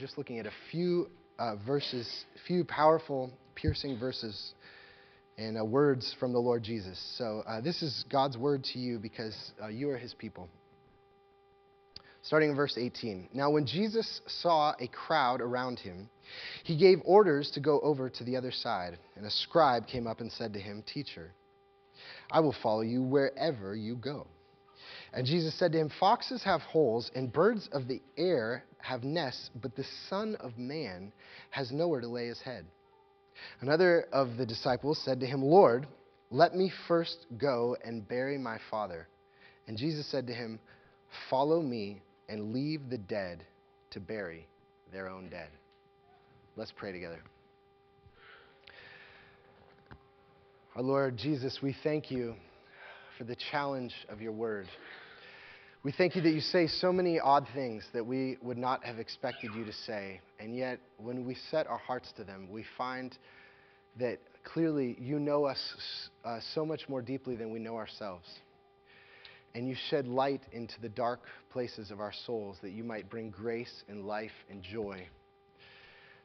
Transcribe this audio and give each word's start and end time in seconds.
just 0.00 0.16
looking 0.16 0.38
at 0.38 0.46
a 0.46 0.52
few 0.70 1.10
uh, 1.38 1.56
verses, 1.66 2.24
few 2.46 2.64
powerful, 2.64 3.30
piercing 3.54 3.98
verses 3.98 4.54
and 5.36 5.58
uh, 5.58 5.64
words 5.64 6.16
from 6.18 6.32
the 6.32 6.38
Lord 6.38 6.62
Jesus. 6.62 6.98
So 7.18 7.42
uh, 7.46 7.60
this 7.60 7.82
is 7.82 8.06
God's 8.10 8.38
word 8.38 8.64
to 8.72 8.78
you 8.78 8.98
because 8.98 9.36
uh, 9.62 9.68
you 9.68 9.90
are 9.90 9.98
his 9.98 10.14
people. 10.14 10.48
Starting 12.22 12.50
in 12.50 12.56
verse 12.56 12.76
18. 12.78 13.28
Now, 13.34 13.50
when 13.50 13.66
Jesus 13.66 14.22
saw 14.26 14.74
a 14.80 14.88
crowd 14.88 15.42
around 15.42 15.78
him, 15.78 16.08
he 16.64 16.78
gave 16.78 16.98
orders 17.04 17.50
to 17.52 17.60
go 17.60 17.78
over 17.80 18.08
to 18.08 18.24
the 18.24 18.36
other 18.36 18.52
side. 18.52 18.98
And 19.16 19.26
a 19.26 19.30
scribe 19.30 19.86
came 19.86 20.06
up 20.06 20.20
and 20.20 20.32
said 20.32 20.54
to 20.54 20.58
him, 20.58 20.82
Teacher, 20.86 21.32
I 22.30 22.40
will 22.40 22.54
follow 22.62 22.82
you 22.82 23.02
wherever 23.02 23.76
you 23.76 23.96
go. 23.96 24.26
And 25.12 25.26
Jesus 25.26 25.58
said 25.58 25.72
to 25.72 25.78
him, 25.78 25.90
Foxes 25.98 26.42
have 26.44 26.60
holes, 26.60 27.10
and 27.14 27.32
birds 27.32 27.68
of 27.72 27.88
the 27.88 28.00
air 28.16 28.64
have 28.78 29.02
nests, 29.02 29.50
but 29.60 29.74
the 29.74 29.86
Son 30.08 30.36
of 30.36 30.56
Man 30.56 31.12
has 31.50 31.72
nowhere 31.72 32.00
to 32.00 32.08
lay 32.08 32.26
his 32.26 32.40
head. 32.40 32.64
Another 33.60 34.06
of 34.12 34.36
the 34.36 34.46
disciples 34.46 35.00
said 35.04 35.20
to 35.20 35.26
him, 35.26 35.42
Lord, 35.42 35.86
let 36.30 36.54
me 36.54 36.70
first 36.86 37.26
go 37.38 37.76
and 37.84 38.06
bury 38.06 38.38
my 38.38 38.58
father. 38.70 39.08
And 39.66 39.76
Jesus 39.76 40.06
said 40.06 40.26
to 40.28 40.34
him, 40.34 40.60
Follow 41.28 41.60
me 41.60 42.02
and 42.28 42.52
leave 42.52 42.88
the 42.88 42.98
dead 42.98 43.44
to 43.90 44.00
bury 44.00 44.46
their 44.92 45.08
own 45.08 45.28
dead. 45.28 45.48
Let's 46.56 46.72
pray 46.76 46.92
together. 46.92 47.20
Our 50.76 50.82
Lord 50.82 51.16
Jesus, 51.16 51.58
we 51.60 51.74
thank 51.82 52.12
you 52.12 52.34
for 53.18 53.24
the 53.24 53.36
challenge 53.50 53.92
of 54.08 54.20
your 54.20 54.32
word. 54.32 54.68
We 55.82 55.92
thank 55.92 56.14
you 56.14 56.20
that 56.20 56.32
you 56.32 56.42
say 56.42 56.66
so 56.66 56.92
many 56.92 57.18
odd 57.18 57.46
things 57.54 57.88
that 57.94 58.04
we 58.04 58.36
would 58.42 58.58
not 58.58 58.84
have 58.84 58.98
expected 58.98 59.54
you 59.54 59.64
to 59.64 59.72
say. 59.72 60.20
And 60.38 60.54
yet, 60.54 60.78
when 60.98 61.24
we 61.24 61.34
set 61.50 61.66
our 61.68 61.78
hearts 61.78 62.12
to 62.18 62.24
them, 62.24 62.48
we 62.50 62.66
find 62.76 63.16
that 63.98 64.18
clearly 64.44 64.94
you 65.00 65.18
know 65.18 65.46
us 65.46 65.58
uh, 66.22 66.38
so 66.54 66.66
much 66.66 66.86
more 66.90 67.00
deeply 67.00 67.34
than 67.34 67.50
we 67.50 67.60
know 67.60 67.76
ourselves. 67.76 68.26
And 69.54 69.66
you 69.66 69.74
shed 69.88 70.06
light 70.06 70.42
into 70.52 70.78
the 70.82 70.90
dark 70.90 71.20
places 71.50 71.90
of 71.90 71.98
our 71.98 72.12
souls 72.26 72.58
that 72.60 72.72
you 72.72 72.84
might 72.84 73.08
bring 73.08 73.30
grace 73.30 73.82
and 73.88 74.04
life 74.04 74.30
and 74.50 74.62
joy. 74.62 75.08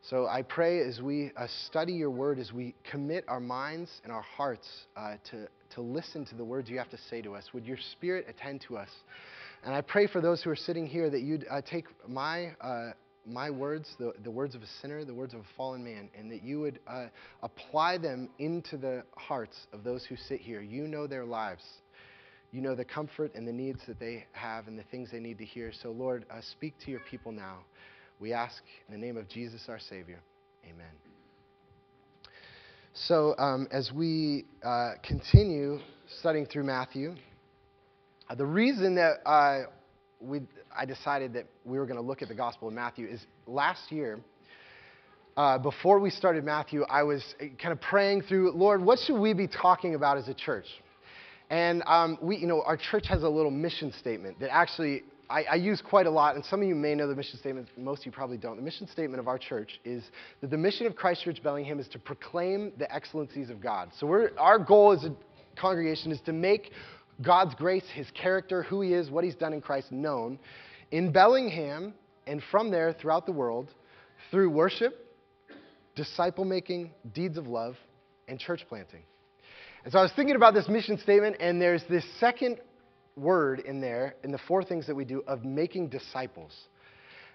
So 0.09 0.27
I 0.27 0.41
pray 0.41 0.81
as 0.81 1.01
we 1.01 1.31
uh, 1.37 1.47
study 1.65 1.93
your 1.93 2.11
word, 2.11 2.39
as 2.39 2.51
we 2.51 2.75
commit 2.91 3.23
our 3.29 3.39
minds 3.39 3.89
and 4.03 4.11
our 4.11 4.21
hearts 4.21 4.67
uh, 4.97 5.15
to, 5.31 5.47
to 5.75 5.81
listen 5.81 6.25
to 6.25 6.35
the 6.35 6.43
words 6.43 6.69
you 6.69 6.77
have 6.77 6.91
to 6.91 6.99
say 7.09 7.21
to 7.21 7.35
us, 7.35 7.45
would 7.53 7.65
your 7.65 7.79
spirit 7.93 8.25
attend 8.27 8.65
to 8.67 8.77
us? 8.77 8.89
And 9.65 9.73
I 9.73 9.81
pray 9.81 10.05
for 10.05 10.21
those 10.21 10.43
who 10.43 10.51
are 10.51 10.55
sitting 10.55 10.85
here 10.85 11.09
that 11.09 11.21
you'd 11.21 11.47
uh, 11.49 11.59
take 11.59 11.85
my, 12.07 12.51
uh, 12.61 12.91
my 13.25 13.49
words, 13.49 13.89
the, 13.97 14.13
the 14.23 14.29
words 14.29 14.53
of 14.53 14.61
a 14.61 14.67
sinner, 14.79 15.03
the 15.03 15.13
words 15.13 15.33
of 15.33 15.39
a 15.39 15.45
fallen 15.57 15.83
man, 15.83 16.07
and 16.15 16.31
that 16.31 16.43
you 16.43 16.59
would 16.61 16.79
uh, 16.87 17.07
apply 17.41 17.97
them 17.97 18.29
into 18.37 18.77
the 18.77 19.03
hearts 19.17 19.57
of 19.73 19.83
those 19.83 20.05
who 20.05 20.15
sit 20.15 20.39
here. 20.39 20.61
You 20.61 20.87
know 20.87 21.07
their 21.07 21.25
lives. 21.25 21.63
You 22.51 22.61
know 22.61 22.75
the 22.75 22.85
comfort 22.85 23.33
and 23.33 23.47
the 23.47 23.51
needs 23.51 23.79
that 23.87 23.99
they 23.99 24.27
have 24.33 24.67
and 24.67 24.77
the 24.77 24.83
things 24.83 25.09
they 25.11 25.19
need 25.19 25.39
to 25.39 25.45
hear. 25.45 25.71
So, 25.81 25.89
Lord, 25.89 26.27
uh, 26.29 26.41
speak 26.51 26.75
to 26.85 26.91
your 26.91 27.01
people 27.09 27.31
now. 27.31 27.57
We 28.19 28.33
ask 28.33 28.61
in 28.87 28.93
the 28.93 29.03
name 29.03 29.17
of 29.17 29.27
Jesus, 29.27 29.65
our 29.67 29.79
Savior. 29.79 30.19
Amen. 30.63 30.85
So, 32.93 33.33
um, 33.39 33.67
as 33.71 33.91
we 33.91 34.45
uh, 34.63 34.91
continue 35.03 35.79
studying 36.19 36.45
through 36.45 36.65
Matthew, 36.65 37.15
the 38.33 38.45
reason 38.45 38.95
that 38.95 39.17
uh, 39.25 39.63
we, 40.19 40.41
I 40.75 40.85
decided 40.85 41.33
that 41.33 41.45
we 41.63 41.77
were 41.77 41.85
going 41.85 41.97
to 41.97 42.05
look 42.05 42.21
at 42.21 42.27
the 42.27 42.35
Gospel 42.35 42.67
of 42.67 42.73
Matthew 42.73 43.07
is 43.07 43.25
last 43.45 43.91
year, 43.91 44.19
uh, 45.37 45.57
before 45.57 45.99
we 45.99 46.09
started 46.09 46.43
Matthew, 46.43 46.83
I 46.89 47.03
was 47.03 47.35
uh, 47.39 47.45
kind 47.61 47.71
of 47.71 47.81
praying 47.81 48.23
through, 48.23 48.51
Lord, 48.51 48.81
what 48.81 48.99
should 48.99 49.19
we 49.19 49.33
be 49.33 49.47
talking 49.47 49.93
about 49.93 50.17
as 50.17 50.27
a 50.27 50.33
church? 50.33 50.65
And 51.49 51.83
um, 51.85 52.17
we, 52.21 52.37
you 52.37 52.47
know, 52.47 52.63
our 52.63 52.77
church 52.77 53.05
has 53.09 53.21
a 53.21 53.29
little 53.29 53.51
mission 53.51 53.93
statement 53.99 54.39
that 54.39 54.51
actually 54.51 55.03
I, 55.29 55.43
I, 55.43 55.55
use 55.55 55.81
quite 55.81 56.05
a 56.05 56.09
lot, 56.09 56.35
and 56.35 56.45
some 56.45 56.61
of 56.61 56.67
you 56.67 56.75
may 56.75 56.95
know 56.95 57.07
the 57.07 57.15
mission 57.15 57.37
statement, 57.37 57.67
most 57.77 58.01
of 58.01 58.05
you 58.07 58.11
probably 58.11 58.37
don't. 58.37 58.55
The 58.55 58.61
mission 58.61 58.87
statement 58.87 59.19
of 59.19 59.27
our 59.27 59.37
church 59.37 59.79
is 59.83 60.03
that 60.41 60.49
the 60.49 60.57
mission 60.57 60.87
of 60.87 60.95
Christ 60.95 61.23
Church 61.23 61.41
Bellingham 61.43 61.79
is 61.79 61.87
to 61.89 61.99
proclaim 61.99 62.71
the 62.77 62.93
excellencies 62.93 63.49
of 63.49 63.59
God. 63.61 63.89
So 63.99 64.29
our 64.37 64.59
goal 64.59 64.91
as 64.93 65.03
a 65.03 65.15
congregation 65.55 66.11
is 66.11 66.21
to 66.21 66.33
make 66.33 66.71
God's 67.21 67.55
grace, 67.55 67.85
his 67.93 68.07
character, 68.11 68.63
who 68.63 68.81
he 68.81 68.93
is, 68.93 69.09
what 69.09 69.23
he's 69.23 69.35
done 69.35 69.53
in 69.53 69.61
Christ 69.61 69.91
known 69.91 70.39
in 70.91 71.11
Bellingham 71.11 71.93
and 72.27 72.41
from 72.51 72.71
there 72.71 72.93
throughout 72.93 73.25
the 73.25 73.31
world 73.31 73.73
through 74.31 74.49
worship, 74.49 75.15
disciple 75.95 76.45
making, 76.45 76.91
deeds 77.13 77.37
of 77.37 77.47
love, 77.47 77.75
and 78.27 78.39
church 78.39 78.65
planting. 78.67 79.03
And 79.83 79.93
so 79.93 79.99
I 79.99 80.01
was 80.01 80.11
thinking 80.15 80.35
about 80.35 80.53
this 80.53 80.67
mission 80.67 80.97
statement, 80.97 81.37
and 81.39 81.61
there's 81.61 81.83
this 81.89 82.03
second 82.19 82.59
word 83.15 83.59
in 83.59 83.79
there, 83.81 84.15
in 84.23 84.31
the 84.31 84.39
four 84.47 84.63
things 84.63 84.87
that 84.87 84.95
we 84.95 85.05
do, 85.05 85.23
of 85.27 85.45
making 85.45 85.89
disciples. 85.89 86.51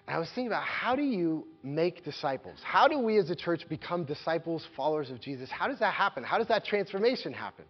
And 0.07 0.15
I 0.15 0.19
was 0.19 0.27
thinking 0.29 0.47
about 0.47 0.63
how 0.63 0.95
do 0.95 1.03
you 1.03 1.47
make 1.63 2.03
disciples? 2.03 2.57
How 2.63 2.87
do 2.87 2.99
we 2.99 3.17
as 3.17 3.29
a 3.29 3.35
church 3.35 3.67
become 3.69 4.03
disciples, 4.03 4.65
followers 4.75 5.09
of 5.09 5.21
Jesus? 5.21 5.49
How 5.49 5.67
does 5.67 5.79
that 5.79 5.93
happen? 5.93 6.23
How 6.23 6.37
does 6.37 6.47
that 6.47 6.65
transformation 6.65 7.31
happen? 7.31 7.65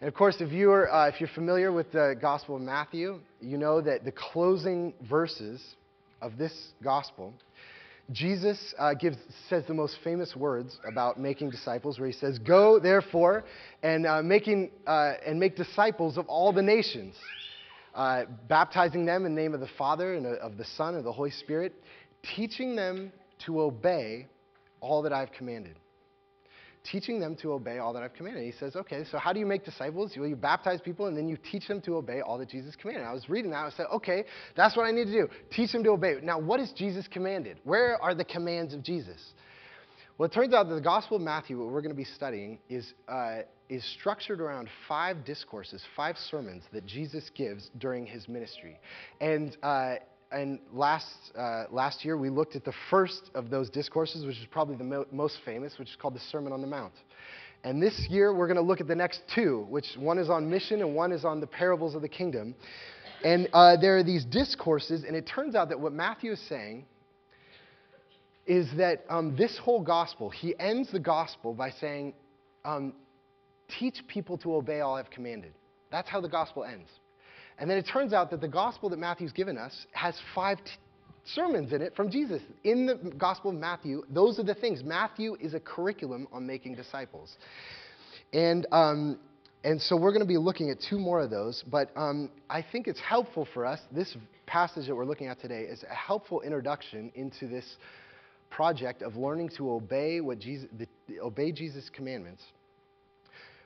And 0.00 0.06
of 0.06 0.14
course, 0.14 0.36
if 0.40 0.52
you're, 0.52 0.92
uh, 0.92 1.08
if 1.08 1.20
you're 1.20 1.28
familiar 1.34 1.72
with 1.72 1.90
the 1.90 2.16
Gospel 2.20 2.54
of 2.54 2.62
Matthew, 2.62 3.18
you 3.40 3.58
know 3.58 3.80
that 3.80 4.04
the 4.04 4.12
closing 4.12 4.94
verses 5.08 5.60
of 6.22 6.38
this 6.38 6.68
Gospel, 6.84 7.34
Jesus 8.12 8.74
uh, 8.78 8.94
gives, 8.94 9.16
says 9.48 9.64
the 9.66 9.74
most 9.74 9.96
famous 10.04 10.36
words 10.36 10.78
about 10.86 11.18
making 11.18 11.50
disciples, 11.50 11.98
where 11.98 12.06
he 12.06 12.14
says, 12.14 12.38
Go, 12.38 12.78
therefore, 12.78 13.44
and, 13.82 14.06
uh, 14.06 14.22
making, 14.22 14.70
uh, 14.86 15.14
and 15.26 15.40
make 15.40 15.56
disciples 15.56 16.16
of 16.16 16.28
all 16.28 16.52
the 16.52 16.62
nations, 16.62 17.16
uh, 17.96 18.22
baptizing 18.48 19.04
them 19.04 19.26
in 19.26 19.34
the 19.34 19.40
name 19.40 19.52
of 19.52 19.58
the 19.58 19.68
Father, 19.76 20.14
and 20.14 20.26
of 20.26 20.56
the 20.56 20.64
Son, 20.64 20.90
and 20.90 20.98
of 20.98 21.04
the 21.04 21.12
Holy 21.12 21.32
Spirit, 21.32 21.74
teaching 22.36 22.76
them 22.76 23.12
to 23.46 23.60
obey 23.60 24.28
all 24.80 25.02
that 25.02 25.12
I've 25.12 25.32
commanded 25.32 25.74
teaching 26.84 27.20
them 27.20 27.36
to 27.36 27.52
obey 27.52 27.78
all 27.78 27.92
that 27.92 28.02
I've 28.02 28.14
commanded. 28.14 28.44
He 28.44 28.52
says, 28.58 28.76
okay, 28.76 29.04
so 29.10 29.18
how 29.18 29.32
do 29.32 29.40
you 29.40 29.46
make 29.46 29.64
disciples? 29.64 30.12
Well, 30.16 30.28
you 30.28 30.36
baptize 30.36 30.80
people 30.80 31.06
and 31.06 31.16
then 31.16 31.28
you 31.28 31.36
teach 31.50 31.68
them 31.68 31.80
to 31.82 31.96
obey 31.96 32.20
all 32.20 32.38
that 32.38 32.48
Jesus 32.48 32.74
commanded. 32.76 33.04
I 33.04 33.12
was 33.12 33.28
reading 33.28 33.50
that. 33.50 33.58
I 33.58 33.70
said, 33.70 33.86
okay, 33.92 34.24
that's 34.56 34.76
what 34.76 34.84
I 34.84 34.90
need 34.90 35.06
to 35.06 35.12
do. 35.12 35.28
Teach 35.50 35.72
them 35.72 35.82
to 35.84 35.90
obey. 35.90 36.16
Now, 36.22 36.38
what 36.38 36.60
is 36.60 36.72
Jesus 36.72 37.06
commanded? 37.08 37.58
Where 37.64 38.00
are 38.02 38.14
the 38.14 38.24
commands 38.24 38.74
of 38.74 38.82
Jesus? 38.82 39.32
Well, 40.16 40.26
it 40.26 40.32
turns 40.32 40.52
out 40.52 40.68
that 40.68 40.74
the 40.74 40.80
Gospel 40.80 41.16
of 41.16 41.22
Matthew, 41.22 41.58
what 41.58 41.72
we're 41.72 41.80
going 41.80 41.94
to 41.94 41.96
be 41.96 42.04
studying, 42.04 42.58
is, 42.68 42.92
uh, 43.08 43.42
is 43.68 43.84
structured 44.00 44.40
around 44.40 44.68
five 44.88 45.24
discourses, 45.24 45.80
five 45.96 46.16
sermons 46.30 46.64
that 46.72 46.86
Jesus 46.86 47.30
gives 47.36 47.70
during 47.78 48.04
his 48.04 48.26
ministry. 48.28 48.80
And 49.20 49.56
uh, 49.62 49.94
and 50.30 50.58
last, 50.72 51.32
uh, 51.36 51.64
last 51.70 52.04
year 52.04 52.16
we 52.16 52.28
looked 52.28 52.54
at 52.54 52.64
the 52.64 52.74
first 52.90 53.30
of 53.34 53.50
those 53.50 53.70
discourses, 53.70 54.26
which 54.26 54.36
is 54.36 54.46
probably 54.50 54.76
the 54.76 54.84
mo- 54.84 55.06
most 55.10 55.38
famous, 55.44 55.78
which 55.78 55.88
is 55.88 55.96
called 55.96 56.14
the 56.14 56.20
Sermon 56.20 56.52
on 56.52 56.60
the 56.60 56.66
Mount. 56.66 56.92
And 57.64 57.82
this 57.82 58.06
year 58.08 58.34
we're 58.34 58.46
going 58.46 58.56
to 58.56 58.62
look 58.62 58.80
at 58.80 58.86
the 58.86 58.94
next 58.94 59.22
two, 59.34 59.66
which 59.68 59.86
one 59.96 60.18
is 60.18 60.30
on 60.30 60.48
mission 60.48 60.80
and 60.80 60.94
one 60.94 61.12
is 61.12 61.24
on 61.24 61.40
the 61.40 61.46
parables 61.46 61.94
of 61.94 62.02
the 62.02 62.08
kingdom. 62.08 62.54
And 63.24 63.48
uh, 63.52 63.76
there 63.76 63.96
are 63.98 64.04
these 64.04 64.24
discourses, 64.24 65.04
and 65.04 65.16
it 65.16 65.26
turns 65.26 65.54
out 65.54 65.70
that 65.70 65.80
what 65.80 65.92
Matthew 65.92 66.32
is 66.32 66.40
saying 66.48 66.84
is 68.46 68.68
that 68.76 69.04
um, 69.08 69.34
this 69.36 69.58
whole 69.58 69.82
gospel, 69.82 70.30
he 70.30 70.54
ends 70.58 70.90
the 70.92 71.00
gospel 71.00 71.52
by 71.52 71.70
saying, 71.70 72.14
um, 72.64 72.94
Teach 73.78 74.02
people 74.08 74.38
to 74.38 74.54
obey 74.54 74.80
all 74.80 74.96
I've 74.96 75.10
commanded. 75.10 75.52
That's 75.90 76.08
how 76.08 76.22
the 76.22 76.28
gospel 76.28 76.64
ends. 76.64 76.88
And 77.58 77.68
then 77.68 77.76
it 77.76 77.86
turns 77.92 78.12
out 78.12 78.30
that 78.30 78.40
the 78.40 78.48
gospel 78.48 78.88
that 78.90 78.98
Matthew's 78.98 79.32
given 79.32 79.58
us 79.58 79.74
has 79.92 80.14
five 80.34 80.58
t- 80.58 80.70
sermons 81.34 81.72
in 81.72 81.82
it 81.82 81.94
from 81.96 82.10
Jesus. 82.10 82.40
In 82.64 82.86
the 82.86 83.12
gospel 83.18 83.50
of 83.50 83.56
Matthew, 83.56 84.04
those 84.08 84.38
are 84.38 84.44
the 84.44 84.54
things. 84.54 84.82
Matthew 84.84 85.36
is 85.40 85.54
a 85.54 85.60
curriculum 85.60 86.28
on 86.32 86.46
making 86.46 86.76
disciples. 86.76 87.36
And, 88.32 88.66
um, 88.70 89.18
and 89.64 89.80
so 89.80 89.96
we're 89.96 90.12
going 90.12 90.22
to 90.22 90.26
be 90.26 90.38
looking 90.38 90.70
at 90.70 90.78
two 90.88 90.98
more 90.98 91.20
of 91.20 91.30
those, 91.30 91.64
but 91.70 91.90
um, 91.96 92.30
I 92.48 92.64
think 92.70 92.86
it's 92.86 93.00
helpful 93.00 93.48
for 93.52 93.66
us. 93.66 93.80
This 93.90 94.16
passage 94.46 94.86
that 94.86 94.94
we're 94.94 95.04
looking 95.04 95.26
at 95.26 95.40
today 95.40 95.62
is 95.62 95.84
a 95.90 95.94
helpful 95.94 96.42
introduction 96.42 97.10
into 97.14 97.48
this 97.48 97.64
project 98.50 99.02
of 99.02 99.16
learning 99.16 99.50
to 99.56 99.70
obey 99.70 100.20
what 100.20 100.38
Jesus, 100.38 100.68
the, 100.78 101.20
obey 101.20 101.52
Jesus' 101.52 101.90
commandments 101.92 102.42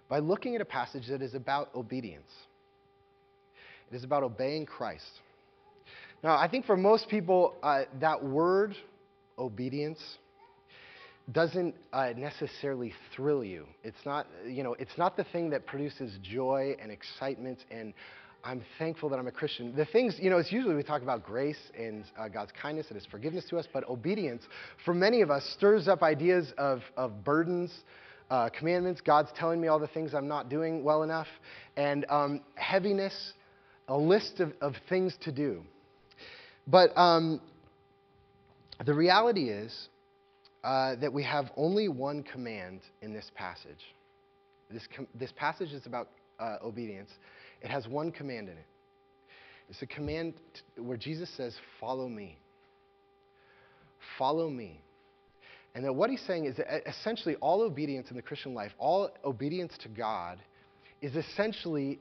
by 0.08 0.18
looking 0.18 0.54
at 0.54 0.60
a 0.60 0.64
passage 0.64 1.04
that 1.08 1.22
is 1.22 1.34
about 1.34 1.68
obedience. 1.74 2.30
It 3.92 3.96
is 3.96 4.04
about 4.04 4.22
obeying 4.22 4.64
Christ. 4.64 5.10
Now, 6.24 6.36
I 6.36 6.48
think 6.48 6.64
for 6.64 6.78
most 6.78 7.08
people, 7.10 7.54
uh, 7.62 7.82
that 8.00 8.24
word, 8.24 8.74
obedience, 9.38 10.00
doesn't 11.30 11.74
uh, 11.92 12.10
necessarily 12.16 12.94
thrill 13.14 13.44
you. 13.44 13.66
It's 13.84 14.04
not, 14.06 14.26
you 14.46 14.62
know, 14.62 14.74
it's 14.78 14.96
not 14.96 15.16
the 15.16 15.24
thing 15.24 15.50
that 15.50 15.66
produces 15.66 16.16
joy 16.22 16.74
and 16.80 16.90
excitement 16.90 17.58
and 17.70 17.92
I'm 18.44 18.62
thankful 18.78 19.08
that 19.10 19.18
I'm 19.20 19.28
a 19.28 19.32
Christian. 19.32 19.76
The 19.76 19.84
things, 19.84 20.16
you 20.18 20.28
know, 20.28 20.38
it's 20.38 20.50
usually 20.50 20.74
we 20.74 20.82
talk 20.82 21.02
about 21.02 21.22
grace 21.22 21.70
and 21.78 22.04
uh, 22.18 22.26
God's 22.28 22.50
kindness 22.60 22.86
and 22.88 22.96
His 22.96 23.06
forgiveness 23.06 23.44
to 23.50 23.58
us, 23.58 23.68
but 23.72 23.88
obedience, 23.88 24.42
for 24.84 24.94
many 24.94 25.20
of 25.20 25.30
us, 25.30 25.44
stirs 25.56 25.86
up 25.86 26.02
ideas 26.02 26.52
of, 26.58 26.80
of 26.96 27.22
burdens, 27.22 27.72
uh, 28.30 28.48
commandments. 28.48 29.00
God's 29.00 29.30
telling 29.36 29.60
me 29.60 29.68
all 29.68 29.78
the 29.78 29.86
things 29.86 30.12
I'm 30.12 30.26
not 30.26 30.48
doing 30.48 30.82
well 30.82 31.04
enough, 31.04 31.28
and 31.76 32.04
um, 32.08 32.40
heaviness, 32.56 33.14
a 33.92 33.98
list 33.98 34.40
of, 34.40 34.54
of 34.62 34.74
things 34.88 35.14
to 35.20 35.30
do. 35.30 35.62
But 36.66 36.96
um, 36.96 37.42
the 38.86 38.94
reality 38.94 39.50
is 39.50 39.88
uh, 40.64 40.96
that 40.96 41.12
we 41.12 41.22
have 41.24 41.50
only 41.58 41.88
one 41.88 42.22
command 42.22 42.80
in 43.02 43.12
this 43.12 43.30
passage. 43.34 43.84
This, 44.70 44.88
com- 44.96 45.08
this 45.14 45.30
passage 45.36 45.72
is 45.72 45.84
about 45.84 46.08
uh, 46.40 46.56
obedience. 46.64 47.10
It 47.60 47.70
has 47.70 47.86
one 47.86 48.10
command 48.10 48.48
in 48.48 48.56
it. 48.56 48.66
It's 49.68 49.82
a 49.82 49.86
command 49.86 50.34
t- 50.54 50.80
where 50.80 50.96
Jesus 50.96 51.28
says, 51.36 51.54
Follow 51.78 52.08
me. 52.08 52.38
Follow 54.18 54.48
me. 54.48 54.80
And 55.74 55.84
that 55.84 55.92
what 55.92 56.08
he's 56.08 56.22
saying 56.26 56.46
is 56.46 56.56
that 56.56 56.88
essentially 56.88 57.36
all 57.42 57.60
obedience 57.60 58.08
in 58.08 58.16
the 58.16 58.22
Christian 58.22 58.54
life, 58.54 58.72
all 58.78 59.10
obedience 59.22 59.74
to 59.82 59.88
God, 59.88 60.38
is 61.02 61.14
essentially 61.14 61.98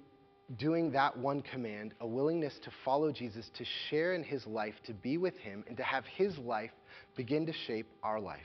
doing 0.57 0.92
that 0.92 1.18
one 1.18 1.42
command, 1.42 1.94
a 2.01 2.07
willingness 2.07 2.53
to 2.63 2.71
follow 2.83 3.12
Jesus, 3.12 3.50
to 3.57 3.65
share 3.89 4.13
in 4.13 4.24
his 4.24 4.45
life, 4.45 4.74
to 4.86 4.94
be 4.94 5.18
with 5.18 5.36
him, 5.38 5.63
and 5.68 5.77
to 5.77 5.83
have 5.83 6.03
his 6.06 6.38
life 6.38 6.71
begin 7.15 7.45
to 7.45 7.53
shape 7.68 7.88
our 8.03 8.19
life. 8.19 8.39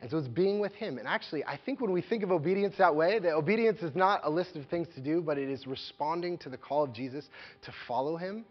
And 0.00 0.10
so 0.10 0.18
it's 0.18 0.28
being 0.28 0.60
with 0.60 0.72
him. 0.72 0.98
And 0.98 1.08
actually, 1.08 1.44
I 1.44 1.58
think 1.64 1.80
when 1.80 1.92
we 1.92 2.02
think 2.02 2.22
of 2.22 2.30
obedience 2.30 2.74
that 2.78 2.94
way, 2.94 3.18
that 3.18 3.32
obedience 3.32 3.80
is 3.80 3.94
not 3.94 4.20
a 4.24 4.30
list 4.30 4.54
of 4.56 4.66
things 4.66 4.86
to 4.94 5.00
do, 5.00 5.22
but 5.22 5.38
it 5.38 5.48
is 5.48 5.66
responding 5.66 6.36
to 6.38 6.50
the 6.50 6.58
call 6.58 6.84
of 6.84 6.92
Jesus 6.92 7.24
to 7.62 7.72
follow 7.88 8.16
him. 8.16 8.44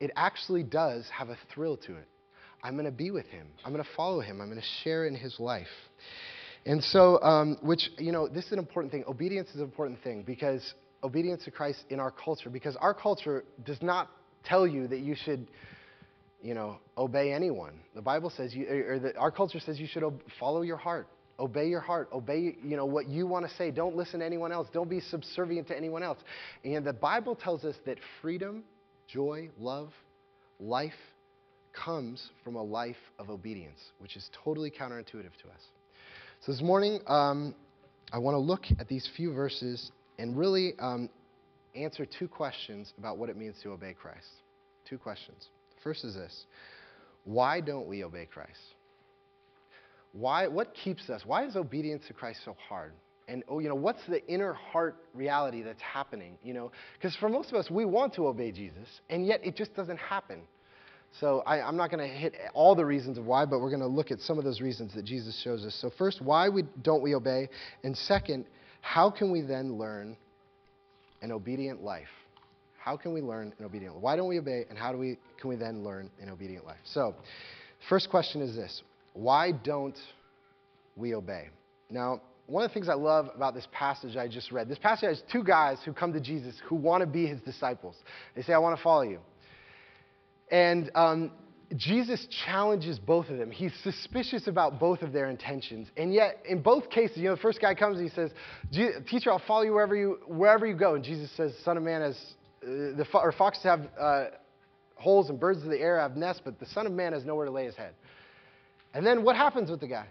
It 0.00 0.10
actually 0.16 0.62
does 0.62 1.08
have 1.08 1.30
a 1.30 1.38
thrill 1.54 1.76
to 1.78 1.96
it. 1.96 2.06
I'm 2.62 2.74
going 2.74 2.84
to 2.84 2.90
be 2.90 3.10
with 3.10 3.26
him. 3.26 3.46
I'm 3.64 3.72
going 3.72 3.84
to 3.84 3.90
follow 3.96 4.20
him. 4.20 4.40
I'm 4.40 4.48
going 4.48 4.60
to 4.60 4.66
share 4.84 5.06
in 5.06 5.14
his 5.14 5.38
life. 5.38 5.66
And 6.66 6.82
so, 6.82 7.22
um, 7.22 7.56
which, 7.62 7.88
you 7.98 8.12
know, 8.12 8.28
this 8.28 8.46
is 8.46 8.52
an 8.52 8.58
important 8.58 8.92
thing. 8.92 9.04
Obedience 9.08 9.48
is 9.50 9.56
an 9.56 9.62
important 9.62 10.02
thing 10.02 10.24
because 10.24 10.74
obedience 11.02 11.44
to 11.44 11.50
Christ 11.50 11.84
in 11.90 12.00
our 12.00 12.10
culture, 12.10 12.50
because 12.50 12.76
our 12.76 12.94
culture 12.94 13.44
does 13.64 13.80
not 13.82 14.10
tell 14.44 14.66
you 14.66 14.88
that 14.88 15.00
you 15.00 15.14
should, 15.14 15.46
you 16.42 16.54
know, 16.54 16.78
obey 16.96 17.32
anyone. 17.32 17.80
The 17.94 18.02
Bible 18.02 18.30
says 18.30 18.54
you, 18.54 18.66
or 18.68 18.98
the, 18.98 19.16
our 19.16 19.30
culture 19.30 19.60
says 19.60 19.78
you 19.78 19.86
should 19.86 20.04
ob- 20.04 20.22
follow 20.38 20.62
your 20.62 20.76
heart. 20.76 21.08
Obey 21.40 21.68
your 21.68 21.80
heart. 21.80 22.08
Obey, 22.12 22.56
you 22.64 22.76
know, 22.76 22.86
what 22.86 23.08
you 23.08 23.26
want 23.26 23.48
to 23.48 23.54
say. 23.56 23.70
Don't 23.70 23.94
listen 23.94 24.20
to 24.20 24.26
anyone 24.26 24.50
else. 24.50 24.66
Don't 24.72 24.90
be 24.90 25.00
subservient 25.00 25.68
to 25.68 25.76
anyone 25.76 26.02
else. 26.02 26.18
And 26.64 26.84
the 26.84 26.92
Bible 26.92 27.36
tells 27.36 27.64
us 27.64 27.76
that 27.86 27.98
freedom, 28.20 28.64
joy, 29.06 29.50
love, 29.58 29.90
life 30.58 30.92
comes 31.72 32.30
from 32.42 32.56
a 32.56 32.62
life 32.62 32.96
of 33.20 33.30
obedience, 33.30 33.78
which 33.98 34.16
is 34.16 34.28
totally 34.44 34.70
counterintuitive 34.70 35.12
to 35.42 35.48
us. 35.48 35.62
So 36.44 36.52
this 36.52 36.60
morning, 36.60 37.00
um, 37.06 37.54
I 38.12 38.18
want 38.18 38.34
to 38.34 38.38
look 38.38 38.62
at 38.80 38.88
these 38.88 39.08
few 39.16 39.32
verses 39.32 39.92
and 40.18 40.36
really 40.36 40.74
um, 40.78 41.08
answer 41.74 42.06
two 42.06 42.28
questions 42.28 42.92
about 42.98 43.18
what 43.18 43.28
it 43.28 43.36
means 43.36 43.56
to 43.62 43.70
obey 43.70 43.94
Christ. 43.94 44.28
Two 44.88 44.98
questions. 44.98 45.46
First 45.82 46.04
is 46.04 46.14
this 46.14 46.46
Why 47.24 47.60
don't 47.60 47.86
we 47.86 48.04
obey 48.04 48.26
Christ? 48.26 48.74
Why, 50.12 50.48
what 50.48 50.74
keeps 50.74 51.10
us? 51.10 51.22
Why 51.24 51.44
is 51.44 51.54
obedience 51.54 52.04
to 52.08 52.14
Christ 52.14 52.40
so 52.44 52.56
hard? 52.68 52.92
And 53.28 53.44
oh, 53.46 53.58
you 53.58 53.68
know, 53.68 53.74
what's 53.74 54.00
the 54.08 54.26
inner 54.26 54.54
heart 54.54 54.96
reality 55.12 55.62
that's 55.62 55.82
happening? 55.82 56.38
You 56.42 56.54
know, 56.54 56.72
because 56.94 57.14
for 57.16 57.28
most 57.28 57.50
of 57.50 57.56
us, 57.56 57.70
we 57.70 57.84
want 57.84 58.14
to 58.14 58.26
obey 58.26 58.52
Jesus, 58.52 58.88
and 59.10 59.26
yet 59.26 59.40
it 59.44 59.54
just 59.54 59.76
doesn't 59.76 59.98
happen. 59.98 60.40
So 61.20 61.42
I, 61.46 61.66
am 61.66 61.76
not 61.76 61.90
going 61.90 62.06
to 62.06 62.14
hit 62.14 62.34
all 62.54 62.74
the 62.74 62.84
reasons 62.84 63.18
of 63.18 63.26
why, 63.26 63.44
but 63.44 63.60
we're 63.60 63.70
going 63.70 63.80
to 63.80 63.86
look 63.86 64.10
at 64.10 64.20
some 64.20 64.38
of 64.38 64.44
those 64.44 64.60
reasons 64.60 64.94
that 64.94 65.04
Jesus 65.04 65.40
shows 65.42 65.64
us. 65.64 65.76
So 65.80 65.90
first, 65.98 66.22
why 66.22 66.48
we, 66.48 66.64
don't 66.82 67.02
we 67.02 67.14
obey? 67.14 67.48
And 67.82 67.96
second, 67.96 68.44
how 68.80 69.10
can 69.10 69.30
we 69.30 69.40
then 69.40 69.78
learn 69.78 70.16
an 71.22 71.32
obedient 71.32 71.82
life? 71.82 72.08
How 72.78 72.96
can 72.96 73.12
we 73.12 73.20
learn 73.20 73.52
an 73.58 73.64
obedient 73.64 73.94
life? 73.94 74.02
Why 74.02 74.16
don't 74.16 74.28
we 74.28 74.38
obey, 74.38 74.64
and 74.70 74.78
how 74.78 74.92
do 74.92 74.98
we, 74.98 75.18
can 75.40 75.50
we 75.50 75.56
then 75.56 75.84
learn 75.84 76.10
an 76.20 76.28
obedient 76.28 76.64
life? 76.64 76.78
So, 76.84 77.14
first 77.88 78.08
question 78.10 78.40
is 78.40 78.54
this 78.54 78.82
Why 79.12 79.52
don't 79.52 79.98
we 80.96 81.14
obey? 81.14 81.48
Now, 81.90 82.20
one 82.46 82.64
of 82.64 82.70
the 82.70 82.74
things 82.74 82.88
I 82.88 82.94
love 82.94 83.28
about 83.34 83.54
this 83.54 83.68
passage 83.72 84.16
I 84.16 84.26
just 84.26 84.50
read, 84.50 84.68
this 84.68 84.78
passage 84.78 85.08
has 85.08 85.22
two 85.30 85.44
guys 85.44 85.78
who 85.84 85.92
come 85.92 86.14
to 86.14 86.20
Jesus 86.20 86.54
who 86.66 86.76
want 86.76 87.02
to 87.02 87.06
be 87.06 87.26
his 87.26 87.40
disciples. 87.42 87.94
They 88.34 88.42
say, 88.42 88.54
I 88.54 88.58
want 88.58 88.76
to 88.76 88.82
follow 88.82 89.02
you. 89.02 89.18
And 90.50 90.90
um, 90.94 91.30
Jesus 91.76 92.26
challenges 92.46 92.98
both 92.98 93.28
of 93.28 93.36
them. 93.36 93.50
He's 93.50 93.72
suspicious 93.82 94.46
about 94.46 94.80
both 94.80 95.02
of 95.02 95.12
their 95.12 95.28
intentions. 95.28 95.88
And 95.96 96.14
yet, 96.14 96.42
in 96.48 96.62
both 96.62 96.88
cases, 96.88 97.18
you 97.18 97.24
know, 97.24 97.34
the 97.34 97.42
first 97.42 97.60
guy 97.60 97.74
comes 97.74 97.98
and 97.98 98.08
he 98.08 98.14
says, 98.14 98.30
Teacher, 99.06 99.30
I'll 99.30 99.42
follow 99.46 99.62
you 99.62 99.72
wherever 99.72 99.94
you, 99.94 100.18
wherever 100.26 100.66
you 100.66 100.74
go. 100.74 100.94
And 100.94 101.04
Jesus 101.04 101.30
says, 101.36 101.52
Son 101.64 101.76
of 101.76 101.82
Man 101.82 102.00
has, 102.00 102.16
uh, 102.62 102.96
the 102.96 103.06
fo- 103.12 103.20
or 103.20 103.32
foxes 103.32 103.64
have 103.64 103.86
uh, 104.00 104.24
holes 104.94 105.28
and 105.28 105.38
birds 105.38 105.62
of 105.62 105.68
the 105.68 105.78
air 105.78 106.00
have 106.00 106.16
nests, 106.16 106.40
but 106.42 106.58
the 106.58 106.66
Son 106.66 106.86
of 106.86 106.92
Man 106.92 107.12
has 107.12 107.24
nowhere 107.24 107.44
to 107.44 107.52
lay 107.52 107.66
his 107.66 107.76
head. 107.76 107.92
And 108.94 109.04
then 109.04 109.22
what 109.22 109.36
happens 109.36 109.70
with 109.70 109.80
the 109.80 109.88
guy? 109.88 110.06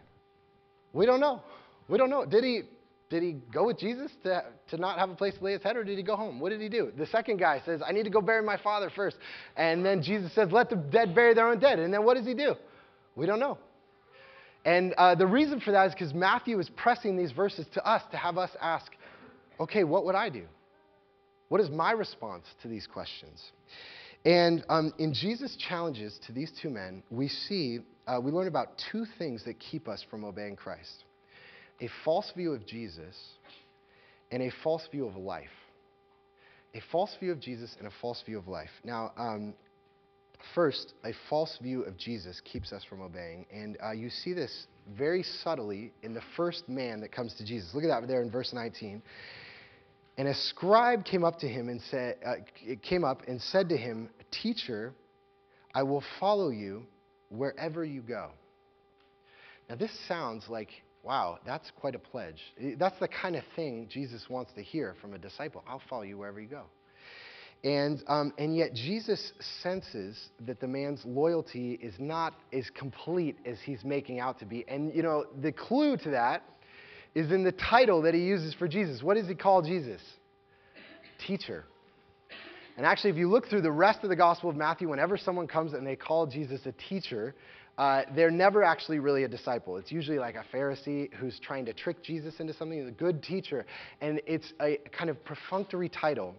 We 0.94 1.08
don't 1.08 1.20
know. 1.20 1.42
We 1.88 1.98
don't 1.98 2.10
know. 2.10 2.26
Did 2.26 2.44
he, 2.44 2.62
did 3.10 3.24
he 3.24 3.38
go 3.54 3.66
with 3.66 3.80
Jesus 3.80 4.12
to, 4.24 4.44
to 4.70 4.78
not 4.78 5.00
have 5.00 5.10
a 5.10 5.16
place 5.16 5.34
to 5.38 5.44
lay 5.44 5.54
his 5.54 5.64
head, 5.64 5.78
or 5.78 5.84
did 5.86 5.98
he 5.98 6.04
go 6.04 6.18
home? 6.18 6.42
What 6.42 6.50
did 6.50 6.60
he 6.60 6.68
do? 6.68 6.92
The 6.98 7.06
second 7.06 7.38
guy 7.38 7.62
says, 7.66 7.82
I 7.86 7.94
need 7.94 8.04
to 8.04 8.10
go 8.10 8.20
bury 8.20 8.44
my 8.44 8.58
father 8.58 8.92
first. 8.94 9.16
And 9.56 9.86
then 9.86 10.04
Jesus 10.04 10.34
says, 10.36 10.52
Let 10.52 10.70
the 10.70 10.76
dead 10.76 11.16
bury 11.16 11.34
their 11.34 11.48
own 11.48 11.60
dead. 11.60 11.80
And 11.80 11.94
then 11.94 12.04
what 12.04 12.18
does 12.18 12.26
he 12.26 12.34
do? 12.34 12.56
We 13.16 13.26
don't 13.26 13.40
know. 13.40 13.58
And 14.66 14.94
uh, 14.98 15.16
the 15.16 15.26
reason 15.26 15.62
for 15.62 15.72
that 15.72 15.88
is 15.88 15.94
because 15.94 16.14
Matthew 16.14 16.60
is 16.60 16.70
pressing 16.76 17.16
these 17.16 17.32
verses 17.32 17.66
to 17.76 17.88
us 17.88 18.02
to 18.12 18.18
have 18.18 18.38
us 18.38 18.50
ask, 18.62 18.92
okay, 19.58 19.86
what 19.86 20.04
would 20.06 20.16
I 20.16 20.30
do? 20.30 20.44
What 21.48 21.62
is 21.62 21.70
my 21.70 21.92
response 21.92 22.44
to 22.62 22.68
these 22.68 22.86
questions? 22.86 23.42
And 24.26 24.66
um, 24.68 24.94
in 25.00 25.14
Jesus' 25.14 25.56
challenges 25.56 26.20
to 26.28 26.34
these 26.34 26.52
two 26.62 26.70
men, 26.70 27.04
we 27.10 27.30
see, 27.30 27.80
uh, 28.06 28.20
we 28.22 28.32
learn 28.32 28.50
about 28.50 28.72
two 28.92 29.06
things 29.18 29.46
that 29.46 29.58
keep 29.58 29.88
us 29.88 30.06
from 30.10 30.26
obeying 30.26 30.58
Christ 30.58 31.06
a 31.80 31.90
false 32.04 32.32
view 32.36 32.54
of 32.54 32.66
Jesus 32.66 33.16
and 34.32 34.44
a 34.44 34.52
false 34.64 34.88
view 34.92 35.08
of 35.08 35.16
life. 35.16 35.46
A 36.74 36.82
false 36.92 37.16
view 37.20 37.32
of 37.32 37.40
Jesus 37.40 37.76
and 37.78 37.88
a 37.88 37.92
false 38.02 38.22
view 38.26 38.38
of 38.38 38.48
life. 38.48 38.70
Now, 38.84 39.12
um, 39.18 39.54
first, 40.54 40.94
a 41.04 41.12
false 41.30 41.58
view 41.62 41.84
of 41.84 41.98
Jesus 41.98 42.42
keeps 42.44 42.72
us 42.72 42.84
from 42.90 43.02
obeying. 43.02 43.46
And 43.52 43.78
uh, 43.84 43.92
you 43.92 44.10
see 44.10 44.34
this 44.34 44.68
very 44.98 45.24
subtly 45.24 45.92
in 46.04 46.14
the 46.14 46.22
first 46.36 46.68
man 46.68 47.02
that 47.02 47.12
comes 47.12 47.34
to 47.36 47.46
Jesus. 47.46 47.74
Look 47.74 47.84
at 47.84 47.88
that 47.88 48.08
there 48.08 48.22
in 48.22 48.32
verse 48.32 48.52
19. 48.54 49.02
And 50.18 50.28
a 50.28 50.34
scribe 50.34 51.06
came 51.06 51.24
up 51.24 51.40
to 51.40 51.48
him 51.48 51.70
and 51.70 51.80
said, 51.92 52.16
uh, 52.26 52.34
came 52.82 53.04
up 53.04 53.22
and 53.28 53.42
said 53.42 53.70
to 53.70 53.78
him, 53.78 54.10
Teacher, 54.32 54.94
I 55.74 55.84
will 55.84 56.04
follow 56.20 56.50
you 56.50 56.84
wherever 57.30 57.86
you 57.86 58.02
go. 58.02 58.32
Now, 59.70 59.76
this 59.76 59.92
sounds 60.08 60.46
like 60.50 60.70
Wow, 61.08 61.40
that's 61.46 61.72
quite 61.80 61.96
a 61.96 62.00
pledge. 62.00 62.42
That's 62.78 63.00
the 63.00 63.08
kind 63.08 63.38
of 63.38 63.44
thing 63.56 63.88
Jesus 63.90 64.26
wants 64.30 64.52
to 64.56 64.62
hear 64.62 64.94
from 65.00 65.14
a 65.14 65.18
disciple. 65.18 65.64
I'll 65.66 65.82
follow 65.90 66.02
you 66.02 66.18
wherever 66.18 66.42
you 66.42 66.50
go. 66.50 66.64
And, 67.64 68.04
um, 68.08 68.34
and 68.38 68.58
yet, 68.58 68.74
Jesus 68.74 69.32
senses 69.64 70.20
that 70.46 70.60
the 70.60 70.68
man's 70.68 71.00
loyalty 71.06 71.80
is 71.82 71.94
not 71.98 72.34
as 72.52 72.70
complete 72.72 73.38
as 73.46 73.58
he's 73.64 73.86
making 73.86 74.20
out 74.20 74.38
to 74.40 74.46
be. 74.46 74.66
And, 74.68 74.94
you 74.94 75.02
know, 75.02 75.24
the 75.42 75.54
clue 75.54 75.96
to 75.96 76.10
that 76.10 76.44
is 77.16 77.32
in 77.32 77.46
the 77.46 77.54
title 77.54 78.02
that 78.02 78.14
he 78.14 78.26
uses 78.26 78.54
for 78.56 78.68
Jesus. 78.68 79.02
What 79.02 79.16
does 79.16 79.30
he 79.30 79.36
call 79.36 79.62
Jesus? 79.62 80.02
Teacher. 81.26 81.64
And 82.76 82.86
actually, 82.86 83.12
if 83.12 83.16
you 83.16 83.30
look 83.30 83.48
through 83.48 83.62
the 83.62 83.72
rest 83.72 84.00
of 84.04 84.10
the 84.10 84.18
Gospel 84.18 84.50
of 84.50 84.58
Matthew, 84.58 84.90
whenever 84.90 85.18
someone 85.18 85.48
comes 85.48 85.72
and 85.72 85.88
they 85.88 85.96
call 85.96 86.28
Jesus 86.28 86.66
a 86.66 86.74
teacher, 86.74 87.34
uh, 87.78 88.02
they're 88.16 88.32
never 88.32 88.64
actually 88.64 89.00
really 89.00 89.24
a 89.24 89.28
disciple. 89.28 89.78
It's 89.78 89.92
usually 89.92 90.20
like 90.20 90.36
a 90.36 90.44
Pharisee 90.56 91.14
who's 91.14 91.40
trying 91.40 91.66
to 91.66 91.74
trick 91.74 92.02
Jesus 92.04 92.40
into 92.40 92.54
something, 92.54 92.80
He's 92.80 92.88
a 92.88 92.92
good 92.92 93.22
teacher. 93.22 93.66
And 94.02 94.22
it's 94.26 94.54
a 94.62 94.80
kind 94.98 95.10
of 95.10 95.24
perfunctory 95.24 95.90
title 95.90 96.34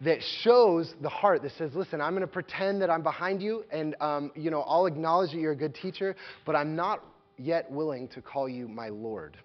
that 0.00 0.18
shows 0.42 0.94
the 1.00 1.08
heart 1.08 1.42
that 1.42 1.52
says, 1.52 1.70
listen, 1.74 2.00
I'm 2.00 2.12
going 2.12 2.22
to 2.22 2.26
pretend 2.26 2.82
that 2.82 2.90
I'm 2.90 3.02
behind 3.02 3.40
you 3.40 3.64
and, 3.70 3.94
um, 4.00 4.32
you 4.34 4.50
know, 4.50 4.62
I'll 4.62 4.86
acknowledge 4.86 5.30
that 5.30 5.38
you're 5.38 5.52
a 5.52 5.56
good 5.56 5.74
teacher, 5.74 6.16
but 6.44 6.56
I'm 6.56 6.74
not 6.74 7.04
yet 7.38 7.70
willing 7.70 8.08
to 8.08 8.22
call 8.22 8.48
you 8.48 8.66
my 8.66 8.88
Lord. 8.88 9.36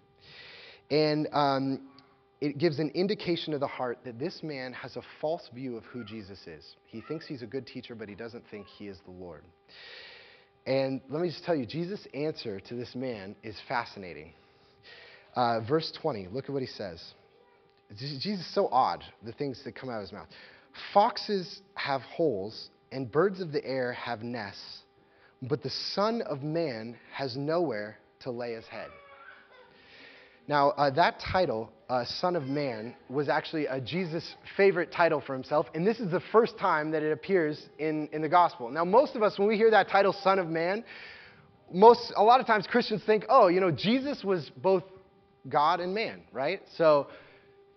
And 0.89 1.27
um, 1.31 1.81
it 2.41 2.57
gives 2.57 2.79
an 2.79 2.89
indication 2.95 3.53
of 3.53 3.59
the 3.59 3.67
heart 3.67 3.99
that 4.05 4.17
this 4.17 4.41
man 4.41 4.73
has 4.73 4.95
a 4.95 5.01
false 5.21 5.47
view 5.53 5.77
of 5.77 5.83
who 5.85 6.03
Jesus 6.03 6.39
is. 6.47 6.75
He 6.85 7.01
thinks 7.01 7.27
he's 7.27 7.43
a 7.43 7.47
good 7.47 7.67
teacher, 7.67 7.93
but 7.93 8.09
he 8.09 8.15
doesn't 8.15 8.43
think 8.49 8.65
he 8.67 8.87
is 8.87 8.97
the 9.05 9.11
Lord. 9.11 9.43
And 10.67 10.99
let 11.07 11.21
me 11.21 11.29
just 11.29 11.45
tell 11.45 11.55
you, 11.55 11.65
Jesus' 11.65 12.05
answer 12.13 12.59
to 12.59 12.75
this 12.75 12.93
man 12.93 13.37
is 13.41 13.55
fascinating. 13.69 14.33
Uh, 15.33 15.61
verse 15.61 15.93
20, 16.01 16.27
look 16.27 16.45
at 16.45 16.51
what 16.51 16.61
he 16.61 16.67
says. 16.67 17.01
Jesus 17.97 18.41
is 18.41 18.53
so 18.53 18.67
odd, 18.67 19.01
the 19.23 19.31
things 19.31 19.63
that 19.63 19.75
come 19.75 19.89
out 19.89 19.95
of 19.95 20.01
his 20.01 20.11
mouth. 20.11 20.27
Foxes 20.93 21.61
have 21.75 22.01
holes, 22.01 22.67
and 22.91 23.09
birds 23.09 23.39
of 23.39 23.53
the 23.53 23.63
air 23.65 23.93
have 23.93 24.23
nests, 24.23 24.79
but 25.41 25.63
the 25.63 25.69
Son 25.69 26.21
of 26.23 26.43
Man 26.43 26.97
has 27.13 27.37
nowhere 27.37 27.97
to 28.21 28.31
lay 28.31 28.53
his 28.53 28.65
head. 28.65 28.89
Now, 30.49 30.71
uh, 30.71 30.89
that 30.91 31.21
title, 31.31 31.71
uh, 31.89 32.03
Son 32.05 32.35
of 32.35 32.43
Man, 32.43 32.95
was 33.09 33.29
actually 33.29 33.65
a 33.65 33.79
Jesus' 33.79 34.35
favorite 34.57 34.91
title 34.91 35.21
for 35.21 35.33
himself, 35.33 35.67
and 35.73 35.87
this 35.87 35.99
is 35.99 36.11
the 36.11 36.21
first 36.31 36.57
time 36.57 36.91
that 36.91 37.01
it 37.01 37.11
appears 37.11 37.69
in, 37.79 38.09
in 38.11 38.21
the 38.21 38.29
gospel. 38.29 38.69
Now, 38.69 38.83
most 38.83 39.15
of 39.15 39.23
us, 39.23 39.39
when 39.39 39.47
we 39.47 39.55
hear 39.55 39.71
that 39.71 39.87
title, 39.89 40.13
Son 40.13 40.37
of 40.37 40.47
Man, 40.47 40.83
most, 41.71 42.13
a 42.15 42.23
lot 42.23 42.39
of 42.39 42.47
times 42.47 42.67
Christians 42.67 43.01
think, 43.05 43.25
oh, 43.29 43.47
you 43.47 43.61
know, 43.61 43.71
Jesus 43.71 44.23
was 44.23 44.51
both 44.57 44.83
God 45.47 45.79
and 45.79 45.93
man, 45.93 46.21
right? 46.33 46.61
So, 46.75 47.07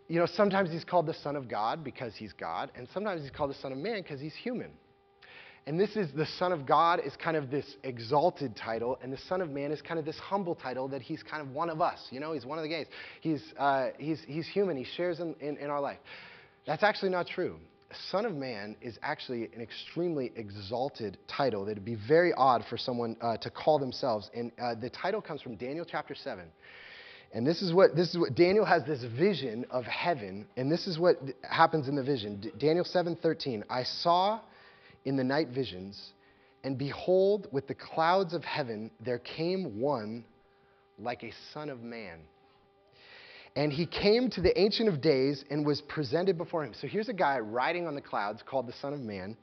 you 0.08 0.18
know, 0.18 0.26
sometimes 0.26 0.70
he's 0.70 0.84
called 0.84 1.06
the 1.06 1.14
Son 1.14 1.36
of 1.36 1.48
God 1.48 1.84
because 1.84 2.14
he's 2.16 2.32
God, 2.32 2.72
and 2.74 2.88
sometimes 2.92 3.22
he's 3.22 3.30
called 3.30 3.50
the 3.50 3.58
Son 3.58 3.70
of 3.70 3.78
Man 3.78 4.02
because 4.02 4.20
he's 4.20 4.34
human. 4.34 4.70
And 5.70 5.78
this 5.78 5.94
is 5.94 6.10
the 6.16 6.26
Son 6.26 6.50
of 6.50 6.66
God 6.66 6.98
is 6.98 7.12
kind 7.14 7.36
of 7.36 7.48
this 7.48 7.76
exalted 7.84 8.56
title, 8.56 8.98
and 9.04 9.12
the 9.12 9.20
Son 9.28 9.40
of 9.40 9.50
Man 9.50 9.70
is 9.70 9.80
kind 9.80 10.00
of 10.00 10.04
this 10.04 10.18
humble 10.18 10.56
title 10.56 10.88
that 10.88 11.00
he's 11.00 11.22
kind 11.22 11.40
of 11.40 11.54
one 11.54 11.70
of 11.70 11.80
us. 11.80 12.08
You 12.10 12.18
know, 12.18 12.32
he's 12.32 12.44
one 12.44 12.58
of 12.58 12.64
the 12.64 12.68
gays. 12.68 12.88
He's, 13.20 13.40
uh, 13.56 13.90
he's, 13.96 14.20
he's 14.26 14.48
human, 14.48 14.76
he 14.76 14.82
shares 14.96 15.20
in, 15.20 15.36
in, 15.38 15.56
in 15.58 15.70
our 15.70 15.80
life. 15.80 15.98
That's 16.66 16.82
actually 16.82 17.10
not 17.10 17.28
true. 17.28 17.56
Son 18.10 18.26
of 18.26 18.34
Man 18.34 18.74
is 18.82 18.98
actually 19.02 19.44
an 19.54 19.60
extremely 19.60 20.32
exalted 20.34 21.18
title 21.28 21.64
that 21.66 21.76
would 21.76 21.84
be 21.84 21.98
very 22.08 22.32
odd 22.36 22.64
for 22.68 22.76
someone 22.76 23.16
uh, 23.20 23.36
to 23.36 23.48
call 23.48 23.78
themselves. 23.78 24.28
And 24.34 24.50
uh, 24.60 24.74
the 24.74 24.90
title 24.90 25.22
comes 25.22 25.40
from 25.40 25.54
Daniel 25.54 25.86
chapter 25.88 26.16
7. 26.16 26.46
And 27.32 27.46
this 27.46 27.62
is 27.62 27.72
what 27.72 27.94
this 27.94 28.08
is 28.10 28.18
what 28.18 28.34
Daniel 28.34 28.64
has 28.64 28.84
this 28.86 29.04
vision 29.16 29.64
of 29.70 29.84
heaven, 29.84 30.48
and 30.56 30.68
this 30.68 30.88
is 30.88 30.98
what 30.98 31.14
happens 31.48 31.86
in 31.86 31.94
the 31.94 32.02
vision. 32.02 32.40
D- 32.40 32.50
Daniel 32.58 32.84
7:13. 32.84 33.62
I 33.70 33.84
saw 33.84 34.40
in 35.04 35.16
the 35.16 35.24
night 35.24 35.48
visions, 35.48 36.12
and 36.62 36.76
behold, 36.76 37.48
with 37.52 37.66
the 37.66 37.74
clouds 37.74 38.34
of 38.34 38.44
heaven 38.44 38.90
there 39.00 39.18
came 39.18 39.80
one 39.80 40.24
like 40.98 41.22
a 41.22 41.32
son 41.52 41.70
of 41.70 41.82
man. 41.82 42.18
And 43.56 43.72
he 43.72 43.84
came 43.84 44.30
to 44.30 44.40
the 44.40 44.58
Ancient 44.60 44.88
of 44.88 45.00
Days 45.00 45.44
and 45.50 45.66
was 45.66 45.80
presented 45.80 46.38
before 46.38 46.64
him. 46.64 46.72
So 46.72 46.86
here's 46.86 47.08
a 47.08 47.12
guy 47.12 47.40
riding 47.40 47.86
on 47.86 47.94
the 47.94 48.00
clouds 48.00 48.42
called 48.46 48.68
the 48.68 48.72
Son 48.74 48.92
of 48.92 49.00
Man. 49.00 49.36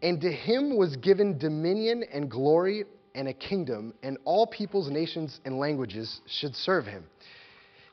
And 0.00 0.20
to 0.20 0.30
him 0.30 0.76
was 0.76 0.96
given 0.96 1.38
dominion 1.38 2.04
and 2.12 2.30
glory 2.30 2.84
and 3.16 3.26
a 3.26 3.32
kingdom, 3.32 3.94
and 4.04 4.16
all 4.24 4.46
peoples, 4.46 4.88
nations, 4.90 5.40
and 5.44 5.58
languages 5.58 6.20
should 6.26 6.54
serve 6.54 6.86
him. 6.86 7.04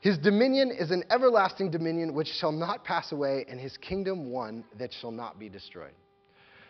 His 0.00 0.18
dominion 0.18 0.70
is 0.70 0.92
an 0.92 1.02
everlasting 1.10 1.72
dominion 1.72 2.14
which 2.14 2.28
shall 2.28 2.52
not 2.52 2.84
pass 2.84 3.10
away, 3.10 3.44
and 3.48 3.58
his 3.58 3.76
kingdom 3.78 4.30
one 4.30 4.62
that 4.78 4.92
shall 4.92 5.10
not 5.10 5.40
be 5.40 5.48
destroyed. 5.48 5.94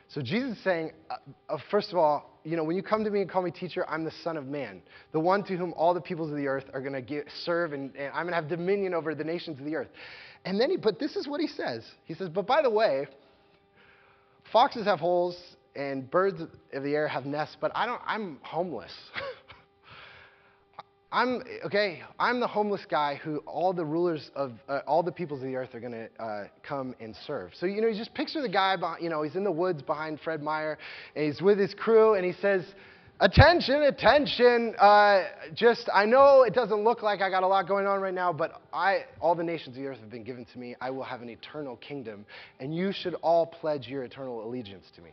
So 0.08 0.22
Jesus 0.22 0.56
is 0.56 0.64
saying, 0.64 0.92
uh, 1.10 1.16
uh, 1.48 1.58
first 1.70 1.90
of 1.90 1.98
all, 1.98 2.38
you 2.44 2.56
know, 2.56 2.62
when 2.62 2.76
you 2.76 2.82
come 2.82 3.02
to 3.02 3.10
me 3.10 3.22
and 3.22 3.30
call 3.30 3.42
me 3.42 3.50
teacher, 3.50 3.84
I'm 3.88 4.04
the 4.04 4.12
Son 4.22 4.36
of 4.36 4.46
Man, 4.46 4.80
the 5.12 5.18
one 5.18 5.42
to 5.44 5.56
whom 5.56 5.72
all 5.76 5.94
the 5.94 6.00
peoples 6.00 6.30
of 6.30 6.36
the 6.36 6.46
earth 6.46 6.64
are 6.72 6.80
going 6.80 7.04
to 7.04 7.22
serve, 7.44 7.72
and, 7.72 7.94
and 7.96 8.08
I'm 8.08 8.22
going 8.22 8.28
to 8.28 8.36
have 8.36 8.48
dominion 8.48 8.94
over 8.94 9.14
the 9.14 9.25
nations 9.25 9.58
of 9.58 9.64
the 9.64 9.75
earth. 9.75 9.88
And 10.44 10.60
then 10.60 10.70
he, 10.70 10.76
but 10.76 11.00
this 11.00 11.16
is 11.16 11.26
what 11.26 11.40
he 11.40 11.48
says. 11.48 11.84
He 12.04 12.14
says, 12.14 12.28
but 12.28 12.46
by 12.46 12.62
the 12.62 12.70
way, 12.70 13.08
foxes 14.52 14.84
have 14.84 15.00
holes 15.00 15.36
and 15.75 16.08
birds 16.08 16.40
of 16.72 16.82
the 16.84 16.94
air 16.94 17.08
have 17.08 17.26
nests, 17.26 17.56
but 17.60 17.72
I 17.75 17.84
don't, 17.84 18.00
I'm 18.06 18.38
homeless. 18.42 18.92
I'm 21.16 21.42
okay. 21.64 22.02
I'm 22.18 22.40
the 22.40 22.46
homeless 22.46 22.82
guy 22.90 23.14
who 23.14 23.38
all 23.46 23.73
the 23.73 23.87
rulers 23.87 24.30
of 24.35 24.52
uh, 24.68 24.80
all 24.87 25.02
the 25.02 25.11
peoples 25.11 25.40
of 25.40 25.46
the 25.46 25.56
earth 25.56 25.75
are 25.75 25.80
going 25.80 25.92
to 25.92 26.23
uh, 26.23 26.44
come 26.62 26.94
and 27.00 27.16
serve. 27.26 27.52
So 27.58 27.64
you 27.64 27.80
know, 27.80 27.88
you 27.88 27.96
just 27.96 28.12
picture 28.12 28.42
the 28.42 28.50
guy. 28.50 28.76
Behind, 28.76 29.02
you 29.02 29.08
know, 29.08 29.23
he's 29.23 29.35
in 29.35 29.42
the 29.42 29.50
woods 29.50 29.80
behind 29.80 30.20
Fred 30.20 30.42
Meyer, 30.42 30.76
and 31.14 31.25
he's 31.25 31.40
with 31.40 31.58
his 31.58 31.73
crew, 31.73 32.16
and 32.16 32.25
he 32.26 32.35
says, 32.42 32.66
"Attention, 33.20 33.85
attention! 33.85 34.75
Uh, 34.78 35.23
just 35.54 35.88
I 35.90 36.04
know 36.04 36.42
it 36.42 36.52
doesn't 36.52 36.85
look 36.85 37.02
like 37.02 37.23
I 37.23 37.30
got 37.30 37.42
a 37.42 37.46
lot 37.46 37.66
going 37.66 37.87
on 37.87 38.02
right 38.02 38.12
now, 38.12 38.30
but 38.30 38.61
I, 38.75 39.06
all 39.18 39.35
the 39.35 39.42
nations 39.42 39.68
of 39.68 39.82
the 39.82 39.88
earth 39.88 40.00
have 40.00 40.11
been 40.11 40.25
given 40.25 40.44
to 40.52 40.58
me. 40.58 40.76
I 40.82 40.90
will 40.90 41.04
have 41.04 41.23
an 41.23 41.30
eternal 41.30 41.76
kingdom, 41.76 42.26
and 42.61 42.76
you 42.76 42.92
should 42.92 43.14
all 43.23 43.46
pledge 43.46 43.88
your 43.88 44.02
eternal 44.02 44.46
allegiance 44.46 44.85
to 44.96 45.00
me." 45.00 45.12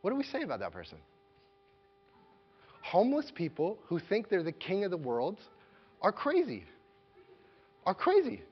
What 0.00 0.10
do 0.10 0.16
we 0.16 0.24
say 0.24 0.42
about 0.42 0.58
that 0.58 0.72
person? 0.72 0.98
Homeless 2.82 3.32
people 3.34 3.78
who 3.86 3.98
think 3.98 4.28
they're 4.28 4.42
the 4.42 4.52
king 4.52 4.84
of 4.84 4.90
the 4.90 4.96
world 4.96 5.38
are 6.00 6.12
crazy. 6.12 6.64
Are 7.86 7.94
crazy. 7.94 8.42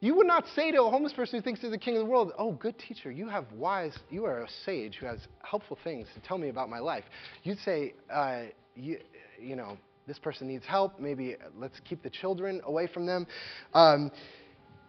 You 0.00 0.14
would 0.16 0.26
not 0.26 0.44
say 0.54 0.70
to 0.70 0.82
a 0.82 0.90
homeless 0.90 1.14
person 1.14 1.38
who 1.38 1.42
thinks 1.42 1.62
they're 1.62 1.70
the 1.70 1.78
king 1.78 1.96
of 1.96 2.00
the 2.00 2.10
world, 2.10 2.32
Oh, 2.36 2.52
good 2.52 2.78
teacher, 2.78 3.10
you 3.10 3.28
have 3.28 3.50
wise, 3.52 3.98
you 4.10 4.26
are 4.26 4.42
a 4.42 4.48
sage 4.64 4.96
who 5.00 5.06
has 5.06 5.18
helpful 5.42 5.78
things 5.82 6.08
to 6.14 6.20
tell 6.20 6.36
me 6.36 6.50
about 6.50 6.68
my 6.68 6.78
life. 6.78 7.04
You'd 7.42 7.58
say, 7.60 7.94
uh, 8.12 8.42
you, 8.76 8.98
you 9.40 9.56
know, 9.56 9.78
this 10.06 10.18
person 10.18 10.46
needs 10.46 10.66
help. 10.66 11.00
Maybe 11.00 11.36
let's 11.56 11.80
keep 11.88 12.02
the 12.02 12.10
children 12.10 12.60
away 12.64 12.86
from 12.86 13.06
them. 13.06 13.26
Um, 13.72 14.10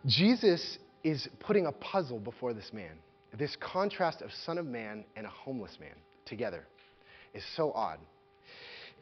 Jesus 0.06 0.78
is 1.04 1.28
putting 1.40 1.68
a 1.68 1.72
puzzle 1.72 2.20
before 2.20 2.54
this 2.54 2.72
man. 2.74 2.92
This 3.38 3.56
contrast 3.60 4.22
of 4.22 4.32
Son 4.46 4.58
of 4.58 4.66
Man 4.66 5.06
and 5.16 5.26
a 5.26 5.30
homeless 5.30 5.78
man 5.80 5.96
together 6.26 6.66
is 7.34 7.44
so 7.56 7.72
odd. 7.74 8.00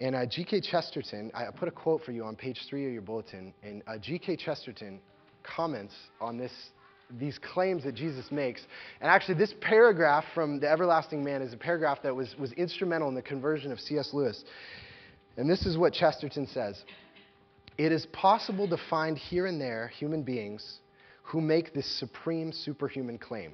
And 0.02 0.16
uh, 0.16 0.26
G.K. 0.26 0.62
Chesterton, 0.62 1.32
I 1.34 1.46
put 1.52 1.68
a 1.68 1.72
quote 1.72 2.04
for 2.04 2.12
you 2.12 2.24
on 2.24 2.36
page 2.36 2.60
three 2.70 2.86
of 2.86 2.94
your 2.94 3.02
bulletin, 3.02 3.54
and 3.64 3.84
uh, 3.88 3.98
G.K. 3.98 4.38
Chesterton 4.38 5.00
comments 5.44 5.94
on 6.20 6.38
this, 6.38 6.52
these 7.20 7.38
claims 7.38 7.84
that 7.84 7.96
Jesus 7.96 8.32
makes. 8.32 8.62
And 9.02 9.10
actually, 9.10 9.36
this 9.36 9.54
paragraph 9.62 10.26
from 10.34 10.60
The 10.60 10.70
Everlasting 10.70 11.24
Man 11.24 11.42
is 11.42 11.54
a 11.54 11.58
paragraph 11.58 12.00
that 12.04 12.16
was, 12.16 12.36
was 12.40 12.52
instrumental 12.54 13.08
in 13.10 13.16
the 13.16 13.22
conversion 13.22 13.72
of 13.72 13.80
C.S. 13.80 14.10
Lewis. 14.14 14.44
And 15.38 15.50
this 15.50 15.66
is 15.66 15.78
what 15.78 15.94
Chesterton 15.94 16.48
says 16.48 16.84
It 17.78 17.92
is 17.92 18.06
possible 18.08 18.68
to 18.70 18.78
find 18.90 19.18
here 19.18 19.46
and 19.46 19.62
there 19.62 19.90
human 19.90 20.24
beings 20.24 20.80
who 21.24 21.40
make 21.40 21.74
this 21.74 22.00
supreme 22.00 22.52
superhuman 22.52 23.18
claim. 23.18 23.54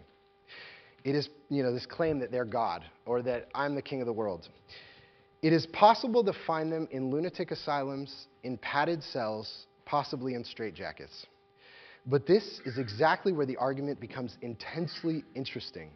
It 1.03 1.15
is, 1.15 1.29
you 1.50 1.63
know, 1.63 1.74
this 1.74 1.86
claim 1.86 2.19
that 2.19 2.31
they're 2.31 2.46
God 2.46 2.84
or 3.05 3.22
that 3.22 3.48
I'm 3.55 3.75
the 3.75 3.81
king 3.81 4.01
of 4.01 4.05
the 4.05 4.13
world. 4.13 4.50
It 5.41 5.53
is 5.53 5.65
possible 5.67 6.24
to 6.25 6.34
find 6.46 6.72
them 6.72 6.88
in 6.91 7.10
lunatic 7.10 7.51
asylums, 7.51 8.27
in 8.43 8.58
padded 8.58 9.01
cells, 9.03 9.67
possibly 9.86 10.34
in 10.34 10.43
straitjackets. 10.43 11.25
But 12.05 12.25
this 12.25 12.60
is 12.65 12.77
exactly 12.77 13.31
where 13.31 13.46
the 13.46 13.58
argument 13.58 14.00
becomes 14.00 14.38
intensely 14.41 15.24
interesting. 15.36 15.91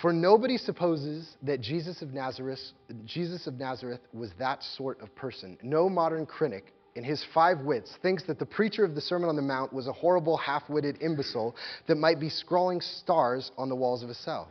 For 0.00 0.12
nobody 0.12 0.56
supposes 0.56 1.36
that 1.42 1.60
Jesus 1.60 2.00
of 2.02 2.14
Nazareth, 2.14 2.60
Jesus 3.04 3.46
of 3.46 3.54
Nazareth 3.54 4.00
was 4.12 4.30
that 4.38 4.62
sort 4.62 5.00
of 5.00 5.14
person. 5.14 5.58
No 5.62 5.88
modern 5.88 6.24
critic 6.24 6.72
in 6.94 7.04
his 7.04 7.24
five 7.34 7.60
wits 7.60 7.92
thinks 8.02 8.24
that 8.24 8.38
the 8.38 8.46
preacher 8.46 8.84
of 8.84 8.94
the 8.94 9.00
Sermon 9.00 9.28
on 9.28 9.36
the 9.36 9.42
Mount 9.42 9.72
was 9.72 9.88
a 9.88 9.92
horrible 9.92 10.36
half-witted 10.36 11.02
imbecile 11.02 11.54
that 11.86 11.96
might 11.96 12.20
be 12.20 12.28
scrawling 12.28 12.80
stars 12.80 13.50
on 13.58 13.68
the 13.68 13.76
walls 13.76 14.02
of 14.02 14.10
a 14.10 14.14
cell. 14.14 14.50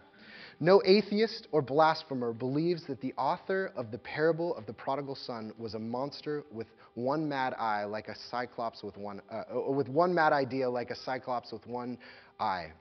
No 0.62 0.82
atheist 0.84 1.48
or 1.54 1.62
blasphemer 1.62 2.34
believes 2.34 2.84
that 2.88 3.00
the 3.00 3.14
author 3.18 3.72
of 3.78 3.92
the 3.92 3.98
parable 3.98 4.54
of 4.58 4.66
the 4.66 4.74
prodigal 4.74 5.16
son 5.16 5.54
was 5.58 5.74
a 5.74 5.80
monster 5.80 6.44
with 6.52 6.68
one 6.96 7.30
mad 7.30 7.54
eye, 7.58 7.86
like 7.86 8.10
a 8.10 8.16
cyclops 8.30 8.84
with 8.84 8.98
one, 8.98 9.22
uh, 9.32 9.44
uh 9.56 9.72
with 9.72 9.88
one 9.88 10.14
mad 10.14 10.34
idea, 10.34 10.70
like 10.70 10.92
a 10.92 10.96
cyclops 10.98 11.54
with 11.54 11.66
one 11.66 11.98
eye. 12.42 12.74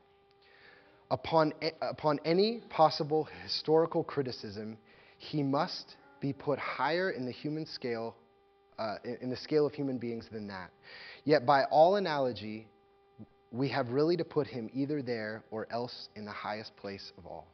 Upon, 1.13 1.55
upon 1.81 2.19
any 2.25 2.63
possible 2.69 3.29
historical 3.45 4.03
criticism, 4.03 4.77
he 5.19 5.45
must 5.45 5.97
be 6.21 6.33
put 6.33 6.59
higher 6.59 7.13
in 7.13 7.25
the 7.25 7.33
human 7.33 7.65
scale, 7.65 8.17
uh, 8.81 8.97
in 9.21 9.31
the 9.31 9.37
scale 9.37 9.65
of 9.65 9.73
human 9.73 9.99
beings 9.99 10.27
than 10.33 10.49
that. 10.49 10.71
Yet, 11.25 11.47
by 11.47 11.63
all 11.71 11.95
analogy, 11.95 12.67
we 13.53 13.69
have 13.69 13.91
really 13.91 14.17
to 14.17 14.25
put 14.25 14.49
him 14.49 14.69
either 14.75 15.01
there 15.01 15.45
or 15.53 15.69
else 15.71 16.09
in 16.17 16.25
the 16.25 16.33
highest 16.33 16.77
place 16.77 17.13
of 17.17 17.25
all. 17.25 17.47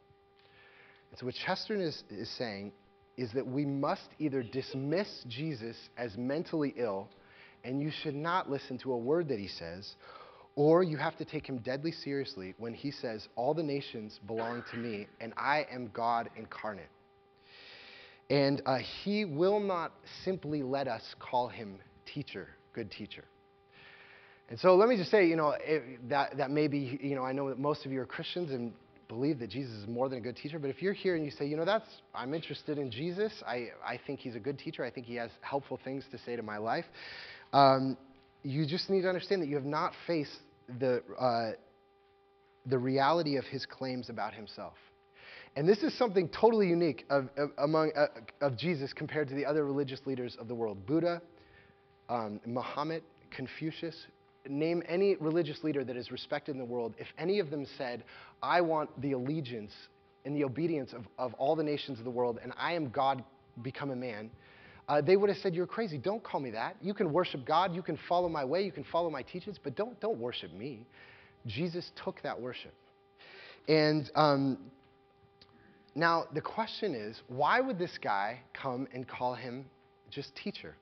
So, 1.18 1.26
what 1.26 1.34
Chesterton 1.34 1.82
is, 1.82 2.02
is 2.10 2.28
saying 2.36 2.72
is 3.16 3.30
that 3.32 3.46
we 3.46 3.64
must 3.64 4.08
either 4.18 4.42
dismiss 4.42 5.24
Jesus 5.28 5.76
as 5.96 6.16
mentally 6.16 6.74
ill, 6.76 7.08
and 7.62 7.80
you 7.80 7.90
should 8.02 8.14
not 8.16 8.50
listen 8.50 8.78
to 8.78 8.92
a 8.92 8.98
word 8.98 9.28
that 9.28 9.38
he 9.38 9.46
says, 9.46 9.94
or 10.56 10.82
you 10.82 10.96
have 10.96 11.16
to 11.18 11.24
take 11.24 11.46
him 11.48 11.58
deadly 11.58 11.92
seriously 11.92 12.54
when 12.58 12.74
he 12.74 12.90
says, 12.90 13.28
All 13.36 13.54
the 13.54 13.62
nations 13.62 14.18
belong 14.26 14.64
to 14.72 14.76
me, 14.76 15.06
and 15.20 15.32
I 15.36 15.66
am 15.72 15.90
God 15.92 16.30
incarnate. 16.36 16.88
And 18.30 18.62
uh, 18.66 18.78
he 19.04 19.24
will 19.24 19.60
not 19.60 19.92
simply 20.24 20.62
let 20.62 20.88
us 20.88 21.02
call 21.20 21.48
him 21.48 21.78
teacher, 22.06 22.48
good 22.72 22.90
teacher. 22.90 23.24
And 24.48 24.58
so 24.58 24.76
let 24.76 24.88
me 24.88 24.96
just 24.96 25.10
say, 25.10 25.26
you 25.26 25.36
know, 25.36 25.54
that, 26.08 26.36
that 26.36 26.50
may 26.50 26.68
be, 26.68 26.98
you 27.02 27.14
know, 27.14 27.24
I 27.24 27.32
know 27.32 27.48
that 27.48 27.58
most 27.58 27.86
of 27.86 27.92
you 27.92 28.00
are 28.00 28.06
Christians, 28.06 28.50
and 28.50 28.72
believe 29.08 29.38
that 29.40 29.50
Jesus 29.50 29.72
is 29.74 29.88
more 29.88 30.08
than 30.08 30.18
a 30.18 30.20
good 30.20 30.36
teacher, 30.36 30.58
but 30.58 30.70
if 30.70 30.82
you're 30.82 30.92
here 30.92 31.16
and 31.16 31.24
you 31.24 31.30
say, 31.30 31.46
you 31.46 31.56
know, 31.56 31.64
that's, 31.64 31.88
I'm 32.14 32.34
interested 32.34 32.78
in 32.78 32.90
Jesus, 32.90 33.32
I, 33.46 33.68
I 33.86 34.00
think 34.06 34.20
he's 34.20 34.34
a 34.34 34.40
good 34.40 34.58
teacher, 34.58 34.84
I 34.84 34.90
think 34.90 35.06
he 35.06 35.14
has 35.16 35.30
helpful 35.40 35.78
things 35.84 36.04
to 36.10 36.18
say 36.18 36.36
to 36.36 36.42
my 36.42 36.58
life, 36.58 36.84
um, 37.52 37.96
you 38.42 38.66
just 38.66 38.90
need 38.90 39.02
to 39.02 39.08
understand 39.08 39.42
that 39.42 39.48
you 39.48 39.56
have 39.56 39.64
not 39.64 39.92
faced 40.06 40.36
the, 40.78 41.02
uh, 41.18 41.52
the 42.66 42.78
reality 42.78 43.36
of 43.36 43.44
his 43.44 43.66
claims 43.66 44.10
about 44.10 44.34
himself. 44.34 44.74
And 45.56 45.68
this 45.68 45.78
is 45.82 45.96
something 45.96 46.28
totally 46.28 46.66
unique 46.66 47.06
of, 47.10 47.28
of 47.36 47.50
among, 47.58 47.92
uh, 47.96 48.06
of 48.40 48.58
Jesus 48.58 48.92
compared 48.92 49.28
to 49.28 49.34
the 49.34 49.46
other 49.46 49.64
religious 49.64 50.00
leaders 50.04 50.36
of 50.40 50.48
the 50.48 50.54
world. 50.54 50.84
Buddha, 50.84 51.22
um, 52.08 52.40
Muhammad, 52.44 53.02
Confucius, 53.30 53.96
name 54.48 54.82
any 54.88 55.16
religious 55.16 55.62
leader 55.62 55.84
that 55.84 55.96
is 55.96 56.10
respected 56.10 56.52
in 56.52 56.58
the 56.58 56.64
world. 56.64 56.94
If 56.98 57.06
any 57.18 57.38
of 57.38 57.50
them 57.50 57.66
said, 57.78 58.04
I 58.42 58.60
want 58.60 59.00
the 59.00 59.12
allegiance 59.12 59.72
and 60.24 60.36
the 60.36 60.44
obedience 60.44 60.92
of, 60.92 61.04
of 61.18 61.34
all 61.34 61.56
the 61.56 61.62
nations 61.62 61.98
of 61.98 62.04
the 62.04 62.10
world, 62.10 62.38
and 62.42 62.52
I 62.56 62.74
am 62.74 62.90
God 62.90 63.24
become 63.62 63.90
a 63.90 63.96
man, 63.96 64.30
uh, 64.88 65.00
they 65.00 65.16
would 65.16 65.30
have 65.30 65.38
said, 65.38 65.54
You're 65.54 65.66
crazy. 65.66 65.96
Don't 65.96 66.22
call 66.22 66.40
me 66.40 66.50
that. 66.50 66.76
You 66.82 66.92
can 66.94 67.12
worship 67.12 67.46
God. 67.46 67.74
You 67.74 67.82
can 67.82 67.98
follow 68.08 68.28
my 68.28 68.44
way. 68.44 68.62
You 68.62 68.72
can 68.72 68.84
follow 68.84 69.08
my 69.10 69.22
teachings, 69.22 69.58
but 69.62 69.74
don't, 69.74 69.98
don't 70.00 70.18
worship 70.18 70.52
me. 70.52 70.86
Jesus 71.46 71.90
took 72.02 72.20
that 72.22 72.38
worship. 72.38 72.74
And 73.68 74.10
um, 74.14 74.58
now 75.94 76.24
the 76.34 76.40
question 76.40 76.94
is 76.94 77.20
why 77.28 77.60
would 77.60 77.78
this 77.78 77.98
guy 78.02 78.40
come 78.52 78.86
and 78.92 79.06
call 79.08 79.34
him 79.34 79.66
just 80.10 80.34
teacher? 80.36 80.74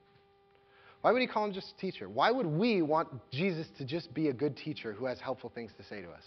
Why 1.03 1.11
would 1.11 1.21
he 1.21 1.27
call 1.27 1.43
him 1.43 1.51
just 1.51 1.73
a 1.77 1.81
teacher? 1.81 2.07
Why 2.07 2.31
would 2.31 2.45
we 2.45 2.81
want 2.81 3.09
Jesus 3.29 3.67
to 3.77 3.83
just 3.83 4.13
be 4.13 4.29
a 4.29 4.33
good 4.33 4.55
teacher 4.55 4.93
who 4.93 5.03
has 5.05 5.19
helpful 5.19 5.51
things 5.53 5.71
to 5.77 5.83
say 5.83 6.01
to 6.01 6.09
us? 6.09 6.23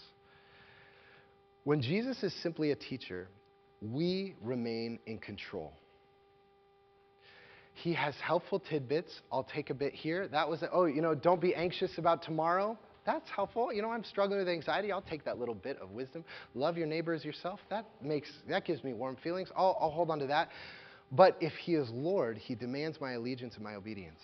When 1.63 1.81
Jesus 1.81 2.21
is 2.21 2.31
simply 2.43 2.69
a 2.69 2.75
teacher, 2.75 3.27
we 3.81 4.35
remain 4.39 4.99
in 5.07 5.17
control. 5.17 5.73
He 7.73 7.93
has 7.93 8.13
helpful 8.21 8.59
tidbits. 8.59 9.11
I'll 9.31 9.47
take 9.51 9.71
a 9.71 9.73
bit 9.73 9.93
here. 9.93 10.27
That 10.27 10.47
was, 10.47 10.61
a, 10.61 10.69
oh, 10.71 10.85
you 10.85 11.01
know, 11.01 11.15
don't 11.15 11.41
be 11.41 11.55
anxious 11.55 11.97
about 11.97 12.21
tomorrow. 12.21 12.77
That's 13.03 13.27
helpful. 13.35 13.73
You 13.73 13.81
know, 13.81 13.89
I'm 13.89 14.03
struggling 14.03 14.37
with 14.37 14.47
anxiety. 14.47 14.91
I'll 14.91 15.01
take 15.01 15.25
that 15.25 15.39
little 15.39 15.55
bit 15.55 15.79
of 15.81 15.89
wisdom. 15.89 16.23
Love 16.53 16.77
your 16.77 16.85
neighbor 16.85 17.15
as 17.15 17.25
yourself. 17.25 17.59
That 17.71 17.87
makes, 17.99 18.29
that 18.47 18.63
gives 18.63 18.83
me 18.83 18.93
warm 18.93 19.17
feelings. 19.23 19.49
I'll, 19.57 19.75
I'll 19.81 19.89
hold 19.89 20.11
on 20.11 20.19
to 20.19 20.27
that. 20.27 20.49
But 21.11 21.35
if 21.41 21.53
he 21.53 21.73
is 21.73 21.89
Lord, 21.89 22.37
he 22.37 22.53
demands 22.53 23.01
my 23.01 23.13
allegiance 23.13 23.55
and 23.55 23.63
my 23.63 23.73
obedience. 23.73 24.19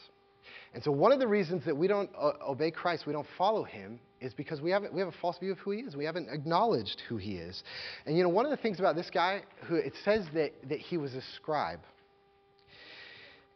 And 0.73 0.83
so, 0.83 0.91
one 0.91 1.11
of 1.11 1.19
the 1.19 1.27
reasons 1.27 1.63
that 1.65 1.75
we 1.75 1.87
don't 1.87 2.09
uh, 2.19 2.31
obey 2.47 2.71
Christ, 2.71 3.05
we 3.05 3.13
don't 3.13 3.27
follow 3.37 3.63
him, 3.63 3.99
is 4.19 4.33
because 4.33 4.61
we, 4.61 4.71
haven't, 4.71 4.93
we 4.93 4.99
have 4.99 5.09
a 5.09 5.15
false 5.21 5.37
view 5.37 5.51
of 5.51 5.59
who 5.59 5.71
he 5.71 5.79
is. 5.79 5.95
We 5.95 6.05
haven't 6.05 6.29
acknowledged 6.31 7.01
who 7.07 7.17
he 7.17 7.35
is. 7.35 7.63
And 8.05 8.17
you 8.17 8.23
know, 8.23 8.29
one 8.29 8.45
of 8.45 8.51
the 8.51 8.57
things 8.57 8.79
about 8.79 8.95
this 8.95 9.09
guy, 9.13 9.43
who 9.65 9.75
it 9.75 9.93
says 10.03 10.25
that, 10.33 10.51
that 10.69 10.79
he 10.79 10.97
was 10.97 11.13
a 11.13 11.21
scribe. 11.35 11.79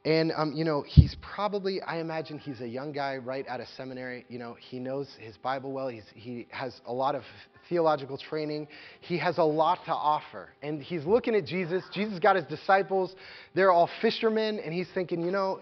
And, 0.05 0.31
um, 0.37 0.53
you 0.53 0.63
know, 0.63 0.85
he's 0.87 1.17
probably, 1.21 1.81
I 1.81 1.97
imagine 1.97 2.39
he's 2.39 2.61
a 2.61 2.67
young 2.67 2.93
guy 2.93 3.17
right 3.17 3.45
out 3.45 3.59
of 3.59 3.67
seminary. 3.75 4.25
You 4.29 4.39
know, 4.39 4.55
he 4.57 4.79
knows 4.79 5.09
his 5.19 5.35
Bible 5.35 5.73
well. 5.73 5.89
He's, 5.89 6.05
he 6.13 6.47
has 6.49 6.79
a 6.85 6.93
lot 6.93 7.13
of 7.13 7.23
theological 7.67 8.17
training. 8.17 8.69
He 9.01 9.17
has 9.17 9.37
a 9.37 9.43
lot 9.43 9.79
to 9.85 9.91
offer. 9.91 10.49
And 10.61 10.81
he's 10.81 11.03
looking 11.03 11.35
at 11.35 11.45
Jesus. 11.45 11.83
Jesus 11.93 12.19
got 12.19 12.37
his 12.37 12.45
disciples. 12.45 13.15
They're 13.53 13.71
all 13.71 13.89
fishermen. 14.01 14.59
And 14.59 14.73
he's 14.73 14.87
thinking, 14.93 15.21
you 15.21 15.31
know, 15.31 15.59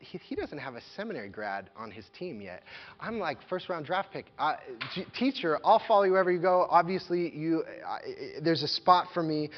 he, 0.00 0.18
he 0.18 0.34
doesn't 0.34 0.58
have 0.58 0.74
a 0.74 0.80
seminary 0.96 1.28
grad 1.28 1.70
on 1.76 1.90
his 1.90 2.04
team 2.18 2.40
yet. 2.40 2.62
I'm 3.00 3.18
like 3.18 3.38
first 3.48 3.68
round 3.68 3.86
draft 3.86 4.12
pick. 4.12 4.26
Uh, 4.38 4.54
g- 4.94 5.06
teacher, 5.18 5.58
I'll 5.64 5.82
follow 5.86 6.04
you 6.04 6.12
wherever 6.12 6.30
you 6.32 6.40
go. 6.40 6.66
Obviously, 6.70 7.34
you, 7.34 7.64
uh, 7.86 7.98
there's 8.42 8.62
a 8.62 8.68
spot 8.68 9.08
for 9.14 9.22
me 9.22 9.50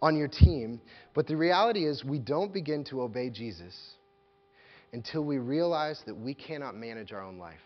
on 0.00 0.16
your 0.16 0.28
team. 0.28 0.80
But 1.14 1.26
the 1.26 1.36
reality 1.36 1.86
is, 1.86 2.04
we 2.04 2.18
don't 2.18 2.52
begin 2.52 2.84
to 2.84 3.02
obey 3.02 3.30
Jesus 3.30 3.74
until 4.92 5.24
we 5.24 5.38
realize 5.38 6.02
that 6.06 6.16
we 6.16 6.34
cannot 6.34 6.76
manage 6.76 7.12
our 7.12 7.22
own 7.22 7.38
life. 7.38 7.56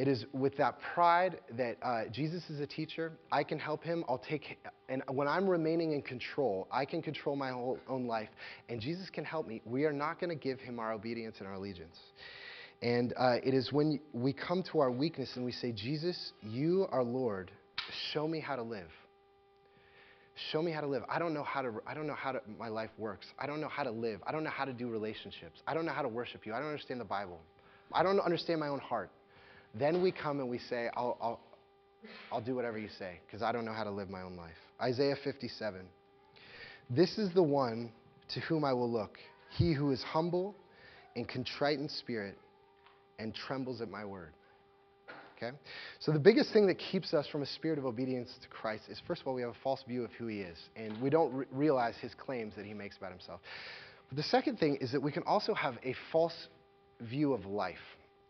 It 0.00 0.08
is 0.08 0.24
with 0.32 0.56
that 0.56 0.80
pride 0.94 1.40
that 1.58 1.76
uh, 1.82 2.04
Jesus 2.10 2.48
is 2.48 2.58
a 2.58 2.66
teacher. 2.66 3.12
I 3.30 3.44
can 3.44 3.58
help 3.58 3.84
him. 3.84 4.02
I'll 4.08 4.16
take, 4.16 4.58
and 4.88 5.02
when 5.10 5.28
I'm 5.28 5.46
remaining 5.46 5.92
in 5.92 6.00
control, 6.00 6.66
I 6.72 6.86
can 6.86 7.02
control 7.02 7.36
my 7.36 7.50
whole, 7.50 7.78
own 7.86 8.06
life, 8.06 8.30
and 8.70 8.80
Jesus 8.80 9.10
can 9.10 9.26
help 9.26 9.46
me. 9.46 9.60
We 9.66 9.84
are 9.84 9.92
not 9.92 10.18
going 10.18 10.30
to 10.30 10.42
give 10.42 10.58
him 10.58 10.78
our 10.78 10.94
obedience 10.94 11.36
and 11.40 11.46
our 11.46 11.52
allegiance. 11.52 11.98
And 12.80 13.12
uh, 13.14 13.44
it 13.44 13.52
is 13.52 13.74
when 13.74 14.00
we 14.14 14.32
come 14.32 14.62
to 14.72 14.80
our 14.80 14.90
weakness 14.90 15.32
and 15.36 15.44
we 15.44 15.52
say, 15.52 15.70
Jesus, 15.70 16.32
you 16.42 16.86
are 16.90 17.04
Lord. 17.04 17.50
Show 18.14 18.26
me 18.26 18.40
how 18.40 18.56
to 18.56 18.62
live. 18.62 18.88
Show 20.50 20.62
me 20.62 20.72
how 20.72 20.80
to 20.80 20.86
live. 20.86 21.02
I 21.10 21.18
don't 21.18 21.34
know 21.34 21.44
how 21.44 21.60
to, 21.60 21.72
I 21.86 21.92
don't 21.92 22.06
know 22.06 22.14
how 22.14 22.32
to, 22.32 22.40
my 22.58 22.68
life 22.68 22.88
works. 22.96 23.26
I 23.38 23.46
don't 23.46 23.60
know 23.60 23.68
how 23.68 23.82
to 23.82 23.90
live. 23.90 24.20
I 24.26 24.32
don't 24.32 24.44
know 24.44 24.50
how 24.50 24.64
to 24.64 24.72
do 24.72 24.88
relationships. 24.88 25.60
I 25.66 25.74
don't 25.74 25.84
know 25.84 25.92
how 25.92 26.00
to 26.00 26.08
worship 26.08 26.46
you. 26.46 26.54
I 26.54 26.58
don't 26.58 26.68
understand 26.68 27.02
the 27.02 27.04
Bible. 27.04 27.38
I 27.92 28.02
don't 28.02 28.18
understand 28.20 28.60
my 28.60 28.68
own 28.68 28.78
heart. 28.78 29.10
Then 29.74 30.02
we 30.02 30.12
come 30.12 30.40
and 30.40 30.48
we 30.48 30.58
say, 30.58 30.88
I'll, 30.96 31.16
I'll, 31.20 31.40
I'll 32.32 32.40
do 32.40 32.54
whatever 32.54 32.78
you 32.78 32.88
say 32.98 33.20
because 33.26 33.42
I 33.42 33.52
don't 33.52 33.64
know 33.64 33.72
how 33.72 33.84
to 33.84 33.90
live 33.90 34.10
my 34.10 34.22
own 34.22 34.36
life. 34.36 34.56
Isaiah 34.80 35.16
57. 35.22 35.80
This 36.88 37.18
is 37.18 37.32
the 37.34 37.42
one 37.42 37.92
to 38.34 38.40
whom 38.40 38.64
I 38.64 38.72
will 38.72 38.90
look, 38.90 39.18
he 39.50 39.72
who 39.72 39.90
is 39.92 40.02
humble 40.02 40.54
and 41.16 41.28
contrite 41.28 41.78
in 41.78 41.88
spirit 41.88 42.36
and 43.18 43.34
trembles 43.34 43.80
at 43.80 43.90
my 43.90 44.04
word. 44.04 44.32
Okay? 45.36 45.56
So, 46.00 46.12
the 46.12 46.18
biggest 46.18 46.52
thing 46.52 46.66
that 46.66 46.78
keeps 46.78 47.14
us 47.14 47.26
from 47.26 47.42
a 47.42 47.46
spirit 47.46 47.78
of 47.78 47.86
obedience 47.86 48.30
to 48.42 48.48
Christ 48.48 48.84
is, 48.88 49.00
first 49.06 49.22
of 49.22 49.26
all, 49.26 49.34
we 49.34 49.40
have 49.40 49.50
a 49.50 49.62
false 49.62 49.82
view 49.88 50.04
of 50.04 50.10
who 50.12 50.26
he 50.26 50.40
is, 50.40 50.58
and 50.76 51.00
we 51.00 51.08
don't 51.08 51.32
re- 51.32 51.46
realize 51.50 51.94
his 52.00 52.12
claims 52.14 52.54
that 52.56 52.66
he 52.66 52.74
makes 52.74 52.98
about 52.98 53.10
himself. 53.10 53.40
But 54.08 54.16
the 54.16 54.22
second 54.24 54.58
thing 54.58 54.76
is 54.80 54.92
that 54.92 55.00
we 55.00 55.12
can 55.12 55.22
also 55.22 55.54
have 55.54 55.76
a 55.82 55.94
false 56.12 56.48
view 57.00 57.32
of 57.32 57.46
life 57.46 57.78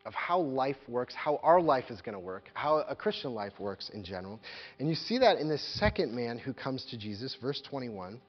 of 0.06 0.14
how 0.14 0.40
life 0.40 0.76
works, 0.88 1.14
how 1.14 1.38
our 1.42 1.60
life 1.60 1.90
is 1.90 2.00
going 2.00 2.14
to 2.14 2.20
work, 2.20 2.44
how 2.54 2.78
a 2.88 2.96
Christian 2.96 3.34
life 3.34 3.52
works 3.58 3.90
in 3.92 4.02
general. 4.02 4.40
And 4.78 4.88
you 4.88 4.94
see 4.94 5.18
that 5.18 5.38
in 5.38 5.48
this 5.48 5.62
second 5.78 6.14
man 6.14 6.38
who 6.38 6.54
comes 6.54 6.86
to 6.90 6.98
Jesus, 6.98 7.36
verse 7.40 7.62
21. 7.68 8.20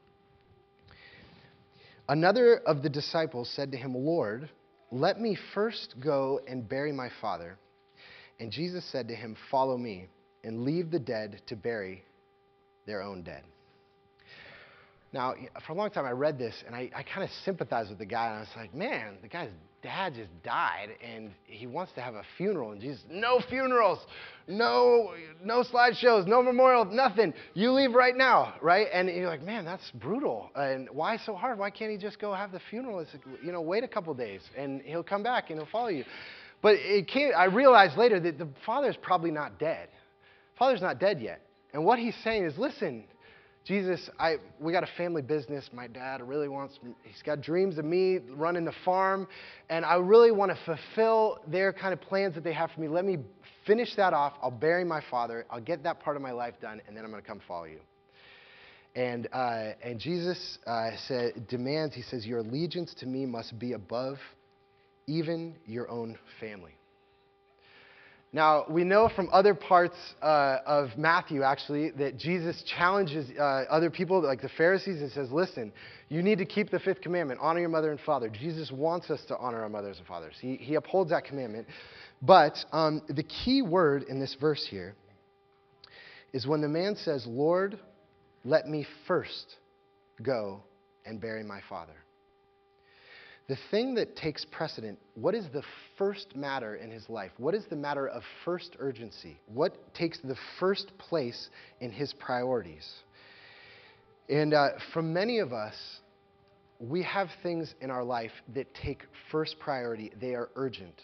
Another 2.09 2.57
of 2.65 2.83
the 2.83 2.89
disciples 2.89 3.49
said 3.55 3.71
to 3.71 3.77
him, 3.77 3.95
Lord, 3.95 4.49
let 4.91 5.19
me 5.19 5.37
first 5.53 5.95
go 6.03 6.41
and 6.47 6.67
bury 6.67 6.91
my 6.91 7.09
father. 7.21 7.57
And 8.39 8.51
Jesus 8.51 8.83
said 8.91 9.07
to 9.07 9.15
him, 9.15 9.37
Follow 9.49 9.77
me, 9.77 10.07
and 10.43 10.63
leave 10.63 10.91
the 10.91 10.99
dead 10.99 11.41
to 11.47 11.55
bury 11.55 12.03
their 12.85 13.01
own 13.01 13.23
dead. 13.23 13.43
Now, 15.13 15.33
for 15.65 15.73
a 15.73 15.75
long 15.75 15.89
time, 15.89 16.05
I 16.05 16.11
read 16.11 16.37
this 16.37 16.55
and 16.65 16.75
I, 16.75 16.89
I 16.95 17.03
kind 17.03 17.23
of 17.23 17.29
sympathized 17.43 17.89
with 17.89 17.99
the 17.99 18.05
guy, 18.05 18.27
and 18.27 18.35
I 18.37 18.39
was 18.39 18.49
like, 18.55 18.73
man, 18.73 19.17
the 19.21 19.27
guy's 19.27 19.49
dad 19.81 20.13
just 20.13 20.29
died 20.43 20.89
and 21.03 21.31
he 21.45 21.67
wants 21.67 21.91
to 21.93 22.01
have 22.01 22.13
a 22.13 22.23
funeral. 22.37 22.71
And 22.71 22.81
Jesus, 22.81 23.03
no 23.09 23.41
funerals, 23.49 23.99
no, 24.47 25.13
no 25.43 25.63
slideshows, 25.63 26.27
no 26.27 26.41
memorial, 26.41 26.85
nothing. 26.85 27.33
You 27.53 27.71
leave 27.71 27.93
right 27.93 28.15
now, 28.15 28.55
right? 28.61 28.87
And 28.93 29.09
you're 29.09 29.27
like, 29.27 29.41
man, 29.41 29.65
that's 29.65 29.89
brutal. 29.95 30.49
And 30.55 30.87
why 30.91 31.17
so 31.17 31.33
hard? 31.35 31.57
Why 31.57 31.71
can't 31.71 31.91
he 31.91 31.97
just 31.97 32.19
go 32.19 32.33
have 32.33 32.51
the 32.51 32.61
funeral? 32.69 32.99
It's 32.99 33.11
you 33.43 33.51
know, 33.51 33.61
wait 33.61 33.83
a 33.83 33.87
couple 33.87 34.13
days 34.13 34.41
and 34.57 34.81
he'll 34.81 35.03
come 35.03 35.23
back 35.23 35.49
and 35.49 35.59
he'll 35.59 35.69
follow 35.71 35.89
you. 35.89 36.05
But 36.61 36.75
it 36.75 37.07
came, 37.07 37.31
I 37.35 37.45
realized 37.45 37.97
later 37.97 38.19
that 38.19 38.37
the 38.37 38.47
father's 38.65 38.97
probably 39.01 39.31
not 39.31 39.59
dead. 39.59 39.89
Father's 40.59 40.81
not 40.81 40.99
dead 40.99 41.19
yet. 41.19 41.41
And 41.73 41.83
what 41.85 41.97
he's 41.97 42.15
saying 42.23 42.43
is, 42.45 42.57
listen, 42.57 43.05
Jesus, 43.63 44.09
I, 44.17 44.37
we 44.59 44.71
got 44.71 44.83
a 44.83 44.89
family 44.97 45.21
business. 45.21 45.69
My 45.71 45.87
dad 45.87 46.27
really 46.27 46.47
wants, 46.47 46.79
he's 47.03 47.21
got 47.21 47.41
dreams 47.41 47.77
of 47.77 47.85
me 47.85 48.19
running 48.31 48.65
the 48.65 48.73
farm, 48.83 49.27
and 49.69 49.85
I 49.85 49.95
really 49.95 50.31
want 50.31 50.51
to 50.51 50.57
fulfill 50.65 51.37
their 51.47 51.71
kind 51.71 51.93
of 51.93 52.01
plans 52.01 52.33
that 52.35 52.43
they 52.43 52.53
have 52.53 52.71
for 52.71 52.81
me. 52.81 52.87
Let 52.87 53.05
me 53.05 53.19
finish 53.67 53.95
that 53.97 54.13
off. 54.13 54.33
I'll 54.41 54.49
bury 54.49 54.83
my 54.83 55.01
father. 55.11 55.45
I'll 55.49 55.61
get 55.61 55.83
that 55.83 55.99
part 55.99 56.15
of 56.15 56.23
my 56.23 56.31
life 56.31 56.55
done, 56.59 56.81
and 56.87 56.97
then 56.97 57.05
I'm 57.05 57.11
going 57.11 57.21
to 57.21 57.27
come 57.27 57.39
follow 57.47 57.65
you. 57.65 57.79
And, 58.95 59.27
uh, 59.31 59.73
and 59.83 59.99
Jesus 59.99 60.57
uh, 60.65 60.89
said, 61.07 61.47
demands, 61.47 61.95
he 61.95 62.01
says, 62.01 62.25
Your 62.25 62.39
allegiance 62.39 62.93
to 62.95 63.05
me 63.05 63.25
must 63.25 63.57
be 63.57 63.73
above 63.73 64.17
even 65.07 65.55
your 65.65 65.89
own 65.89 66.17
family. 66.39 66.73
Now, 68.33 68.63
we 68.69 68.85
know 68.85 69.09
from 69.13 69.27
other 69.33 69.53
parts 69.53 69.97
uh, 70.21 70.59
of 70.65 70.97
Matthew, 70.97 71.43
actually, 71.43 71.91
that 71.91 72.17
Jesus 72.17 72.63
challenges 72.77 73.29
uh, 73.37 73.41
other 73.69 73.89
people, 73.89 74.21
like 74.23 74.41
the 74.41 74.49
Pharisees, 74.57 75.01
and 75.01 75.11
says, 75.11 75.29
Listen, 75.31 75.73
you 76.07 76.23
need 76.23 76.37
to 76.37 76.45
keep 76.45 76.69
the 76.69 76.79
fifth 76.79 77.01
commandment 77.01 77.41
honor 77.41 77.59
your 77.59 77.67
mother 77.67 77.91
and 77.91 77.99
father. 77.99 78.29
Jesus 78.29 78.71
wants 78.71 79.09
us 79.09 79.21
to 79.27 79.37
honor 79.37 79.61
our 79.63 79.69
mothers 79.69 79.97
and 79.97 80.07
fathers. 80.07 80.35
He, 80.39 80.55
he 80.55 80.75
upholds 80.75 81.09
that 81.09 81.25
commandment. 81.25 81.67
But 82.21 82.57
um, 82.71 83.01
the 83.09 83.23
key 83.23 83.61
word 83.61 84.03
in 84.03 84.19
this 84.19 84.37
verse 84.39 84.65
here 84.69 84.95
is 86.31 86.47
when 86.47 86.61
the 86.61 86.69
man 86.69 86.95
says, 86.95 87.25
Lord, 87.27 87.77
let 88.45 88.65
me 88.65 88.87
first 89.07 89.57
go 90.21 90.61
and 91.05 91.19
bury 91.19 91.43
my 91.43 91.59
father 91.67 91.95
the 93.51 93.57
thing 93.69 93.95
that 93.95 94.15
takes 94.15 94.45
precedent, 94.45 94.97
what 95.15 95.35
is 95.35 95.45
the 95.51 95.61
first 95.97 96.37
matter 96.37 96.75
in 96.75 96.89
his 96.89 97.09
life? 97.09 97.31
What 97.35 97.53
is 97.53 97.65
the 97.69 97.75
matter 97.75 98.07
of 98.07 98.23
first 98.45 98.77
urgency? 98.79 99.41
What 99.47 99.93
takes 99.93 100.19
the 100.23 100.37
first 100.57 100.97
place 100.97 101.49
in 101.81 101.91
his 101.91 102.13
priorities? 102.13 102.89
And 104.29 104.53
uh, 104.53 104.69
for 104.93 105.01
many 105.01 105.39
of 105.39 105.51
us, 105.51 105.75
we 106.79 107.03
have 107.03 107.27
things 107.43 107.75
in 107.81 107.91
our 107.91 108.05
life 108.05 108.31
that 108.55 108.73
take 108.73 109.03
first 109.33 109.59
priority. 109.59 110.13
They 110.21 110.33
are 110.33 110.47
urgent. 110.55 111.01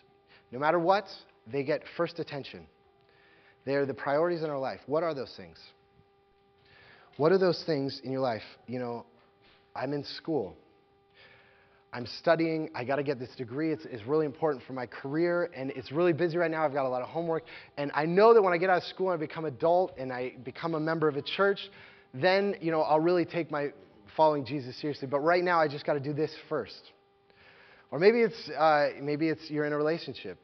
No 0.54 0.58
matter 0.58 0.80
what, 0.80 1.04
they 1.52 1.66
get 1.66 1.82
first 1.98 2.18
attention. 2.18 2.66
They're 3.66 3.86
the 3.86 3.94
priorities 3.94 4.42
in 4.42 4.50
our 4.50 4.58
life. 4.58 4.80
What 4.86 5.04
are 5.04 5.14
those 5.14 5.34
things? 5.36 5.58
What 7.18 7.34
are 7.34 7.38
those 7.38 7.62
things 7.66 8.00
in 8.06 8.12
your 8.14 8.22
life? 8.22 8.44
You 8.68 8.80
know, 8.80 9.06
I'm 9.76 9.92
in 9.92 10.06
school. 10.06 10.56
I'm 11.94 12.06
studying. 12.20 12.70
I 12.76 12.84
got 12.84 12.98
to 12.98 13.04
get 13.04 13.18
this 13.18 13.30
degree. 13.38 13.72
It's, 13.72 13.86
it's 13.86 14.06
really 14.06 14.26
important 14.26 14.64
for 14.66 14.74
my 14.74 14.86
career, 14.86 15.50
and 15.56 15.72
it's 15.72 15.92
really 15.92 16.14
busy 16.14 16.38
right 16.38 16.52
now. 16.52 16.66
I've 16.66 16.74
got 16.74 16.86
a 16.86 16.90
lot 16.90 17.02
of 17.02 17.08
homework. 17.08 17.44
And 17.78 17.92
I 17.96 18.06
know 18.06 18.34
that 18.34 18.42
when 18.42 18.54
I 18.54 18.58
get 18.58 18.70
out 18.70 18.78
of 18.78 18.84
school 18.84 19.12
and 19.12 19.22
I 19.22 19.26
become 19.26 19.46
adult 19.46 19.94
and 19.98 20.12
I 20.12 20.34
become 20.44 20.76
a 20.76 20.80
member 20.80 21.08
of 21.08 21.16
a 21.16 21.22
church, 21.22 21.60
then, 22.14 22.56
you 22.62 22.72
know, 22.72 22.82
I'll 22.82 23.00
really 23.00 23.26
take 23.26 23.52
my 23.52 23.70
following 24.16 24.46
Jesus 24.46 24.80
seriously. 24.82 25.08
But 25.08 25.20
right 25.20 25.44
now, 25.44 25.60
I 25.60 25.68
just 25.68 25.86
got 25.86 25.94
to 25.94 26.00
do 26.00 26.14
this 26.14 26.34
first. 26.50 26.92
Or 27.90 28.00
maybe 28.00 28.20
it's, 28.20 28.50
uh, 28.50 28.90
maybe 29.02 29.30
it's 29.30 29.50
you're 29.50 29.66
in 29.66 29.72
a 29.72 29.78
relationship. 29.78 30.38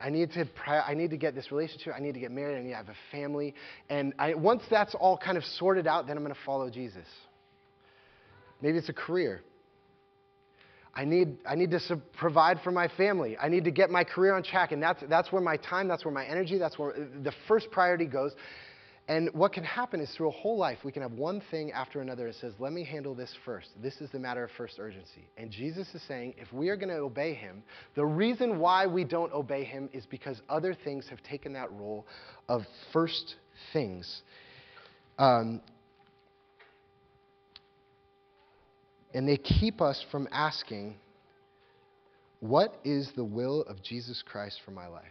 I 0.00 0.10
need, 0.10 0.32
to, 0.32 0.46
I 0.66 0.94
need 0.94 1.10
to 1.10 1.16
get 1.16 1.34
this 1.34 1.50
relationship. 1.50 1.92
I 1.96 2.00
need 2.00 2.14
to 2.14 2.20
get 2.20 2.30
married. 2.30 2.58
I 2.58 2.62
need 2.62 2.70
to 2.70 2.76
have 2.76 2.88
a 2.88 2.94
family. 3.10 3.54
And 3.88 4.14
I, 4.18 4.34
once 4.34 4.62
that's 4.70 4.94
all 4.94 5.16
kind 5.16 5.36
of 5.36 5.44
sorted 5.44 5.86
out, 5.86 6.06
then 6.06 6.16
I'm 6.16 6.22
going 6.22 6.34
to 6.34 6.40
follow 6.46 6.70
Jesus. 6.70 7.06
Maybe 8.60 8.78
it's 8.78 8.88
a 8.88 8.92
career. 8.94 9.42
I 10.98 11.04
need, 11.04 11.36
I 11.48 11.54
need 11.54 11.70
to 11.70 12.02
provide 12.18 12.58
for 12.64 12.72
my 12.72 12.88
family. 12.88 13.38
I 13.38 13.48
need 13.48 13.62
to 13.64 13.70
get 13.70 13.88
my 13.88 14.02
career 14.02 14.34
on 14.34 14.42
track. 14.42 14.72
And 14.72 14.82
that's, 14.82 15.00
that's 15.08 15.30
where 15.30 15.40
my 15.40 15.56
time, 15.56 15.86
that's 15.86 16.04
where 16.04 16.12
my 16.12 16.26
energy, 16.26 16.58
that's 16.58 16.76
where 16.76 16.92
the 17.22 17.32
first 17.46 17.70
priority 17.70 18.06
goes. 18.06 18.32
And 19.06 19.30
what 19.32 19.52
can 19.52 19.62
happen 19.62 20.00
is 20.00 20.12
through 20.16 20.28
a 20.28 20.32
whole 20.32 20.58
life, 20.58 20.78
we 20.84 20.90
can 20.90 21.02
have 21.02 21.12
one 21.12 21.40
thing 21.52 21.70
after 21.70 22.00
another 22.00 22.26
that 22.26 22.34
says, 22.34 22.52
let 22.58 22.72
me 22.72 22.82
handle 22.82 23.14
this 23.14 23.32
first. 23.44 23.68
This 23.80 24.00
is 24.00 24.10
the 24.10 24.18
matter 24.18 24.42
of 24.42 24.50
first 24.58 24.80
urgency. 24.80 25.28
And 25.36 25.52
Jesus 25.52 25.86
is 25.94 26.02
saying, 26.08 26.34
if 26.36 26.52
we 26.52 26.68
are 26.68 26.76
going 26.76 26.88
to 26.88 26.96
obey 26.96 27.32
him, 27.32 27.62
the 27.94 28.04
reason 28.04 28.58
why 28.58 28.88
we 28.88 29.04
don't 29.04 29.32
obey 29.32 29.62
him 29.62 29.88
is 29.92 30.04
because 30.04 30.42
other 30.48 30.74
things 30.74 31.06
have 31.10 31.22
taken 31.22 31.52
that 31.52 31.70
role 31.74 32.06
of 32.48 32.62
first 32.92 33.36
things. 33.72 34.22
Um, 35.16 35.60
and 39.14 39.28
they 39.28 39.36
keep 39.36 39.80
us 39.80 40.04
from 40.10 40.28
asking, 40.32 40.96
what 42.40 42.74
is 42.84 43.10
the 43.16 43.24
will 43.24 43.62
of 43.62 43.82
Jesus 43.82 44.22
Christ 44.26 44.60
for 44.64 44.70
my 44.70 44.86
life? 44.86 45.04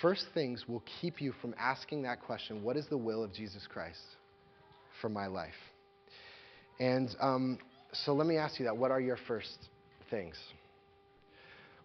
First 0.00 0.26
things 0.34 0.64
will 0.68 0.82
keep 1.00 1.20
you 1.20 1.32
from 1.40 1.54
asking 1.58 2.02
that 2.02 2.20
question 2.22 2.62
what 2.62 2.76
is 2.76 2.86
the 2.88 2.98
will 2.98 3.22
of 3.22 3.32
Jesus 3.32 3.66
Christ 3.68 4.00
for 5.00 5.08
my 5.08 5.26
life? 5.26 5.54
And 6.78 7.08
um, 7.20 7.58
so 7.92 8.14
let 8.14 8.26
me 8.26 8.36
ask 8.36 8.58
you 8.58 8.66
that. 8.66 8.76
What 8.76 8.90
are 8.90 9.00
your 9.00 9.18
first 9.26 9.56
things? 10.10 10.36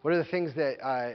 What 0.02 0.14
are 0.14 0.18
the 0.18 0.30
things 0.30 0.54
that, 0.56 0.78
uh, 0.84 1.12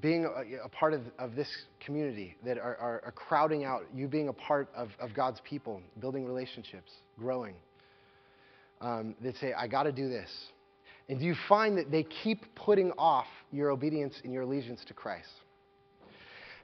being 0.00 0.24
a, 0.24 0.64
a, 0.64 0.68
part 0.68 0.94
of, 0.94 1.02
of 1.18 1.34
this 1.34 1.48
community, 1.84 2.36
that 2.44 2.58
are, 2.58 2.76
are, 2.76 3.02
are, 3.04 3.12
crowding 3.12 3.64
out 3.64 3.82
you 3.94 4.06
being 4.06 4.28
a 4.28 4.32
part 4.32 4.68
of, 4.74 4.90
of 5.00 5.14
God's 5.14 5.40
people, 5.40 5.82
building 6.00 6.24
relationships, 6.24 6.90
growing? 7.18 7.54
Um, 8.80 9.14
that 9.20 9.36
say, 9.36 9.52
I 9.52 9.68
got 9.68 9.82
to 9.82 9.92
do 9.92 10.08
this. 10.08 10.30
And 11.10 11.18
do 11.18 11.26
you 11.26 11.34
find 11.48 11.76
that 11.76 11.90
they 11.90 12.02
keep 12.02 12.54
putting 12.54 12.92
off 12.92 13.26
your 13.52 13.70
obedience 13.70 14.14
and 14.24 14.32
your 14.32 14.42
allegiance 14.44 14.82
to 14.86 14.94
Christ? 14.94 15.28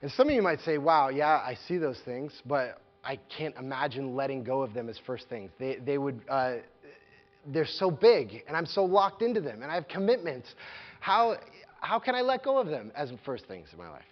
And 0.00 0.11
some 0.12 0.29
of 0.29 0.35
you 0.35 0.40
might 0.40 0.61
say, 0.61 0.79
wow, 0.79 1.09
yeah, 1.09 1.26
I 1.26 1.59
see 1.68 1.79
those 1.79 2.00
things, 2.05 2.33
but 2.46 2.81
I 3.05 3.18
can't 3.37 3.55
imagine 3.57 4.14
letting 4.14 4.44
go 4.44 4.62
of 4.62 4.72
them 4.72 4.88
as 4.88 4.98
first 5.07 5.29
things. 5.29 5.50
They, 5.59 5.76
they 5.76 5.98
would, 5.98 6.20
uh, 6.29 6.55
they're 7.46 7.66
so 7.66 7.90
big, 7.90 8.44
and 8.48 8.57
I'm 8.57 8.66
so 8.66 8.85
locked 8.85 9.20
into 9.20 9.40
them, 9.40 9.62
and 9.62 9.70
I 9.70 9.74
have 9.74 9.88
commitments. 9.88 10.48
How, 11.00 11.37
how 11.81 11.98
can 11.98 12.14
I 12.14 12.22
let 12.22 12.42
go 12.44 12.59
of 12.59 12.68
them 12.68 12.92
as 12.96 13.11
first 13.24 13.46
things 13.46 13.68
in 13.72 13.79
my 13.79 13.90
life? 13.90 14.02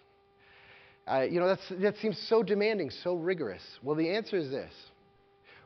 Uh, 1.06 1.20
you 1.22 1.40
know, 1.40 1.56
that 1.80 1.96
seems 1.98 2.18
so 2.28 2.42
demanding, 2.42 2.90
so 2.90 3.14
rigorous. 3.14 3.62
Well, 3.82 3.96
the 3.96 4.10
answer 4.10 4.36
is 4.36 4.50
this. 4.50 4.72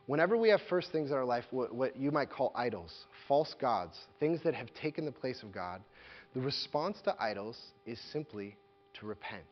Whenever 0.09 0.35
we 0.35 0.49
have 0.49 0.59
first 0.67 0.91
things 0.91 1.11
in 1.11 1.15
our 1.15 1.23
life, 1.23 1.43
what, 1.51 1.71
what 1.71 1.95
you 1.95 2.09
might 2.09 2.31
call 2.31 2.51
idols, 2.55 2.91
false 3.27 3.53
gods, 3.61 3.95
things 4.19 4.39
that 4.43 4.55
have 4.55 4.65
taken 4.81 5.05
the 5.05 5.11
place 5.11 5.43
of 5.43 5.51
God, 5.51 5.83
the 6.33 6.41
response 6.41 6.97
to 7.03 7.15
idols 7.19 7.55
is 7.85 7.99
simply 8.11 8.57
to 8.99 9.05
repent. 9.05 9.43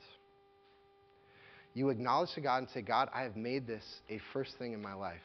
You 1.76 1.89
acknowledge 1.89 2.32
to 2.34 2.41
God 2.41 2.58
and 2.58 2.70
say, 2.72 2.82
God, 2.82 3.08
I 3.13 3.22
have 3.22 3.36
made 3.36 3.67
this 3.67 3.84
a 4.10 4.20
first 4.34 4.58
thing 4.58 4.74
in 4.74 4.82
my 4.82 4.96
life. 4.96 5.22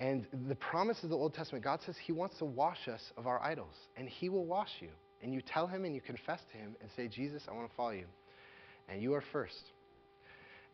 And 0.00 0.26
the 0.48 0.56
promise 0.56 1.04
of 1.04 1.10
the 1.10 1.16
Old 1.16 1.32
Testament, 1.32 1.62
God 1.62 1.78
says 1.86 1.94
He 2.04 2.10
wants 2.10 2.38
to 2.38 2.44
wash 2.44 2.88
us 2.88 3.12
of 3.16 3.28
our 3.28 3.40
idols, 3.40 3.74
and 3.96 4.08
He 4.08 4.28
will 4.28 4.46
wash 4.46 4.70
you. 4.80 4.88
And 5.22 5.32
you 5.32 5.42
tell 5.42 5.68
Him 5.68 5.84
and 5.84 5.94
you 5.94 6.00
confess 6.00 6.40
to 6.50 6.58
Him 6.58 6.74
and 6.80 6.90
say, 6.96 7.06
Jesus, 7.06 7.44
I 7.48 7.54
want 7.54 7.70
to 7.70 7.76
follow 7.76 7.90
you. 7.90 8.06
And 8.88 9.00
you 9.00 9.14
are 9.14 9.22
first. 9.30 9.62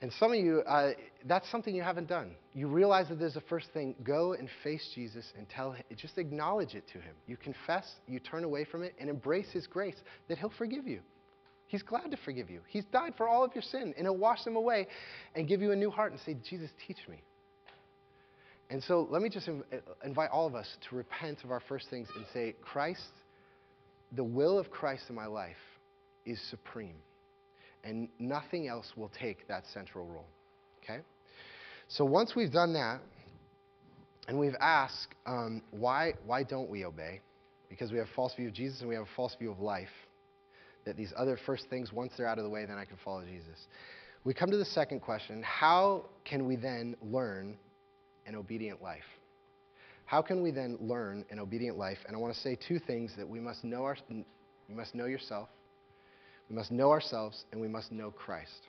And 0.04 0.12
some 0.20 0.32
of 0.32 0.38
you, 0.38 0.60
uh, 0.68 0.90
that's 1.24 1.50
something 1.50 1.74
you 1.74 1.80
haven't 1.80 2.08
done. 2.08 2.32
You 2.52 2.68
realize 2.68 3.08
that 3.08 3.18
there's 3.18 3.36
a 3.36 3.40
first 3.48 3.68
thing. 3.72 3.94
Go 4.04 4.34
and 4.34 4.50
face 4.62 4.86
Jesus 4.94 5.24
and 5.34 5.48
tell 5.48 5.72
him, 5.72 5.82
just 5.96 6.18
acknowledge 6.18 6.74
it 6.74 6.86
to 6.88 6.98
him. 6.98 7.14
You 7.26 7.38
confess, 7.38 7.90
you 8.06 8.20
turn 8.20 8.44
away 8.44 8.66
from 8.66 8.82
it, 8.82 8.94
and 9.00 9.08
embrace 9.08 9.46
his 9.50 9.66
grace 9.66 9.96
that 10.28 10.36
he'll 10.36 10.52
forgive 10.58 10.86
you. 10.86 11.00
He's 11.68 11.82
glad 11.82 12.10
to 12.10 12.18
forgive 12.18 12.50
you. 12.50 12.60
He's 12.68 12.84
died 12.92 13.14
for 13.16 13.26
all 13.26 13.44
of 13.44 13.54
your 13.54 13.62
sin, 13.62 13.94
and 13.96 14.04
He'll 14.06 14.18
wash 14.18 14.44
them 14.44 14.56
away 14.56 14.88
and 15.34 15.48
give 15.48 15.62
you 15.62 15.72
a 15.72 15.76
new 15.76 15.90
heart 15.90 16.12
and 16.12 16.20
say, 16.20 16.36
Jesus, 16.50 16.68
teach 16.86 16.98
me. 17.08 17.22
And 18.68 18.82
so 18.82 19.08
let 19.10 19.22
me 19.22 19.30
just 19.30 19.48
invite 20.04 20.28
all 20.28 20.46
of 20.46 20.54
us 20.54 20.68
to 20.90 20.96
repent 20.96 21.44
of 21.44 21.50
our 21.50 21.62
first 21.66 21.88
things 21.88 22.08
and 22.14 22.26
say, 22.34 22.56
Christ, 22.60 23.00
the 24.12 24.22
will 24.22 24.58
of 24.58 24.70
Christ 24.70 25.04
in 25.08 25.14
my 25.14 25.26
life 25.26 25.56
is 26.26 26.38
supreme, 26.50 26.96
and 27.84 28.08
nothing 28.18 28.68
else 28.68 28.92
will 28.96 29.10
take 29.18 29.46
that 29.48 29.64
central 29.72 30.06
role. 30.06 30.26
Okay? 30.82 31.00
So 31.88 32.04
once 32.04 32.34
we've 32.34 32.52
done 32.52 32.72
that, 32.74 33.00
and 34.26 34.38
we've 34.38 34.56
asked, 34.60 35.14
um, 35.26 35.62
why, 35.70 36.14
why 36.24 36.42
don't 36.42 36.70
we 36.70 36.84
obey? 36.84 37.20
Because 37.68 37.92
we 37.92 37.98
have 37.98 38.06
a 38.06 38.14
false 38.14 38.34
view 38.34 38.48
of 38.48 38.54
Jesus 38.54 38.80
and 38.80 38.88
we 38.88 38.94
have 38.94 39.04
a 39.04 39.16
false 39.16 39.34
view 39.38 39.50
of 39.50 39.60
life 39.60 39.88
that 40.86 40.96
these 40.96 41.12
other 41.16 41.38
first 41.46 41.68
things, 41.68 41.92
once 41.92 42.12
they're 42.16 42.26
out 42.26 42.38
of 42.38 42.44
the 42.44 42.50
way, 42.50 42.64
then 42.64 42.78
I 42.78 42.84
can 42.84 42.96
follow 43.04 43.24
Jesus. 43.24 43.66
We 44.24 44.32
come 44.32 44.50
to 44.50 44.56
the 44.56 44.64
second 44.64 45.00
question 45.00 45.42
how 45.42 46.06
can 46.24 46.46
we 46.46 46.56
then 46.56 46.96
learn 47.02 47.56
an 48.26 48.34
obedient 48.34 48.82
life? 48.82 49.04
How 50.06 50.22
can 50.22 50.42
we 50.42 50.50
then 50.50 50.76
learn 50.80 51.24
an 51.30 51.38
obedient 51.38 51.78
life? 51.78 51.98
And 52.06 52.16
I 52.16 52.18
want 52.18 52.34
to 52.34 52.40
say 52.40 52.56
two 52.68 52.78
things 52.78 53.12
that 53.16 53.28
we 53.28 53.40
must 53.40 53.64
know 53.64 53.84
our, 53.84 53.96
you 54.08 54.24
must 54.74 54.94
know 54.94 55.06
yourself, 55.06 55.48
we 56.48 56.56
must 56.56 56.70
know 56.70 56.90
ourselves, 56.90 57.44
and 57.52 57.60
we 57.60 57.68
must 57.68 57.90
know 57.92 58.10
Christ. 58.10 58.68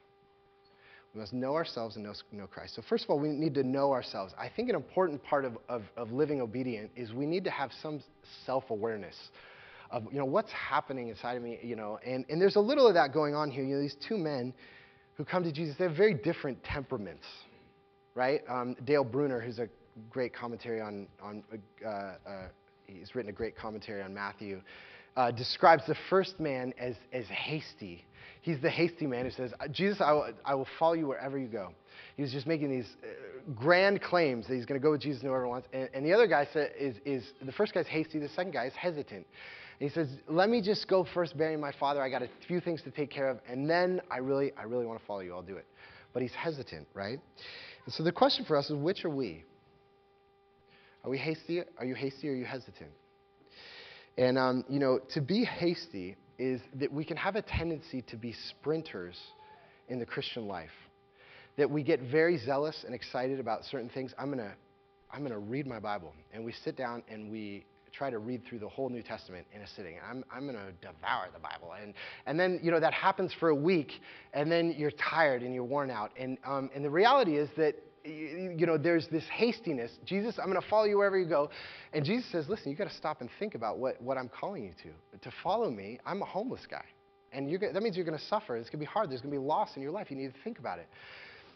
We 1.13 1.21
must 1.21 1.33
know 1.33 1.55
ourselves 1.55 1.95
and 1.95 2.03
know, 2.03 2.13
know 2.31 2.47
Christ. 2.47 2.75
So, 2.75 2.81
first 2.89 3.05
of 3.05 3.09
all, 3.09 3.19
we 3.19 3.29
need 3.29 3.53
to 3.55 3.63
know 3.63 3.91
ourselves. 3.93 4.33
I 4.37 4.49
think 4.53 4.69
an 4.69 4.75
important 4.75 5.23
part 5.23 5.45
of, 5.45 5.57
of, 5.69 5.83
of 5.95 6.11
living 6.11 6.41
obedient 6.41 6.91
is 6.95 7.13
we 7.13 7.25
need 7.25 7.45
to 7.45 7.51
have 7.51 7.71
some 7.81 8.01
self 8.45 8.69
awareness 8.69 9.15
of 9.91 10.03
you 10.11 10.19
know 10.19 10.25
what's 10.25 10.51
happening 10.51 11.07
inside 11.09 11.37
of 11.37 11.43
me, 11.43 11.59
you 11.63 11.75
know, 11.75 11.99
and, 12.05 12.25
and 12.29 12.41
there's 12.41 12.57
a 12.57 12.61
little 12.61 12.87
of 12.87 12.95
that 12.95 13.13
going 13.13 13.33
on 13.33 13.49
here. 13.49 13.63
You 13.63 13.75
know, 13.75 13.81
these 13.81 13.95
two 14.07 14.17
men 14.17 14.53
who 15.15 15.23
come 15.23 15.43
to 15.43 15.51
Jesus, 15.51 15.75
they 15.77 15.85
have 15.85 15.95
very 15.95 16.13
different 16.13 16.61
temperaments, 16.63 17.25
right? 18.13 18.41
Um, 18.49 18.75
Dale 18.85 19.05
Bruner, 19.05 19.39
who's 19.39 19.59
a 19.59 19.69
great 20.09 20.33
commentary 20.33 20.81
on 20.81 21.07
on 21.21 21.43
uh, 21.85 21.89
uh, 21.89 22.15
he's 22.87 23.15
written 23.15 23.29
a 23.29 23.33
great 23.33 23.55
commentary 23.55 24.01
on 24.01 24.13
Matthew, 24.13 24.61
uh, 25.15 25.31
describes 25.31 25.83
the 25.87 25.95
first 26.09 26.39
man 26.39 26.73
as 26.77 26.95
as 27.11 27.25
hasty. 27.27 28.05
He's 28.41 28.61
the 28.61 28.69
hasty 28.69 29.07
man 29.07 29.25
who 29.25 29.31
says, 29.31 29.53
Jesus, 29.71 30.01
I 30.01 30.11
will, 30.11 30.27
I 30.45 30.53
will 30.53 30.67
follow 30.77 30.93
you 30.93 31.07
wherever 31.07 31.39
you 31.39 31.47
go. 31.47 31.71
He 32.15 32.21
was 32.21 32.31
just 32.31 32.45
making 32.45 32.69
these 32.69 32.85
uh, 33.01 33.51
grand 33.55 34.03
claims 34.03 34.47
that 34.47 34.53
he's 34.53 34.65
going 34.65 34.79
to 34.79 34.83
go 34.83 34.91
with 34.91 35.01
Jesus 35.01 35.23
wherever 35.23 35.45
he 35.45 35.49
wants. 35.49 35.67
And, 35.73 35.89
and 35.95 36.05
the 36.05 36.13
other 36.13 36.27
guy 36.27 36.47
is, 36.79 36.97
is, 37.05 37.25
the 37.43 37.51
first 37.51 37.73
guy's 37.73 37.87
hasty, 37.87 38.19
the 38.19 38.29
second 38.29 38.51
guy 38.51 38.65
is 38.65 38.73
hesitant 38.73 39.25
he 39.79 39.89
says, 39.89 40.07
Let 40.27 40.49
me 40.49 40.61
just 40.61 40.87
go 40.87 41.05
first 41.13 41.37
bury 41.37 41.57
my 41.57 41.71
father. 41.79 42.01
I 42.01 42.09
got 42.09 42.21
a 42.21 42.29
few 42.47 42.61
things 42.61 42.81
to 42.83 42.91
take 42.91 43.09
care 43.09 43.29
of, 43.29 43.39
and 43.47 43.69
then 43.69 44.01
I 44.09 44.17
really, 44.17 44.51
I 44.57 44.63
really 44.63 44.85
want 44.85 44.99
to 44.99 45.05
follow 45.05 45.19
you. 45.19 45.33
I'll 45.33 45.41
do 45.41 45.57
it. 45.57 45.65
But 46.13 46.21
he's 46.21 46.33
hesitant, 46.33 46.87
right? 46.93 47.19
And 47.85 47.93
so 47.93 48.03
the 48.03 48.11
question 48.11 48.45
for 48.45 48.55
us 48.55 48.69
is 48.69 48.75
which 48.75 49.03
are 49.03 49.09
we? 49.09 49.43
Are 51.03 51.09
we 51.09 51.17
hasty? 51.17 51.61
Are 51.77 51.85
you 51.85 51.95
hasty 51.95 52.29
or 52.29 52.31
are 52.31 52.35
you 52.35 52.45
hesitant? 52.45 52.89
And, 54.17 54.37
um, 54.37 54.63
you 54.69 54.79
know, 54.79 54.99
to 55.13 55.21
be 55.21 55.43
hasty 55.43 56.15
is 56.37 56.61
that 56.75 56.91
we 56.91 57.05
can 57.05 57.17
have 57.17 57.35
a 57.35 57.41
tendency 57.41 58.01
to 58.03 58.17
be 58.17 58.33
sprinters 58.49 59.17
in 59.87 59.99
the 59.99 60.05
Christian 60.05 60.47
life. 60.47 60.69
That 61.57 61.69
we 61.69 61.83
get 61.83 62.01
very 62.01 62.37
zealous 62.37 62.83
and 62.85 62.93
excited 62.93 63.39
about 63.39 63.63
certain 63.65 63.89
things. 63.89 64.13
I'm 64.17 64.27
going 64.27 64.39
to 64.39 64.53
I'm 65.11 65.21
going 65.21 65.31
to 65.31 65.39
read 65.39 65.65
my 65.65 65.79
Bible. 65.79 66.13
And 66.33 66.43
we 66.43 66.51
sit 66.51 66.75
down 66.75 67.03
and 67.07 67.31
we 67.31 67.65
try 67.93 68.09
to 68.09 68.19
read 68.19 68.41
through 68.45 68.59
the 68.59 68.67
whole 68.67 68.89
New 68.89 69.01
Testament 69.01 69.45
in 69.53 69.61
a 69.61 69.67
sitting. 69.67 69.95
I'm, 70.09 70.25
I'm 70.29 70.43
going 70.43 70.57
to 70.57 70.71
devour 70.81 71.27
the 71.33 71.39
Bible. 71.39 71.73
And, 71.81 71.93
and 72.25 72.37
then, 72.37 72.59
you 72.61 72.69
know, 72.69 72.79
that 72.81 72.93
happens 72.93 73.31
for 73.39 73.49
a 73.49 73.55
week, 73.55 73.93
and 74.33 74.51
then 74.51 74.75
you're 74.77 74.91
tired 74.91 75.41
and 75.41 75.53
you're 75.53 75.63
worn 75.63 75.89
out. 75.89 76.11
And, 76.19 76.37
um, 76.45 76.69
and 76.75 76.83
the 76.83 76.89
reality 76.89 77.37
is 77.37 77.49
that, 77.55 77.75
you 78.05 78.65
know, 78.65 78.77
there's 78.77 79.07
this 79.07 79.23
hastiness. 79.33 79.91
Jesus, 80.05 80.37
I'm 80.39 80.49
going 80.49 80.61
to 80.61 80.67
follow 80.69 80.85
you 80.85 80.97
wherever 80.97 81.17
you 81.17 81.27
go. 81.27 81.49
And 81.93 82.05
Jesus 82.05 82.31
says, 82.31 82.47
listen, 82.47 82.71
you 82.71 82.77
got 82.77 82.89
to 82.89 82.95
stop 82.95 83.21
and 83.21 83.29
think 83.39 83.55
about 83.55 83.79
what, 83.79 84.01
what 84.01 84.17
I'm 84.17 84.29
calling 84.29 84.63
you 84.63 84.71
to. 84.83 85.19
To 85.19 85.35
follow 85.43 85.69
me, 85.71 85.99
I'm 86.05 86.21
a 86.21 86.25
homeless 86.25 86.61
guy. 86.69 86.85
And 87.31 87.49
you're, 87.49 87.59
that 87.59 87.81
means 87.81 87.95
you're 87.95 88.05
going 88.05 88.17
to 88.17 88.25
suffer. 88.25 88.55
It's 88.55 88.69
going 88.69 88.79
to 88.79 88.85
be 88.85 88.91
hard. 88.91 89.09
There's 89.09 89.21
going 89.21 89.33
to 89.33 89.39
be 89.39 89.45
loss 89.45 89.75
in 89.75 89.81
your 89.81 89.91
life. 89.91 90.09
You 90.09 90.17
need 90.17 90.33
to 90.33 90.39
think 90.43 90.59
about 90.59 90.79
it. 90.79 90.87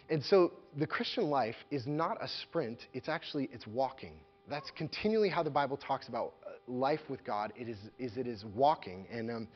And 0.10 0.24
so 0.24 0.54
the 0.78 0.88
Christian 0.88 1.30
life 1.30 1.56
is 1.70 1.86
not 1.86 2.18
a 2.22 2.28
sprint. 2.42 2.80
It's 2.94 3.08
actually, 3.08 3.50
it's 3.54 3.68
walking. 3.68 4.14
That's 4.50 4.72
continually 4.76 5.30
how 5.30 5.44
the 5.44 5.52
Bible 5.52 5.78
talks 5.78 6.08
about 6.08 6.34
uh, 6.46 6.50
life 6.68 7.02
with 7.10 7.24
God. 7.24 7.54
It 7.56 7.70
is, 7.70 7.78
is 8.00 8.18
it 8.18 8.26
is 8.26 8.44
walking. 8.56 9.06
And 9.12 9.30
um, 9.30 9.48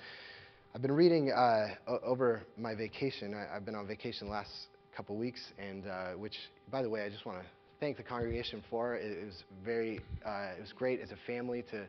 I've 0.75 0.81
been 0.83 0.91
reading 0.91 1.31
uh, 1.31 1.69
over 2.03 2.43
my 2.57 2.75
vacation. 2.75 3.33
I, 3.33 3.55
have 3.55 3.65
been 3.65 3.75
on 3.75 3.87
vacation 3.87 4.29
last 4.29 4.51
couple 4.95 5.15
weeks, 5.15 5.41
and 5.57 5.87
uh, 5.87 6.11
which, 6.11 6.35
by 6.71 6.81
the 6.81 6.89
way, 6.89 7.03
I 7.03 7.09
just 7.09 7.25
want 7.25 7.39
to 7.39 7.45
thank 7.79 7.97
the 7.97 8.03
congregation 8.03 8.63
for. 8.69 8.95
It, 8.95 9.11
it 9.11 9.25
was 9.25 9.43
very, 9.63 10.01
uh, 10.25 10.57
it 10.57 10.61
was 10.61 10.73
great 10.73 11.01
as 11.01 11.11
a 11.11 11.17
family 11.27 11.63
to 11.71 11.87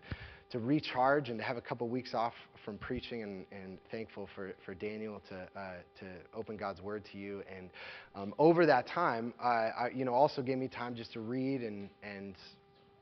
to 0.55 0.61
recharge 0.61 1.31
and 1.31 1.39
to 1.39 1.45
have 1.45 1.57
a 1.57 1.61
couple 1.61 1.89
weeks 1.89 2.15
off 2.15 2.33
from 2.65 2.79
preaching 2.79 3.23
and, 3.23 3.45
and 3.51 3.79
thankful 3.91 4.29
for, 4.37 4.55
for 4.65 4.73
Daniel 4.73 5.21
to, 5.29 5.35
uh, 5.59 5.73
to 5.99 6.07
open 6.33 6.57
God's 6.57 6.81
word 6.81 7.05
to 7.13 7.19
you. 7.19 7.43
And 7.55 7.71
um, 8.15 8.35
over 8.39 8.65
that 8.65 8.87
time, 8.87 9.35
uh, 9.43 9.47
I, 9.47 9.91
you 9.95 10.05
know, 10.05 10.15
also 10.15 10.43
gave 10.43 10.59
me 10.59 10.69
time 10.69 10.95
just 10.95 11.13
to 11.15 11.21
read 11.21 11.63
and, 11.63 11.91
and 12.03 12.35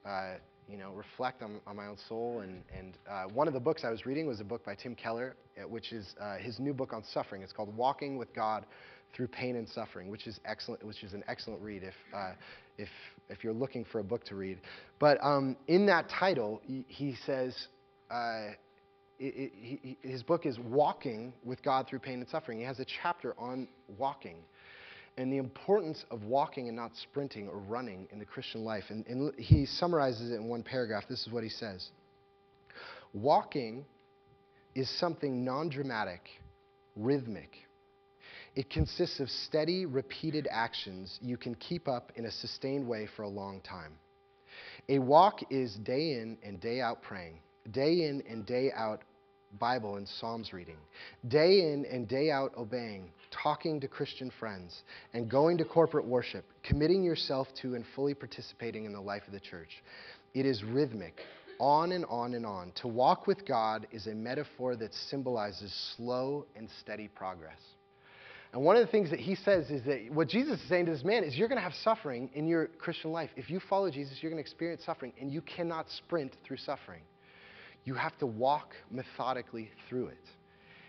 uh, 0.06 0.34
you 0.66 0.78
know, 0.78 0.92
reflect 0.92 1.42
on, 1.42 1.60
on 1.66 1.76
my 1.76 1.86
own 1.86 1.98
soul. 2.08 2.40
And, 2.40 2.62
and 2.76 2.96
uh, 3.06 3.24
one 3.34 3.48
of 3.48 3.54
the 3.54 3.60
books 3.60 3.82
I 3.84 3.90
was 3.90 4.06
reading 4.06 4.26
was 4.26 4.40
a 4.40 4.44
book 4.44 4.64
by 4.64 4.74
Tim 4.74 4.94
Keller, 4.94 5.36
which 5.68 5.92
is 5.92 6.14
his 6.40 6.58
new 6.58 6.72
book 6.72 6.94
on 6.94 7.04
suffering. 7.12 7.42
It's 7.42 7.52
called 7.52 7.76
Walking 7.76 8.16
with 8.16 8.34
God 8.34 8.64
Through 9.14 9.28
Pain 9.28 9.56
and 9.56 9.68
Suffering, 9.68 10.08
which 10.08 10.26
is 10.26 10.40
excellent, 10.44 10.84
which 10.84 11.02
is 11.02 11.12
an 11.12 11.22
excellent 11.28 11.60
read 11.60 11.82
if, 11.82 11.94
uh, 12.14 12.32
if, 12.78 12.88
if 13.28 13.44
you're 13.44 13.52
looking 13.52 13.84
for 13.84 13.98
a 13.98 14.04
book 14.04 14.24
to 14.24 14.34
read. 14.34 14.58
But 14.98 15.22
um, 15.22 15.56
in 15.68 15.86
that 15.86 16.08
title, 16.08 16.60
he, 16.64 17.16
says, 17.26 17.54
uh, 18.10 18.48
it, 19.18 19.34
it, 19.36 19.52
he, 19.54 19.98
his 20.02 20.22
book 20.22 20.46
is 20.46 20.58
Walking 20.58 21.32
with 21.44 21.62
God 21.62 21.86
Through 21.88 22.00
Pain 22.00 22.20
and 22.20 22.28
Suffering. 22.28 22.58
He 22.58 22.64
has 22.64 22.80
a 22.80 22.86
chapter 23.02 23.34
on 23.38 23.68
walking 23.98 24.36
and 25.18 25.32
the 25.32 25.38
importance 25.38 26.04
of 26.10 26.22
walking 26.24 26.68
and 26.68 26.76
not 26.76 26.92
sprinting 26.96 27.48
or 27.48 27.58
running 27.58 28.08
in 28.12 28.18
the 28.18 28.24
Christian 28.24 28.64
life. 28.64 28.84
And, 28.88 29.06
and 29.06 29.34
he 29.38 29.66
summarizes 29.66 30.30
it 30.30 30.36
in 30.36 30.48
one 30.48 30.62
paragraph. 30.62 31.04
This 31.08 31.26
is 31.26 31.32
what 31.32 31.42
he 31.42 31.50
says 31.50 31.90
Walking 33.12 33.84
is 34.74 34.88
something 34.98 35.44
non 35.44 35.68
dramatic, 35.68 36.22
rhythmic. 36.96 37.50
It 38.54 38.68
consists 38.68 39.18
of 39.20 39.30
steady, 39.30 39.86
repeated 39.86 40.46
actions 40.50 41.18
you 41.22 41.36
can 41.36 41.54
keep 41.54 41.88
up 41.88 42.12
in 42.16 42.26
a 42.26 42.30
sustained 42.30 42.86
way 42.86 43.08
for 43.16 43.22
a 43.22 43.28
long 43.28 43.60
time. 43.62 43.92
A 44.88 44.98
walk 44.98 45.40
is 45.50 45.74
day 45.76 46.12
in 46.12 46.36
and 46.42 46.60
day 46.60 46.80
out 46.80 47.02
praying, 47.02 47.38
day 47.70 48.06
in 48.06 48.22
and 48.28 48.44
day 48.44 48.70
out 48.76 49.02
Bible 49.58 49.96
and 49.96 50.08
Psalms 50.08 50.52
reading, 50.52 50.76
day 51.28 51.72
in 51.72 51.86
and 51.90 52.08
day 52.08 52.30
out 52.30 52.52
obeying, 52.56 53.10
talking 53.30 53.80
to 53.80 53.88
Christian 53.88 54.30
friends, 54.38 54.82
and 55.12 55.30
going 55.30 55.58
to 55.58 55.64
corporate 55.64 56.06
worship, 56.06 56.44
committing 56.62 57.02
yourself 57.02 57.48
to 57.60 57.74
and 57.74 57.84
fully 57.94 58.14
participating 58.14 58.84
in 58.84 58.92
the 58.92 59.00
life 59.00 59.22
of 59.26 59.32
the 59.32 59.40
church. 59.40 59.82
It 60.34 60.46
is 60.46 60.62
rhythmic, 60.62 61.20
on 61.58 61.92
and 61.92 62.04
on 62.06 62.34
and 62.34 62.46
on. 62.46 62.72
To 62.82 62.88
walk 62.88 63.26
with 63.26 63.46
God 63.46 63.86
is 63.92 64.06
a 64.06 64.14
metaphor 64.14 64.74
that 64.76 64.94
symbolizes 64.94 65.72
slow 65.96 66.46
and 66.56 66.68
steady 66.80 67.08
progress. 67.08 67.60
And 68.52 68.62
one 68.62 68.76
of 68.76 68.84
the 68.84 68.90
things 68.92 69.10
that 69.10 69.20
he 69.20 69.34
says 69.34 69.70
is 69.70 69.82
that 69.84 70.12
what 70.12 70.28
Jesus 70.28 70.60
is 70.60 70.68
saying 70.68 70.86
to 70.86 70.92
this 70.92 71.04
man 71.04 71.24
is 71.24 71.36
you're 71.36 71.48
going 71.48 71.58
to 71.58 71.62
have 71.62 71.74
suffering 71.82 72.28
in 72.34 72.46
your 72.46 72.66
Christian 72.66 73.10
life. 73.10 73.30
If 73.34 73.48
you 73.48 73.60
follow 73.70 73.90
Jesus, 73.90 74.18
you're 74.20 74.30
going 74.30 74.42
to 74.42 74.46
experience 74.46 74.82
suffering, 74.84 75.14
and 75.18 75.32
you 75.32 75.40
cannot 75.40 75.86
sprint 75.90 76.36
through 76.44 76.58
suffering. 76.58 77.00
You 77.84 77.94
have 77.94 78.16
to 78.18 78.26
walk 78.26 78.74
methodically 78.90 79.70
through 79.88 80.08
it. 80.08 80.24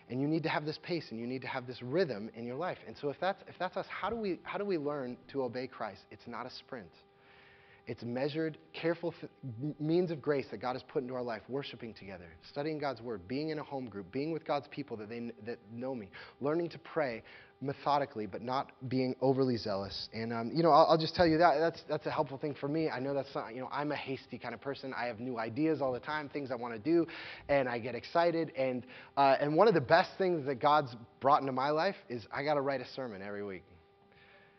And 0.09 0.21
you 0.21 0.27
need 0.27 0.43
to 0.43 0.49
have 0.49 0.65
this 0.65 0.77
pace 0.83 1.05
and 1.11 1.19
you 1.19 1.25
need 1.25 1.41
to 1.41 1.47
have 1.47 1.65
this 1.65 1.81
rhythm 1.81 2.29
in 2.35 2.45
your 2.45 2.57
life. 2.57 2.77
And 2.85 2.95
so 2.99 3.09
if 3.09 3.15
that's, 3.21 3.41
if 3.47 3.55
that's 3.57 3.77
us, 3.77 3.85
how 3.89 4.09
do, 4.09 4.15
we, 4.17 4.39
how 4.43 4.57
do 4.57 4.65
we 4.65 4.77
learn 4.77 5.17
to 5.31 5.43
obey 5.43 5.65
Christ? 5.65 6.01
It's 6.11 6.27
not 6.27 6.45
a 6.45 6.51
sprint. 6.51 6.91
It's 7.85 8.03
measured, 8.03 8.57
careful 8.71 9.13
th- 9.19 9.75
means 9.79 10.09
of 10.09 10.21
grace 10.21 10.45
that 10.51 10.61
God 10.61 10.73
has 10.73 10.83
put 10.83 11.03
into 11.03 11.15
our 11.15 11.23
life, 11.23 11.41
worshiping 11.49 11.93
together, 11.93 12.27
studying 12.49 12.79
God's 12.79 13.01
word, 13.01 13.27
being 13.27 13.49
in 13.49 13.59
a 13.59 13.63
home 13.63 13.87
group, 13.87 14.09
being 14.11 14.31
with 14.31 14.45
God's 14.45 14.67
people 14.71 14.95
that, 14.97 15.09
they, 15.09 15.31
that 15.45 15.59
know 15.71 15.93
me, 15.93 16.09
learning 16.39 16.69
to 16.69 16.79
pray, 16.79 17.23
methodically, 17.63 18.25
but 18.25 18.41
not 18.41 18.71
being 18.89 19.15
overly 19.21 19.57
zealous. 19.57 20.09
And 20.13 20.33
um, 20.33 20.51
you 20.53 20.61
know, 20.61 20.71
I'll, 20.71 20.87
I'll, 20.91 20.97
just 20.97 21.15
tell 21.15 21.25
you 21.25 21.37
that 21.37 21.57
that's 21.59 21.81
that's 21.87 22.05
a 22.05 22.11
helpful 22.11 22.37
thing 22.37 22.53
for 22.53 22.67
me. 22.67 22.89
I 22.89 22.99
know 22.99 23.13
that's 23.13 23.33
not, 23.33 23.55
you 23.55 23.61
know, 23.61 23.69
I'm 23.71 23.91
a 23.91 23.95
hasty 23.95 24.37
kind 24.37 24.53
of 24.53 24.61
person. 24.61 24.93
I 24.95 25.05
have 25.05 25.19
new 25.19 25.39
ideas 25.39 25.81
all 25.81 25.93
the 25.93 25.99
time, 25.99 26.29
things 26.29 26.51
I 26.51 26.55
want 26.55 26.73
to 26.73 26.79
do, 26.79 27.07
and 27.47 27.67
I 27.69 27.79
get 27.79 27.95
excited. 27.95 28.51
And 28.57 28.85
uh, 29.17 29.37
and 29.39 29.55
one 29.55 29.67
of 29.67 29.73
the 29.73 29.81
best 29.81 30.11
things 30.17 30.45
that 30.45 30.59
God's 30.61 30.95
brought 31.21 31.41
into 31.41 31.53
my 31.53 31.69
life 31.69 31.95
is 32.09 32.23
I 32.31 32.43
got 32.43 32.55
to 32.55 32.61
write 32.61 32.81
a 32.81 32.87
sermon 32.89 33.21
every 33.21 33.43
week. 33.43 33.63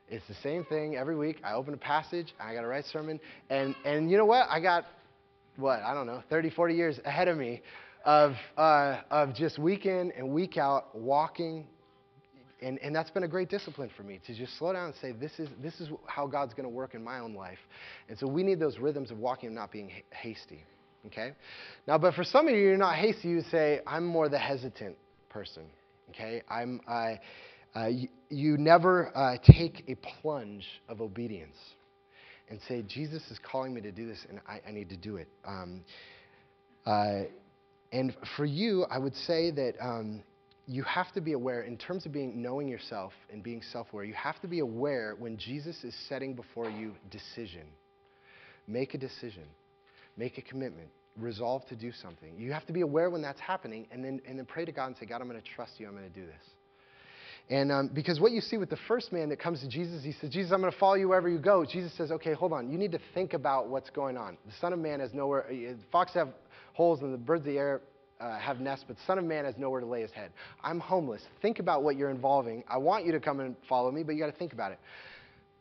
It's 0.08 0.26
the 0.26 0.36
same 0.42 0.64
thing 0.64 0.96
every 0.96 1.16
week. 1.16 1.40
I 1.44 1.52
open 1.52 1.74
a 1.74 1.78
passage, 1.78 2.34
I 2.40 2.54
got 2.54 2.62
to 2.62 2.66
write 2.66 2.84
a 2.84 2.88
sermon, 2.88 3.20
and 3.50 3.74
and 3.84 4.10
you 4.10 4.16
know 4.16 4.26
what? 4.26 4.46
I 4.48 4.60
got 4.60 4.86
what 5.56 5.80
I 5.82 5.94
don't 5.94 6.06
know, 6.06 6.22
30, 6.30 6.50
40 6.50 6.74
years 6.74 7.00
ahead 7.04 7.28
of 7.28 7.36
me 7.36 7.62
of, 8.04 8.34
uh, 8.56 9.00
of 9.10 9.34
just 9.34 9.58
week 9.58 9.86
in 9.86 10.12
and 10.12 10.28
week 10.28 10.56
out 10.58 10.96
walking 10.96 11.66
and, 12.64 12.78
and 12.78 12.96
that's 12.96 13.10
been 13.10 13.24
a 13.24 13.28
great 13.28 13.50
discipline 13.50 13.90
for 13.94 14.02
me 14.02 14.20
to 14.26 14.34
just 14.34 14.58
slow 14.58 14.72
down 14.72 14.86
and 14.86 14.94
say, 15.00 15.12
this 15.12 15.32
is, 15.38 15.48
this 15.62 15.80
is 15.80 15.88
how 16.06 16.26
God's 16.26 16.54
going 16.54 16.64
to 16.64 16.70
work 16.70 16.94
in 16.94 17.04
my 17.04 17.18
own 17.18 17.34
life. 17.34 17.58
And 18.08 18.18
so 18.18 18.26
we 18.26 18.42
need 18.42 18.58
those 18.58 18.78
rhythms 18.78 19.10
of 19.10 19.18
walking 19.18 19.48
and 19.48 19.54
not 19.54 19.70
being 19.70 19.92
hasty. 20.10 20.64
Okay? 21.06 21.32
Now, 21.86 21.98
but 21.98 22.14
for 22.14 22.24
some 22.24 22.48
of 22.48 22.54
you, 22.54 22.60
you're 22.60 22.78
not 22.78 22.96
hasty. 22.96 23.28
You 23.28 23.42
say, 23.50 23.80
I'm 23.86 24.06
more 24.06 24.30
the 24.30 24.38
hesitant 24.38 24.96
person. 25.28 25.64
Okay? 26.10 26.42
I'm, 26.48 26.80
uh, 26.88 27.14
uh, 27.76 27.88
you, 27.88 28.08
you, 28.30 28.56
never 28.56 29.12
uh, 29.14 29.36
take 29.44 29.84
a 29.88 29.96
plunge 30.22 30.64
of 30.88 31.02
obedience 31.02 31.56
and 32.48 32.60
say, 32.66 32.82
Jesus 32.82 33.22
is 33.30 33.38
calling 33.50 33.74
me 33.74 33.82
to 33.82 33.92
do 33.92 34.06
this 34.06 34.24
and 34.30 34.40
I, 34.48 34.60
I 34.66 34.72
need 34.72 34.88
to 34.88 34.96
do 34.96 35.16
it. 35.16 35.28
Um, 35.46 35.84
uh, 36.86 37.24
and 37.92 38.16
for 38.38 38.46
you, 38.46 38.86
I 38.90 38.98
would 38.98 39.14
say 39.14 39.50
that. 39.50 39.74
Um, 39.82 40.22
you 40.66 40.82
have 40.84 41.12
to 41.12 41.20
be 41.20 41.32
aware, 41.32 41.62
in 41.62 41.76
terms 41.76 42.06
of 42.06 42.12
being 42.12 42.40
knowing 42.40 42.68
yourself 42.68 43.12
and 43.30 43.42
being 43.42 43.62
self-aware, 43.70 44.04
you 44.04 44.14
have 44.14 44.40
to 44.40 44.48
be 44.48 44.60
aware 44.60 45.14
when 45.18 45.36
Jesus 45.36 45.84
is 45.84 45.94
setting 46.08 46.34
before 46.34 46.70
you 46.70 46.92
decision. 47.10 47.66
Make 48.66 48.94
a 48.94 48.98
decision. 48.98 49.44
Make 50.16 50.38
a 50.38 50.42
commitment. 50.42 50.88
Resolve 51.18 51.66
to 51.68 51.76
do 51.76 51.92
something. 51.92 52.34
You 52.38 52.52
have 52.52 52.66
to 52.66 52.72
be 52.72 52.80
aware 52.80 53.10
when 53.10 53.20
that's 53.20 53.40
happening 53.40 53.86
and 53.90 54.02
then, 54.02 54.20
and 54.26 54.38
then 54.38 54.46
pray 54.46 54.64
to 54.64 54.72
God 54.72 54.86
and 54.86 54.96
say, 54.96 55.06
God, 55.06 55.20
I'm 55.20 55.28
going 55.28 55.40
to 55.40 55.48
trust 55.54 55.72
you. 55.78 55.86
I'm 55.86 55.94
going 55.94 56.10
to 56.10 56.20
do 56.20 56.26
this. 56.26 56.42
And 57.50 57.70
um, 57.70 57.90
because 57.92 58.18
what 58.18 58.32
you 58.32 58.40
see 58.40 58.56
with 58.56 58.70
the 58.70 58.78
first 58.88 59.12
man 59.12 59.28
that 59.28 59.38
comes 59.38 59.60
to 59.60 59.68
Jesus, 59.68 60.02
he 60.02 60.12
says, 60.12 60.30
Jesus, 60.30 60.50
I'm 60.50 60.60
going 60.60 60.72
to 60.72 60.78
follow 60.78 60.94
you 60.94 61.10
wherever 61.10 61.28
you 61.28 61.38
go. 61.38 61.66
Jesus 61.70 61.94
says, 61.94 62.10
okay, 62.10 62.32
hold 62.32 62.54
on. 62.54 62.70
You 62.70 62.78
need 62.78 62.92
to 62.92 63.00
think 63.12 63.34
about 63.34 63.68
what's 63.68 63.90
going 63.90 64.16
on. 64.16 64.38
The 64.46 64.52
Son 64.62 64.72
of 64.72 64.78
Man 64.78 65.00
has 65.00 65.12
nowhere, 65.12 65.46
fox 65.92 66.14
have 66.14 66.30
holes 66.72 67.02
and 67.02 67.12
the 67.12 67.18
birds 67.18 67.42
of 67.42 67.46
the 67.52 67.58
air 67.58 67.82
uh, 68.20 68.38
have 68.38 68.60
nests, 68.60 68.84
but 68.86 68.96
Son 69.06 69.18
of 69.18 69.24
Man 69.24 69.44
has 69.44 69.54
nowhere 69.58 69.80
to 69.80 69.86
lay 69.86 70.02
his 70.02 70.10
head. 70.12 70.30
I'm 70.62 70.80
homeless. 70.80 71.22
Think 71.42 71.58
about 71.58 71.82
what 71.82 71.96
you're 71.96 72.10
involving. 72.10 72.62
I 72.68 72.78
want 72.78 73.04
you 73.04 73.12
to 73.12 73.20
come 73.20 73.40
and 73.40 73.56
follow 73.68 73.90
me, 73.90 74.02
but 74.02 74.14
you 74.14 74.20
got 74.20 74.30
to 74.30 74.38
think 74.38 74.52
about 74.52 74.72
it. 74.72 74.78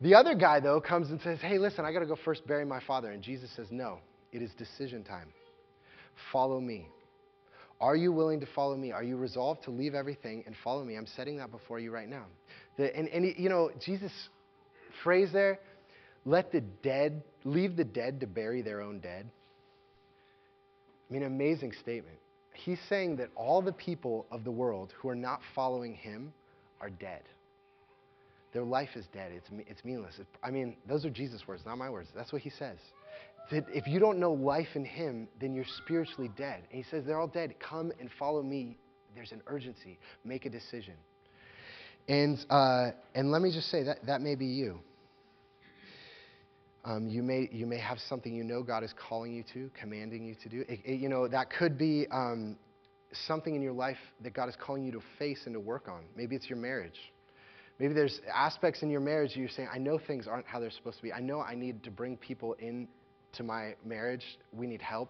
The 0.02 0.16
other 0.16 0.36
guy, 0.36 0.60
though, 0.60 0.82
comes 0.82 1.10
and 1.10 1.20
says, 1.22 1.40
Hey, 1.42 1.58
listen, 1.58 1.86
I 1.86 1.92
got 1.92 2.00
to 2.00 2.06
go 2.06 2.18
first 2.24 2.46
bury 2.46 2.66
my 2.66 2.80
father. 2.86 3.12
And 3.12 3.24
Jesus 3.24 3.50
says, 3.56 3.68
No, 3.72 4.00
it 4.32 4.42
is 4.42 4.52
decision 4.58 5.04
time. 5.04 5.34
Follow 6.32 6.60
me. 6.60 6.88
Are 7.82 7.96
you 7.96 8.12
willing 8.12 8.40
to 8.40 8.46
follow 8.46 8.78
me? 8.78 8.92
Are 8.92 9.04
you 9.04 9.18
resolved 9.18 9.64
to 9.64 9.72
leave 9.72 9.96
everything 9.96 10.44
and 10.46 10.56
follow 10.64 10.84
me? 10.84 10.96
I'm 10.96 11.08
setting 11.08 11.38
that 11.38 11.52
before 11.52 11.80
you 11.80 11.92
right 11.92 12.08
now. 12.08 12.26
The, 12.78 12.96
and, 12.96 13.10
and, 13.10 13.34
you 13.38 13.50
know, 13.50 13.72
Jesus' 13.84 14.12
phrase 15.04 15.30
there, 15.34 15.60
let 16.24 16.52
the 16.52 16.62
dead, 16.62 17.24
leave 17.44 17.76
the 17.76 17.84
dead 17.84 18.22
to 18.22 18.28
bury 18.28 18.62
their 18.62 18.82
own 18.82 19.00
dead. 19.00 19.30
I 21.10 21.14
mean, 21.14 21.24
amazing 21.24 21.74
statement 21.82 22.18
he's 22.54 22.80
saying 22.90 23.18
that 23.18 23.30
all 23.36 23.62
the 23.62 23.74
people 23.74 24.26
of 24.32 24.44
the 24.44 24.52
world 24.52 24.94
who 24.98 25.10
are 25.10 25.16
not 25.16 25.42
following 25.56 25.94
him 25.94 26.34
are 26.82 26.90
dead. 26.90 27.24
Their 28.54 28.64
life 28.64 28.90
is 28.96 29.06
dead. 29.14 29.32
It's, 29.36 29.50
it's 29.68 29.84
meaningless. 29.84 30.20
I 30.44 30.52
mean, 30.52 30.76
those 30.88 31.06
are 31.06 31.10
Jesus' 31.10 31.48
words, 31.48 31.64
not 31.66 31.78
my 31.78 31.90
words. 31.90 32.10
That's 32.16 32.32
what 32.32 32.42
he 32.42 32.52
says. 32.52 32.78
That 33.52 33.66
if 33.74 33.88
you 33.88 34.00
don't 34.00 34.20
know 34.20 34.34
life 34.34 34.76
in 34.76 34.86
him, 34.86 35.28
then 35.42 35.54
you're 35.54 35.66
spiritually 35.84 36.30
dead. 36.38 36.64
And 36.72 36.84
he 36.84 36.90
says, 36.90 37.04
they're 37.06 37.20
all 37.20 37.28
dead. 37.28 37.56
Come 37.60 37.92
and 38.00 38.10
follow 38.20 38.44
me. 38.44 38.78
There's 39.16 39.32
an 39.32 39.42
urgency. 39.48 39.98
Make 40.24 40.46
a 40.46 40.50
decision. 40.50 40.94
And, 42.08 42.44
uh, 42.50 42.92
and 43.16 43.32
let 43.32 43.42
me 43.42 43.52
just 43.52 43.70
say 43.70 43.84
that 43.84 44.06
that 44.06 44.22
may 44.22 44.36
be 44.36 44.46
you. 44.46 44.80
Um, 46.86 47.08
you, 47.08 47.24
may, 47.24 47.50
you 47.52 47.66
may 47.66 47.78
have 47.80 47.98
something 48.10 48.34
you 48.34 48.44
know 48.44 48.62
God 48.62 48.84
is 48.84 48.94
calling 49.08 49.34
you 49.34 49.44
to, 49.54 49.72
commanding 49.80 50.26
you 50.26 50.36
to 50.44 50.50
do. 50.50 50.62
It, 50.68 50.80
it, 50.84 51.00
you 51.00 51.08
know, 51.08 51.28
that 51.30 51.50
could 51.50 51.78
be 51.78 52.08
um, 52.12 52.58
something 53.26 53.56
in 53.56 53.62
your 53.62 53.74
life 53.74 53.98
that 54.22 54.34
God 54.34 54.50
is 54.50 54.56
calling 54.62 54.84
you 54.84 54.92
to 54.92 55.02
face 55.18 55.42
and 55.46 55.54
to 55.54 55.60
work 55.60 55.88
on. 55.88 56.02
Maybe 56.18 56.36
it's 56.36 56.50
your 56.50 56.58
marriage. 56.58 57.00
Maybe 57.80 57.94
there's 57.94 58.20
aspects 58.34 58.84
in 58.84 58.90
your 58.90 59.00
marriage 59.00 59.32
you're 59.36 59.48
saying, 59.50 59.70
I 59.74 59.78
know 59.78 59.98
things 59.98 60.28
aren't 60.28 60.46
how 60.46 60.60
they're 60.60 60.72
supposed 60.72 60.98
to 60.98 61.04
be. 61.04 61.14
I 61.14 61.22
know 61.22 61.42
I 61.42 61.56
need 61.56 61.84
to 61.84 61.92
bring 61.92 62.18
people 62.18 62.56
into 62.60 63.44
my 63.44 63.76
marriage. 63.86 64.24
We 64.52 64.68
need 64.68 64.82
help. 64.82 65.10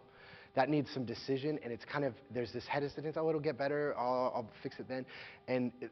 that 0.55 0.69
needs 0.69 0.89
some 0.93 1.05
decision, 1.05 1.59
and 1.63 1.73
it's 1.73 1.85
kind 1.85 2.05
of, 2.05 2.13
there's 2.31 2.53
this 2.53 2.65
hesitance, 2.67 3.15
oh, 3.17 3.27
it'll 3.27 3.41
get 3.41 3.57
better, 3.57 3.95
I'll, 3.97 4.31
I'll 4.35 4.49
fix 4.61 4.79
it 4.79 4.87
then. 4.87 5.05
And 5.47 5.71
it, 5.81 5.91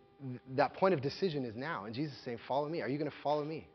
that 0.55 0.75
point 0.75 0.93
of 0.93 1.01
decision 1.01 1.43
is 1.43 1.55
now. 1.55 1.85
And 1.85 1.95
Jesus 1.95 2.15
is 2.15 2.23
saying, 2.23 2.37
Follow 2.47 2.69
me. 2.69 2.81
Are 2.81 2.87
you 2.87 2.99
going 2.99 3.09
to 3.09 3.17
follow 3.23 3.43
me? 3.43 3.67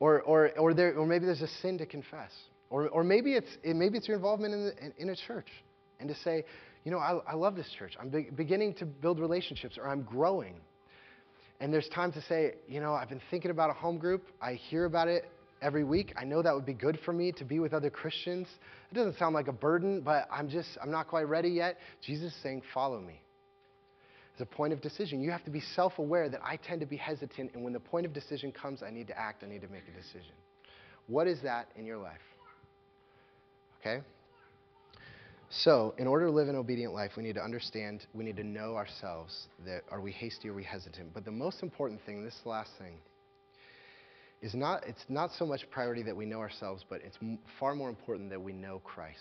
Or, 0.00 0.22
or, 0.22 0.50
or, 0.58 0.74
there, 0.74 0.94
or 0.94 1.06
maybe 1.06 1.26
there's 1.26 1.42
a 1.42 1.48
sin 1.60 1.78
to 1.78 1.86
confess. 1.86 2.30
Or, 2.70 2.88
or 2.88 3.04
maybe, 3.04 3.34
it's, 3.34 3.48
it, 3.62 3.76
maybe 3.76 3.98
it's 3.98 4.08
your 4.08 4.16
involvement 4.16 4.54
in, 4.54 4.64
the, 4.64 4.84
in, 4.84 4.92
in, 4.98 5.08
a 5.10 5.16
church 5.16 5.48
and 6.00 6.08
to 6.08 6.14
say, 6.22 6.44
you 6.84 6.90
know, 6.90 6.98
I, 6.98 7.18
I 7.28 7.34
love 7.34 7.54
this 7.54 7.68
church. 7.78 7.94
I'm 8.00 8.08
be- 8.08 8.30
beginning 8.34 8.74
to 8.74 8.86
build 8.86 9.20
relationships 9.20 9.76
or 9.78 9.88
I'm 9.88 10.02
growing. 10.02 10.54
And 11.60 11.72
there's 11.72 11.88
time 11.88 12.12
to 12.12 12.22
say, 12.22 12.54
you 12.66 12.80
know, 12.80 12.94
I've 12.94 13.08
been 13.08 13.20
thinking 13.30 13.50
about 13.50 13.70
a 13.70 13.74
home 13.74 13.98
group. 13.98 14.24
I 14.40 14.54
hear 14.54 14.86
about 14.86 15.06
it 15.06 15.30
every 15.60 15.84
week. 15.84 16.12
I 16.16 16.24
know 16.24 16.42
that 16.42 16.54
would 16.54 16.66
be 16.66 16.72
good 16.72 16.98
for 17.04 17.12
me 17.12 17.30
to 17.32 17.44
be 17.44 17.60
with 17.60 17.72
other 17.72 17.90
Christians. 17.90 18.48
It 18.90 18.94
doesn't 18.94 19.16
sound 19.18 19.34
like 19.34 19.48
a 19.48 19.52
burden, 19.52 20.00
but 20.00 20.26
I'm 20.30 20.48
just, 20.48 20.68
I'm 20.82 20.90
not 20.90 21.06
quite 21.06 21.28
ready 21.28 21.50
yet. 21.50 21.78
Jesus 22.04 22.32
is 22.32 22.42
saying, 22.42 22.62
follow 22.74 23.00
me. 23.00 23.20
It's 24.32 24.40
a 24.40 24.46
point 24.46 24.72
of 24.72 24.80
decision. 24.80 25.20
You 25.20 25.30
have 25.30 25.44
to 25.44 25.50
be 25.50 25.60
self 25.60 25.98
aware 25.98 26.28
that 26.28 26.40
I 26.42 26.56
tend 26.56 26.80
to 26.80 26.86
be 26.86 26.96
hesitant, 26.96 27.52
and 27.54 27.62
when 27.62 27.72
the 27.72 27.80
point 27.80 28.06
of 28.06 28.12
decision 28.12 28.50
comes, 28.50 28.82
I 28.82 28.90
need 28.90 29.06
to 29.08 29.18
act, 29.18 29.44
I 29.44 29.46
need 29.46 29.60
to 29.60 29.68
make 29.68 29.84
a 29.88 29.96
decision. 29.96 30.32
What 31.06 31.26
is 31.26 31.42
that 31.42 31.68
in 31.76 31.84
your 31.84 31.98
life? 31.98 32.20
Okay? 33.80 34.02
So, 35.50 35.94
in 35.98 36.06
order 36.06 36.26
to 36.26 36.32
live 36.32 36.48
an 36.48 36.56
obedient 36.56 36.94
life, 36.94 37.10
we 37.14 37.22
need 37.22 37.34
to 37.34 37.42
understand, 37.42 38.06
we 38.14 38.24
need 38.24 38.36
to 38.36 38.44
know 38.44 38.74
ourselves 38.74 39.48
that 39.66 39.82
are 39.90 40.00
we 40.00 40.10
hasty 40.10 40.48
or 40.48 40.52
are 40.52 40.54
we 40.54 40.64
hesitant. 40.64 41.12
But 41.12 41.26
the 41.26 41.30
most 41.30 41.62
important 41.62 42.00
thing, 42.06 42.24
this 42.24 42.38
last 42.46 42.70
thing, 42.78 42.94
is 44.40 44.54
not, 44.54 44.82
it's 44.86 45.04
not 45.10 45.30
so 45.38 45.44
much 45.44 45.68
priority 45.70 46.02
that 46.04 46.16
we 46.16 46.24
know 46.24 46.38
ourselves, 46.38 46.86
but 46.88 47.02
it's 47.04 47.18
m- 47.20 47.38
far 47.60 47.74
more 47.74 47.90
important 47.90 48.30
that 48.30 48.40
we 48.40 48.54
know 48.54 48.80
Christ. 48.82 49.18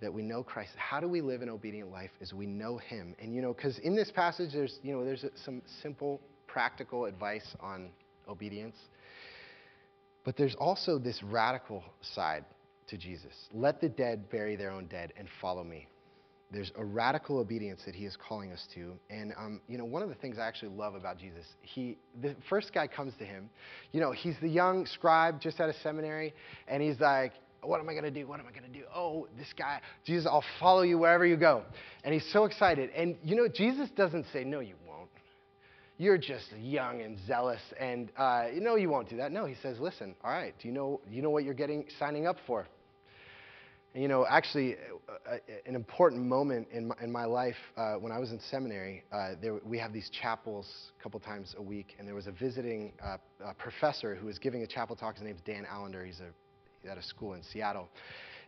That 0.00 0.12
we 0.12 0.22
know 0.22 0.42
Christ. 0.42 0.72
How 0.76 1.00
do 1.00 1.08
we 1.08 1.20
live 1.20 1.42
an 1.42 1.48
obedient 1.48 1.90
life? 1.90 2.10
Is 2.20 2.32
we 2.32 2.46
know 2.46 2.78
Him. 2.78 3.14
And 3.20 3.34
you 3.34 3.42
know, 3.42 3.52
because 3.52 3.78
in 3.78 3.94
this 3.94 4.10
passage, 4.10 4.52
there's 4.52 4.78
you 4.82 4.92
know, 4.92 5.04
there's 5.04 5.24
some 5.44 5.62
simple, 5.82 6.20
practical 6.46 7.04
advice 7.04 7.46
on 7.60 7.90
obedience, 8.28 8.76
but 10.24 10.36
there's 10.36 10.54
also 10.56 10.98
this 10.98 11.22
radical 11.22 11.84
side 12.14 12.44
to 12.88 12.96
Jesus. 12.96 13.32
Let 13.52 13.80
the 13.80 13.88
dead 13.88 14.30
bury 14.30 14.56
their 14.56 14.70
own 14.70 14.86
dead 14.86 15.12
and 15.16 15.28
follow 15.40 15.64
me 15.64 15.86
there's 16.52 16.72
a 16.76 16.84
radical 16.84 17.38
obedience 17.38 17.80
that 17.86 17.94
he 17.94 18.04
is 18.04 18.16
calling 18.16 18.50
us 18.52 18.66
to. 18.74 18.92
And, 19.08 19.32
um, 19.38 19.60
you 19.68 19.78
know, 19.78 19.84
one 19.84 20.02
of 20.02 20.08
the 20.08 20.14
things 20.16 20.36
I 20.38 20.46
actually 20.46 20.74
love 20.74 20.94
about 20.94 21.18
Jesus, 21.18 21.44
he, 21.60 21.96
the 22.20 22.34
first 22.48 22.72
guy 22.74 22.86
comes 22.88 23.12
to 23.18 23.24
him, 23.24 23.48
you 23.92 24.00
know, 24.00 24.10
he's 24.10 24.34
the 24.40 24.48
young 24.48 24.86
scribe 24.86 25.40
just 25.40 25.60
out 25.60 25.68
of 25.68 25.76
seminary, 25.82 26.34
and 26.66 26.82
he's 26.82 26.98
like, 26.98 27.32
what 27.62 27.80
am 27.80 27.88
I 27.88 27.92
going 27.92 28.04
to 28.04 28.10
do? 28.10 28.26
What 28.26 28.40
am 28.40 28.46
I 28.46 28.50
going 28.50 28.70
to 28.70 28.78
do? 28.78 28.84
Oh, 28.94 29.28
this 29.38 29.52
guy, 29.56 29.80
Jesus, 30.04 30.26
I'll 30.26 30.44
follow 30.58 30.82
you 30.82 30.98
wherever 30.98 31.26
you 31.26 31.36
go. 31.36 31.64
And 32.04 32.14
he's 32.14 32.30
so 32.32 32.44
excited. 32.44 32.90
And, 32.90 33.16
you 33.22 33.36
know, 33.36 33.48
Jesus 33.48 33.90
doesn't 33.96 34.26
say, 34.32 34.44
no, 34.44 34.60
you 34.60 34.74
won't. 34.86 35.10
You're 35.98 36.16
just 36.16 36.46
young 36.58 37.02
and 37.02 37.18
zealous, 37.26 37.60
and, 37.78 38.10
uh, 38.16 38.46
you 38.54 38.62
know, 38.62 38.76
you 38.76 38.88
won't 38.88 39.10
do 39.10 39.18
that. 39.18 39.32
No, 39.32 39.44
he 39.44 39.54
says, 39.62 39.78
listen, 39.78 40.14
all 40.24 40.32
right, 40.32 40.54
do 40.58 40.66
you 40.66 40.72
know, 40.72 41.00
you 41.10 41.20
know 41.20 41.28
what 41.28 41.44
you're 41.44 41.52
getting, 41.52 41.84
signing 41.98 42.26
up 42.26 42.36
for? 42.46 42.66
And, 43.92 44.02
You 44.02 44.08
know, 44.08 44.24
actually, 44.26 44.76
uh, 44.76 45.34
uh, 45.34 45.36
an 45.66 45.74
important 45.74 46.24
moment 46.24 46.68
in 46.72 46.88
my, 46.88 46.94
in 47.02 47.12
my 47.12 47.26
life 47.26 47.56
uh, 47.76 47.96
when 47.96 48.12
I 48.12 48.18
was 48.18 48.30
in 48.30 48.40
seminary, 48.50 49.04
uh, 49.12 49.32
there, 49.42 49.58
we 49.62 49.78
have 49.78 49.92
these 49.92 50.08
chapels 50.10 50.66
a 50.98 51.02
couple 51.02 51.20
times 51.20 51.54
a 51.58 51.62
week, 51.62 51.96
and 51.98 52.08
there 52.08 52.14
was 52.14 52.26
a 52.26 52.32
visiting 52.32 52.92
uh, 53.04 53.18
professor 53.58 54.14
who 54.14 54.26
was 54.26 54.38
giving 54.38 54.62
a 54.62 54.66
chapel 54.66 54.96
talk. 54.96 55.16
His 55.16 55.24
name's 55.24 55.42
Dan 55.44 55.66
Allender. 55.70 56.02
He's 56.06 56.20
a, 56.20 56.30
at 56.88 56.98
a 56.98 57.02
school 57.02 57.34
in 57.34 57.42
Seattle. 57.42 57.88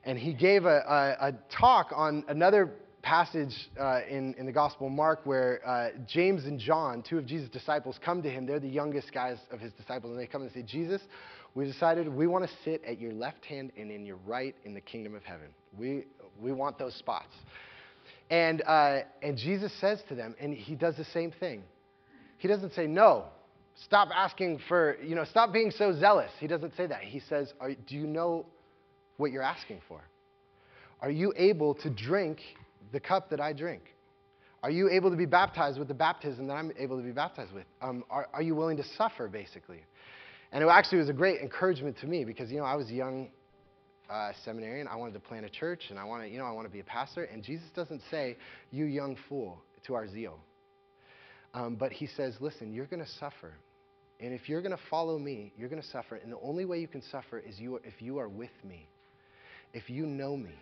And 0.05 0.18
he 0.18 0.33
gave 0.33 0.64
a, 0.64 1.16
a, 1.21 1.29
a 1.29 1.33
talk 1.57 1.92
on 1.95 2.25
another 2.29 2.73
passage 3.03 3.55
uh, 3.81 4.01
in, 4.09 4.35
in 4.35 4.47
the 4.47 4.53
Gospel 4.53 4.88
Mark 4.88 5.21
where 5.25 5.92
James 6.07 6.45
and 6.45 6.59
John, 6.59 7.03
two 7.09 7.18
of 7.18 7.27
Jesus' 7.27 7.49
disciples, 7.51 7.99
come 8.05 8.23
to 8.23 8.31
him. 8.31 8.47
They're 8.47 8.61
the 8.61 8.68
youngest 8.68 9.12
guys 9.12 9.38
of 9.51 9.61
his 9.61 9.73
disciples, 9.73 10.12
and 10.12 10.21
they 10.21 10.27
come 10.27 10.42
and 10.42 10.53
say, 10.53 10.62
Jesus, 10.62 11.01
we 11.55 11.64
decided 11.64 12.09
we 12.09 12.27
want 12.27 12.45
to 12.45 12.51
sit 12.64 12.83
at 12.85 13.01
your 13.01 13.12
left 13.12 13.45
hand 13.45 13.73
and 13.77 13.90
in 13.90 14.07
your 14.07 14.18
right 14.27 14.55
in 14.64 14.73
the 14.73 14.81
kingdom 14.81 15.14
of 15.14 15.23
heaven. 15.25 15.49
We, 15.79 16.05
we 16.40 16.53
want 16.53 16.79
those 16.79 16.95
spots. 16.95 17.35
And, 18.31 18.62
uh, 18.62 19.01
and 19.21 19.37
Jesus 19.37 19.73
says 19.81 20.01
to 20.09 20.14
them, 20.14 20.35
and 20.40 20.55
he 20.55 20.75
does 20.75 20.97
the 20.97 21.05
same 21.05 21.33
thing. 21.33 21.64
He 22.38 22.49
doesn't 22.49 22.73
say, 22.75 22.87
no, 22.87 23.27
stop 23.85 24.08
asking 24.14 24.61
for, 24.68 24.96
you 25.02 25.14
know, 25.14 25.24
stop 25.24 25.52
being 25.52 25.70
so 25.70 25.92
zealous. 25.98 26.30
He 26.38 26.46
doesn't 26.46 26.76
say 26.76 26.87
that. 26.87 27.02
He 27.02 27.20
says, 27.20 27.52
do 27.87 27.94
you 27.96 28.06
know 28.06 28.46
what 29.16 29.32
you're 29.32 29.42
asking 29.42 29.80
for? 29.88 30.00
Are 31.00 31.11
you 31.11 31.32
able 31.37 31.74
to 31.76 31.90
drink 31.90 32.38
the 32.92 33.00
cup 33.00 33.30
that 33.30 33.40
I 33.40 33.52
drink? 33.52 33.82
Are 34.62 34.70
you 34.70 34.88
able 34.88 35.11
to 35.11 35.16
be 35.16 35.26
baptized 35.26 35.78
with 35.78 35.88
the 35.88 35.94
baptism 35.94 36.46
that 36.46 36.54
I'm 36.54 36.72
able 36.78 36.96
to 36.96 37.02
be 37.02 37.11
baptized 37.11 37.52
with? 37.52 37.64
Um, 37.80 38.04
are, 38.08 38.28
are 38.32 38.42
you 38.42 38.54
willing 38.54 38.76
to 38.76 38.85
suffer, 38.96 39.26
basically? 39.26 39.80
And 40.52 40.62
it 40.62 40.68
actually 40.68 40.98
was 40.98 41.08
a 41.08 41.14
great 41.14 41.40
encouragement 41.40 41.98
to 42.00 42.06
me 42.06 42.24
because, 42.24 42.50
you 42.50 42.58
know, 42.58 42.64
I 42.64 42.76
was 42.76 42.88
a 42.90 42.94
young 42.94 43.30
uh, 44.08 44.30
seminarian. 44.44 44.87
I 44.87 44.94
wanted 44.94 45.14
to 45.14 45.20
plant 45.20 45.46
a 45.46 45.50
church 45.50 45.85
and 45.90 45.98
I 45.98 46.04
wanted, 46.04 46.30
you 46.30 46.38
know, 46.38 46.44
I 46.44 46.52
want 46.52 46.68
to 46.68 46.72
be 46.72 46.80
a 46.80 46.85
pastor. 46.85 47.24
And 47.24 47.42
Jesus 47.42 47.66
doesn't 47.74 48.02
say, 48.11 48.37
you 48.70 48.85
young 48.85 49.16
fool, 49.28 49.58
to 49.87 49.94
our 49.94 50.06
zeal. 50.06 50.38
Um, 51.55 51.77
but 51.77 51.93
he 51.93 52.07
says, 52.07 52.35
listen, 52.41 52.73
you're 52.73 52.87
going 52.87 53.05
to 53.05 53.11
suffer. 53.19 53.53
And 54.21 54.33
if 54.33 54.49
you're 54.49 54.62
going 54.62 54.77
to 54.77 54.83
follow 54.88 55.19
me, 55.19 55.53
you're 55.57 55.69
going 55.69 55.83
to 55.83 55.88
suffer. 55.88 56.17
And 56.17 56.33
the 56.33 56.38
only 56.43 56.65
way 56.65 56.81
you 56.81 56.88
can 56.88 57.03
suffer 57.11 57.38
is 57.38 57.59
you, 57.59 57.77
if 57.85 58.01
you 58.01 58.19
are 58.19 58.29
with 58.29 58.51
me, 58.65 58.88
if 59.75 59.91
you 59.91 60.07
know 60.07 60.37
me. 60.37 60.55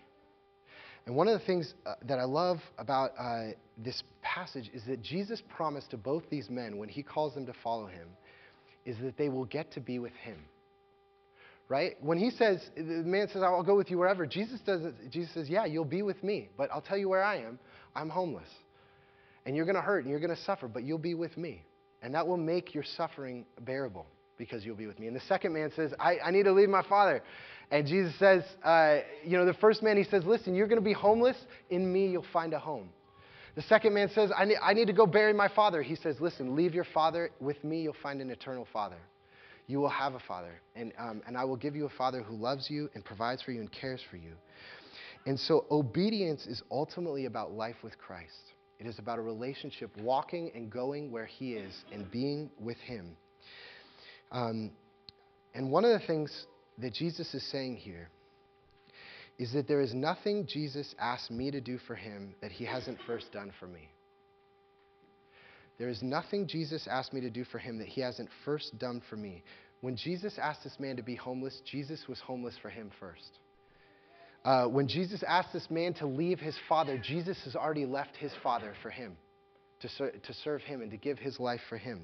And 1.07 1.17
one 1.17 1.29
of 1.29 1.39
the 1.39 1.47
things 1.47 1.75
uh, 1.87 1.95
that 2.07 2.19
I 2.19 2.25
love 2.25 2.59
about 2.79 3.13
uh, 3.19 3.49
this 3.79 4.03
passage 4.23 4.71
is 4.73 4.83
that 4.87 5.03
Jesus 5.03 5.43
promised 5.49 5.91
to 5.91 5.97
both 5.97 6.25
these 6.31 6.51
men 6.51 6.77
when 6.77 6.89
he 6.89 7.03
calls 7.03 7.35
them 7.35 7.47
to 7.47 7.55
follow 7.63 7.87
him 7.87 8.09
is 8.85 8.97
that 9.03 9.17
they 9.17 9.29
will 9.29 9.45
get 9.45 9.73
to 9.73 9.81
be 9.81 9.99
with 9.99 10.13
him. 10.23 10.39
Right? 11.69 11.97
When 12.01 12.19
he 12.19 12.31
says, 12.31 12.61
the 12.77 12.83
man 12.83 13.29
says, 13.33 13.43
I'll 13.43 13.63
go 13.63 13.77
with 13.77 13.91
you 13.91 13.99
wherever, 13.99 14.27
Jesus, 14.27 14.61
does 14.67 14.83
Jesus 15.09 15.33
says, 15.33 15.49
Yeah, 15.49 15.67
you'll 15.67 15.85
be 15.85 16.03
with 16.03 16.23
me, 16.25 16.49
but 16.57 16.69
I'll 16.73 16.81
tell 16.81 16.99
you 16.99 17.09
where 17.09 17.23
I 17.23 17.37
am. 17.37 17.61
I'm 17.95 18.09
homeless. 18.09 18.49
And 19.47 19.57
you're 19.57 19.65
going 19.65 19.77
to 19.77 19.83
hurt 19.83 20.05
and 20.05 20.11
you're 20.11 20.21
going 20.21 20.35
to 20.35 20.43
suffer, 20.43 20.69
but 20.69 20.85
you'll 20.85 20.99
be 20.99 21.15
with 21.15 21.37
me. 21.37 21.65
And 22.03 22.15
that 22.15 22.27
will 22.27 22.37
make 22.37 22.75
your 22.75 22.85
suffering 22.85 23.45
bearable 23.61 24.07
because 24.39 24.65
you'll 24.65 24.77
be 24.77 24.87
with 24.87 24.99
me. 24.99 25.07
And 25.07 25.15
the 25.15 25.21
second 25.29 25.53
man 25.53 25.71
says, 25.77 25.93
I, 26.01 26.19
I 26.25 26.31
need 26.31 26.45
to 26.45 26.53
leave 26.53 26.69
my 26.69 26.83
father. 26.83 27.23
And 27.71 27.87
Jesus 27.87 28.19
says, 28.19 28.43
uh, 28.65 29.01
You 29.25 29.37
know, 29.37 29.45
the 29.45 29.55
first 29.55 29.83
man, 29.83 29.97
he 29.97 30.05
says, 30.05 30.25
Listen, 30.25 30.55
you're 30.55 30.67
going 30.67 30.81
to 30.81 30.85
be 30.85 30.95
homeless. 30.95 31.37
In 31.69 31.93
me, 31.93 32.09
you'll 32.09 32.25
find 32.33 32.55
a 32.55 32.59
home. 32.59 32.89
The 33.55 33.63
second 33.63 33.95
man 33.95 34.09
says, 34.15 34.31
I 34.37 34.45
need, 34.45 34.57
I 34.63 34.73
need 34.73 34.87
to 34.87 34.93
go 34.93 35.07
bury 35.07 35.33
my 35.33 35.49
father. 35.49 35.83
He 35.83 35.95
says, 35.95 36.17
Listen, 36.21 36.57
leave 36.57 36.75
your 36.75 36.87
father. 36.95 37.31
With 37.41 37.63
me, 37.63 37.83
you'll 37.83 37.97
find 38.03 38.21
an 38.21 38.31
eternal 38.31 38.67
father. 38.73 38.99
You 39.67 39.79
will 39.79 39.91
have 39.91 40.15
a 40.15 40.21
father. 40.21 40.61
And, 40.75 40.93
um, 40.99 41.23
and 41.27 41.37
I 41.37 41.45
will 41.45 41.57
give 41.57 41.77
you 41.77 41.87
a 41.87 41.91
father 41.91 42.23
who 42.23 42.35
loves 42.35 42.71
you 42.71 42.89
and 42.95 43.05
provides 43.05 43.43
for 43.43 43.53
you 43.53 43.61
and 43.61 43.71
cares 43.71 44.01
for 44.11 44.17
you. 44.17 44.33
And 45.27 45.39
so, 45.39 45.67
obedience 45.71 46.47
is 46.47 46.63
ultimately 46.71 47.27
about 47.27 47.53
life 47.53 47.77
with 47.83 47.99
Christ. 47.99 48.50
It 48.81 48.87
is 48.87 48.99
about 48.99 49.19
a 49.19 49.23
relationship, 49.23 49.91
walking 50.01 50.51
and 50.55 50.71
going 50.71 51.13
where 51.13 51.27
He 51.27 51.53
is 51.53 51.73
and 51.93 52.11
being 52.11 52.51
with 52.59 52.79
Him. 52.79 53.17
Um, 54.33 54.73
and 55.55 55.71
one 55.71 55.85
of 55.85 55.99
the 55.99 56.07
things 56.07 56.47
that 56.79 56.95
Jesus 56.95 57.33
is 57.35 57.49
saying 57.51 57.77
here 57.77 58.09
is 59.39 59.53
that 59.53 59.67
there 59.67 59.81
is 59.81 59.95
nothing 59.95 60.47
Jesus 60.47 60.95
asked 60.99 61.31
me 61.31 61.51
to 61.51 61.61
do 61.61 61.79
for 61.87 61.95
him 61.95 62.35
that 62.43 62.53
he 62.53 62.65
hasn't 62.65 62.99
first 63.07 63.33
done 63.33 63.53
for 63.59 63.67
me. 63.67 63.89
There 65.79 65.89
is 65.89 66.03
nothing 66.03 66.47
Jesus 66.47 66.87
asked 66.87 67.15
me 67.15 67.23
to 67.23 67.31
do 67.31 67.45
for 67.45 67.59
him 67.59 67.79
that 67.79 67.89
he 67.89 68.03
hasn't 68.03 68.29
first 68.45 68.79
done 68.79 69.01
for 69.09 69.17
me. 69.17 69.43
When 69.81 69.97
Jesus 69.97 70.39
asked 70.39 70.63
this 70.63 70.79
man 70.79 70.97
to 70.97 71.03
be 71.03 71.15
homeless, 71.15 71.59
Jesus 71.65 72.05
was 72.07 72.21
homeless 72.21 72.55
for 72.61 72.69
him 72.69 72.91
first. 73.01 73.39
Uh, 74.45 74.67
when 74.67 74.89
Jesus 74.89 75.23
asked 75.27 75.53
this 75.53 75.71
man 75.71 75.93
to 75.95 76.07
leave 76.07 76.41
his 76.41 76.57
father, 76.69 76.97
Jesus 76.99 77.39
has 77.45 77.55
already 77.55 77.85
left 77.87 78.17
his 78.17 78.33
father 78.43 78.73
for 78.83 78.91
him, 78.91 79.17
to, 79.81 79.89
ser- 79.89 80.13
to 80.13 80.35
serve 80.35 80.63
him 80.63 80.81
and 80.81 80.91
to 80.91 80.97
give 80.97 81.19
his 81.19 81.39
life 81.39 81.61
for 81.69 81.77
him. 81.77 82.03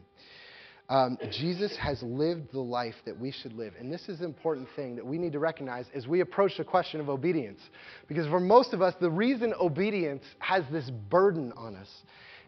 Um, 0.89 1.19
Jesus 1.33 1.77
has 1.79 2.01
lived 2.03 2.53
the 2.53 2.61
life 2.61 2.95
that 3.07 3.19
we 3.19 3.33
should 3.33 3.55
live. 3.55 3.75
And 3.79 3.93
this 3.93 4.09
is 4.09 4.21
an 4.21 4.27
important 4.27 4.69
thing 4.77 4.95
that 4.97 5.05
we 5.05 5.19
need 5.19 5.33
to 5.33 5.41
recognize 5.41 5.87
as 5.95 6.07
we 6.07 6.21
approach 6.21 6.59
the 6.59 6.65
question 6.65 7.01
of 7.01 7.09
obedience. 7.09 7.61
Because 8.07 8.29
for 8.29 8.39
most 8.39 8.73
of 8.73 8.83
us, 8.83 8.95
the 9.01 9.11
reason 9.11 9.53
obedience 9.61 10.23
has 10.39 10.63
this 10.71 10.89
burden 11.11 11.53
on 11.57 11.75
us 11.75 11.89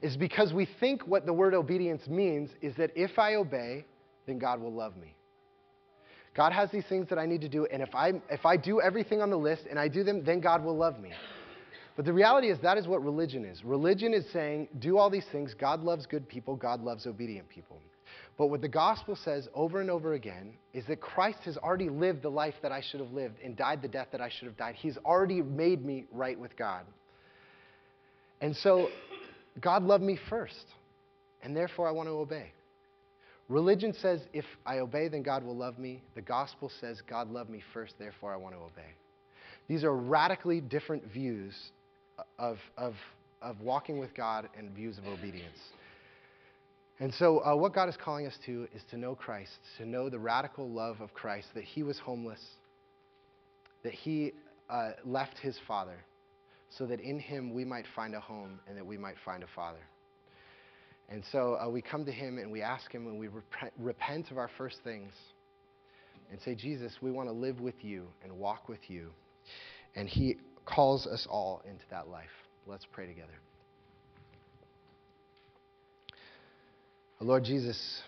is 0.03 0.16
because 0.16 0.53
we 0.53 0.68
think 0.78 1.03
what 1.09 1.26
the 1.26 1.32
word 1.32 1.55
obedience 1.55 2.07
means 2.07 2.51
is 2.62 2.76
that 2.76 2.93
if 2.95 3.18
I 3.18 3.34
obey, 3.34 3.84
then 4.26 4.39
God 4.39 4.61
will 4.61 4.72
love 4.72 4.97
me. 4.97 5.16
God 6.39 6.53
has 6.53 6.70
these 6.70 6.84
things 6.89 7.09
that 7.09 7.18
I 7.18 7.26
need 7.26 7.41
to 7.41 7.49
do, 7.49 7.66
and 7.66 7.82
if 7.82 7.97
I, 7.97 8.12
if 8.30 8.47
I 8.47 8.57
do 8.57 8.80
everything 8.80 9.20
on 9.20 9.28
the 9.28 9.36
list 9.36 9.64
and 9.68 9.76
I 9.76 9.89
do 9.89 10.05
them, 10.05 10.22
then 10.24 10.39
God 10.39 10.62
will 10.62 10.76
love 10.76 11.01
me. 11.01 11.11
But 11.97 12.05
the 12.05 12.12
reality 12.12 12.49
is 12.49 12.61
that 12.61 12.78
is 12.78 12.86
what 12.86 13.03
religion 13.03 13.45
is. 13.45 13.64
Religion 13.64 14.14
is 14.14 14.24
saying, 14.32 14.68
do 14.78 14.99
all 14.99 15.11
these 15.11 15.26
things. 15.32 15.53
God 15.53 15.82
loves 15.82 16.07
good 16.07 16.28
people, 16.28 16.55
God 16.55 16.80
loves 16.80 17.09
obedient 17.09 17.49
people. 17.49 17.80
But 18.36 18.47
what 18.51 18.61
the 18.61 18.68
gospel 18.68 19.16
says 19.16 19.49
over 19.53 19.80
and 19.80 19.91
over 19.91 20.12
again 20.12 20.53
is 20.72 20.86
that 20.86 21.01
Christ 21.01 21.41
has 21.45 21.57
already 21.57 21.89
lived 21.89 22.22
the 22.22 22.30
life 22.30 22.55
that 22.62 22.70
I 22.70 22.82
should 22.89 23.01
have 23.01 23.11
lived 23.11 23.41
and 23.45 23.57
died 23.57 23.82
the 23.82 23.89
death 23.89 24.07
that 24.12 24.20
I 24.20 24.28
should 24.28 24.47
have 24.47 24.57
died. 24.57 24.76
He's 24.76 24.97
already 25.05 25.43
made 25.43 25.84
me 25.84 26.05
right 26.12 26.39
with 26.39 26.57
God. 26.57 26.86
And 28.41 28.55
so 28.55 28.91
God 29.61 29.82
loved 29.82 30.05
me 30.05 30.16
first, 30.30 30.66
and 31.43 31.57
therefore 31.57 31.89
I 31.89 31.91
want 31.91 32.09
to 32.09 32.12
obey. 32.12 32.53
Religion 33.49 33.94
says 33.94 34.20
if 34.32 34.44
I 34.66 34.78
obey, 34.78 35.09
then 35.09 35.22
God 35.22 35.42
will 35.42 35.57
love 35.57 35.78
me. 35.78 36.03
The 36.14 36.20
gospel 36.20 36.70
says 36.80 37.01
God 37.09 37.30
loved 37.30 37.49
me 37.49 37.62
first, 37.72 37.94
therefore 37.99 38.32
I 38.32 38.36
want 38.36 38.55
to 38.55 38.61
obey. 38.61 38.94
These 39.68 39.84
are 39.84 39.94
radically 39.94 40.61
different 40.61 41.05
views 41.12 41.55
of, 42.38 42.59
of, 42.76 42.94
of 43.40 43.61
walking 43.61 43.99
with 43.99 44.14
God 44.14 44.49
and 44.57 44.70
views 44.70 44.99
of 44.99 45.07
obedience. 45.07 45.59
And 47.01 47.14
so, 47.14 47.38
uh, 47.44 47.55
what 47.55 47.74
God 47.74 47.88
is 47.88 47.96
calling 47.96 48.26
us 48.26 48.36
to 48.46 48.66
is 48.74 48.82
to 48.90 48.96
know 48.96 49.14
Christ, 49.14 49.53
to 49.78 49.86
know 49.86 50.11
the 50.11 50.18
radical 50.18 50.68
love 50.68 51.01
of 51.01 51.14
Christ, 51.14 51.46
that 51.55 51.62
He 51.62 51.84
was 51.84 51.99
homeless, 51.99 52.42
that 53.84 53.92
He 53.92 54.32
uh, 54.68 54.90
left 55.05 55.38
His 55.38 55.57
Father, 55.68 55.96
so 56.76 56.86
that 56.86 57.01
in 57.01 57.20
Him 57.20 57.55
we 57.55 57.64
might 57.64 57.84
find 57.94 58.14
a 58.14 58.20
home 58.20 58.59
and 58.66 58.76
that 58.76 58.84
we 58.84 58.99
might 58.99 59.14
find 59.24 59.44
a 59.44 59.49
Father. 59.55 59.78
And 61.09 61.22
so 61.32 61.54
uh, 61.54 61.68
we 61.70 61.80
come 61.80 62.04
to 62.04 62.12
Him 62.12 62.38
and 62.38 62.50
we 62.50 62.62
ask 62.62 62.92
Him 62.92 63.06
and 63.06 63.18
we 63.18 63.28
rep- 63.28 63.72
repent 63.78 64.30
of 64.30 64.38
our 64.38 64.50
first 64.59 64.76
things 64.84 65.12
and 66.30 66.38
say, 66.42 66.54
Jesus, 66.54 66.92
we 67.00 67.11
want 67.11 67.28
to 67.28 67.32
live 67.32 67.61
with 67.61 67.82
you 67.82 68.06
and 68.22 68.32
walk 68.32 68.68
with 68.68 68.88
you. 68.88 69.11
And 69.94 70.09
He 70.09 70.36
calls 70.66 71.06
us 71.06 71.26
all 71.30 71.62
into 71.64 71.84
that 71.90 72.09
life. 72.09 72.26
Let's 72.66 72.86
pray 72.92 73.06
together. 73.06 73.32
Lord 77.20 77.42
Jesus, 77.42 78.00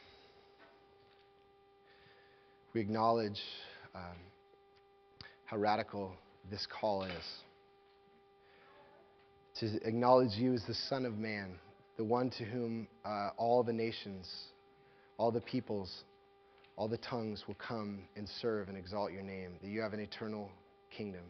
we 2.74 2.80
acknowledge 2.80 3.40
um, 3.94 4.02
how 5.46 5.56
radical 5.56 6.12
this 6.48 6.64
call 6.80 7.02
is. 7.02 7.10
To 9.58 9.88
acknowledge 9.88 10.36
you 10.36 10.54
as 10.54 10.62
the 10.68 10.74
Son 10.74 11.04
of 11.04 11.18
Man, 11.18 11.54
the 12.00 12.04
one 12.04 12.30
to 12.30 12.44
whom 12.46 12.88
uh, 13.04 13.28
all 13.36 13.62
the 13.62 13.74
nations, 13.74 14.26
all 15.18 15.30
the 15.30 15.42
peoples, 15.42 16.04
all 16.76 16.88
the 16.88 16.96
tongues 16.96 17.44
will 17.46 17.58
come 17.68 17.98
and 18.16 18.26
serve 18.40 18.70
and 18.70 18.78
exalt 18.78 19.12
your 19.12 19.20
name, 19.20 19.50
that 19.60 19.68
you 19.68 19.82
have 19.82 19.92
an 19.92 20.00
eternal 20.00 20.50
kingdom. 20.96 21.20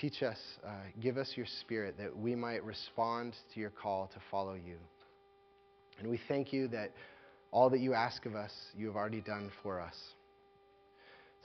Teach 0.00 0.22
us, 0.22 0.38
uh, 0.66 0.70
give 0.98 1.18
us 1.18 1.30
your 1.36 1.44
spirit 1.60 1.96
that 1.98 2.16
we 2.16 2.34
might 2.34 2.64
respond 2.64 3.34
to 3.52 3.60
your 3.60 3.68
call 3.68 4.06
to 4.14 4.20
follow 4.30 4.54
you. 4.54 4.78
And 5.98 6.08
we 6.08 6.18
thank 6.26 6.54
you 6.54 6.68
that 6.68 6.90
all 7.50 7.68
that 7.68 7.80
you 7.80 7.92
ask 7.92 8.24
of 8.24 8.34
us, 8.34 8.52
you 8.74 8.86
have 8.86 8.96
already 8.96 9.20
done 9.20 9.50
for 9.62 9.78
us. 9.78 9.96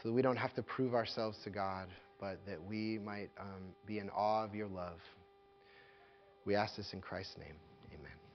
So 0.01 0.07
that 0.07 0.13
we 0.13 0.21
don't 0.21 0.37
have 0.37 0.53
to 0.53 0.63
prove 0.63 0.93
ourselves 0.93 1.37
to 1.43 1.49
God, 1.49 1.89
but 2.17 2.39
that 2.47 2.63
we 2.65 2.97
might 2.97 3.29
um, 3.37 3.75
be 3.85 3.99
in 3.99 4.09
awe 4.11 4.45
of 4.45 4.55
your 4.55 4.69
love. 4.69 5.01
We 6.47 6.55
ask 6.55 6.77
this 6.77 6.93
in 6.93 7.01
Christ's 7.01 7.37
name. 7.37 7.55
Amen. 7.93 8.26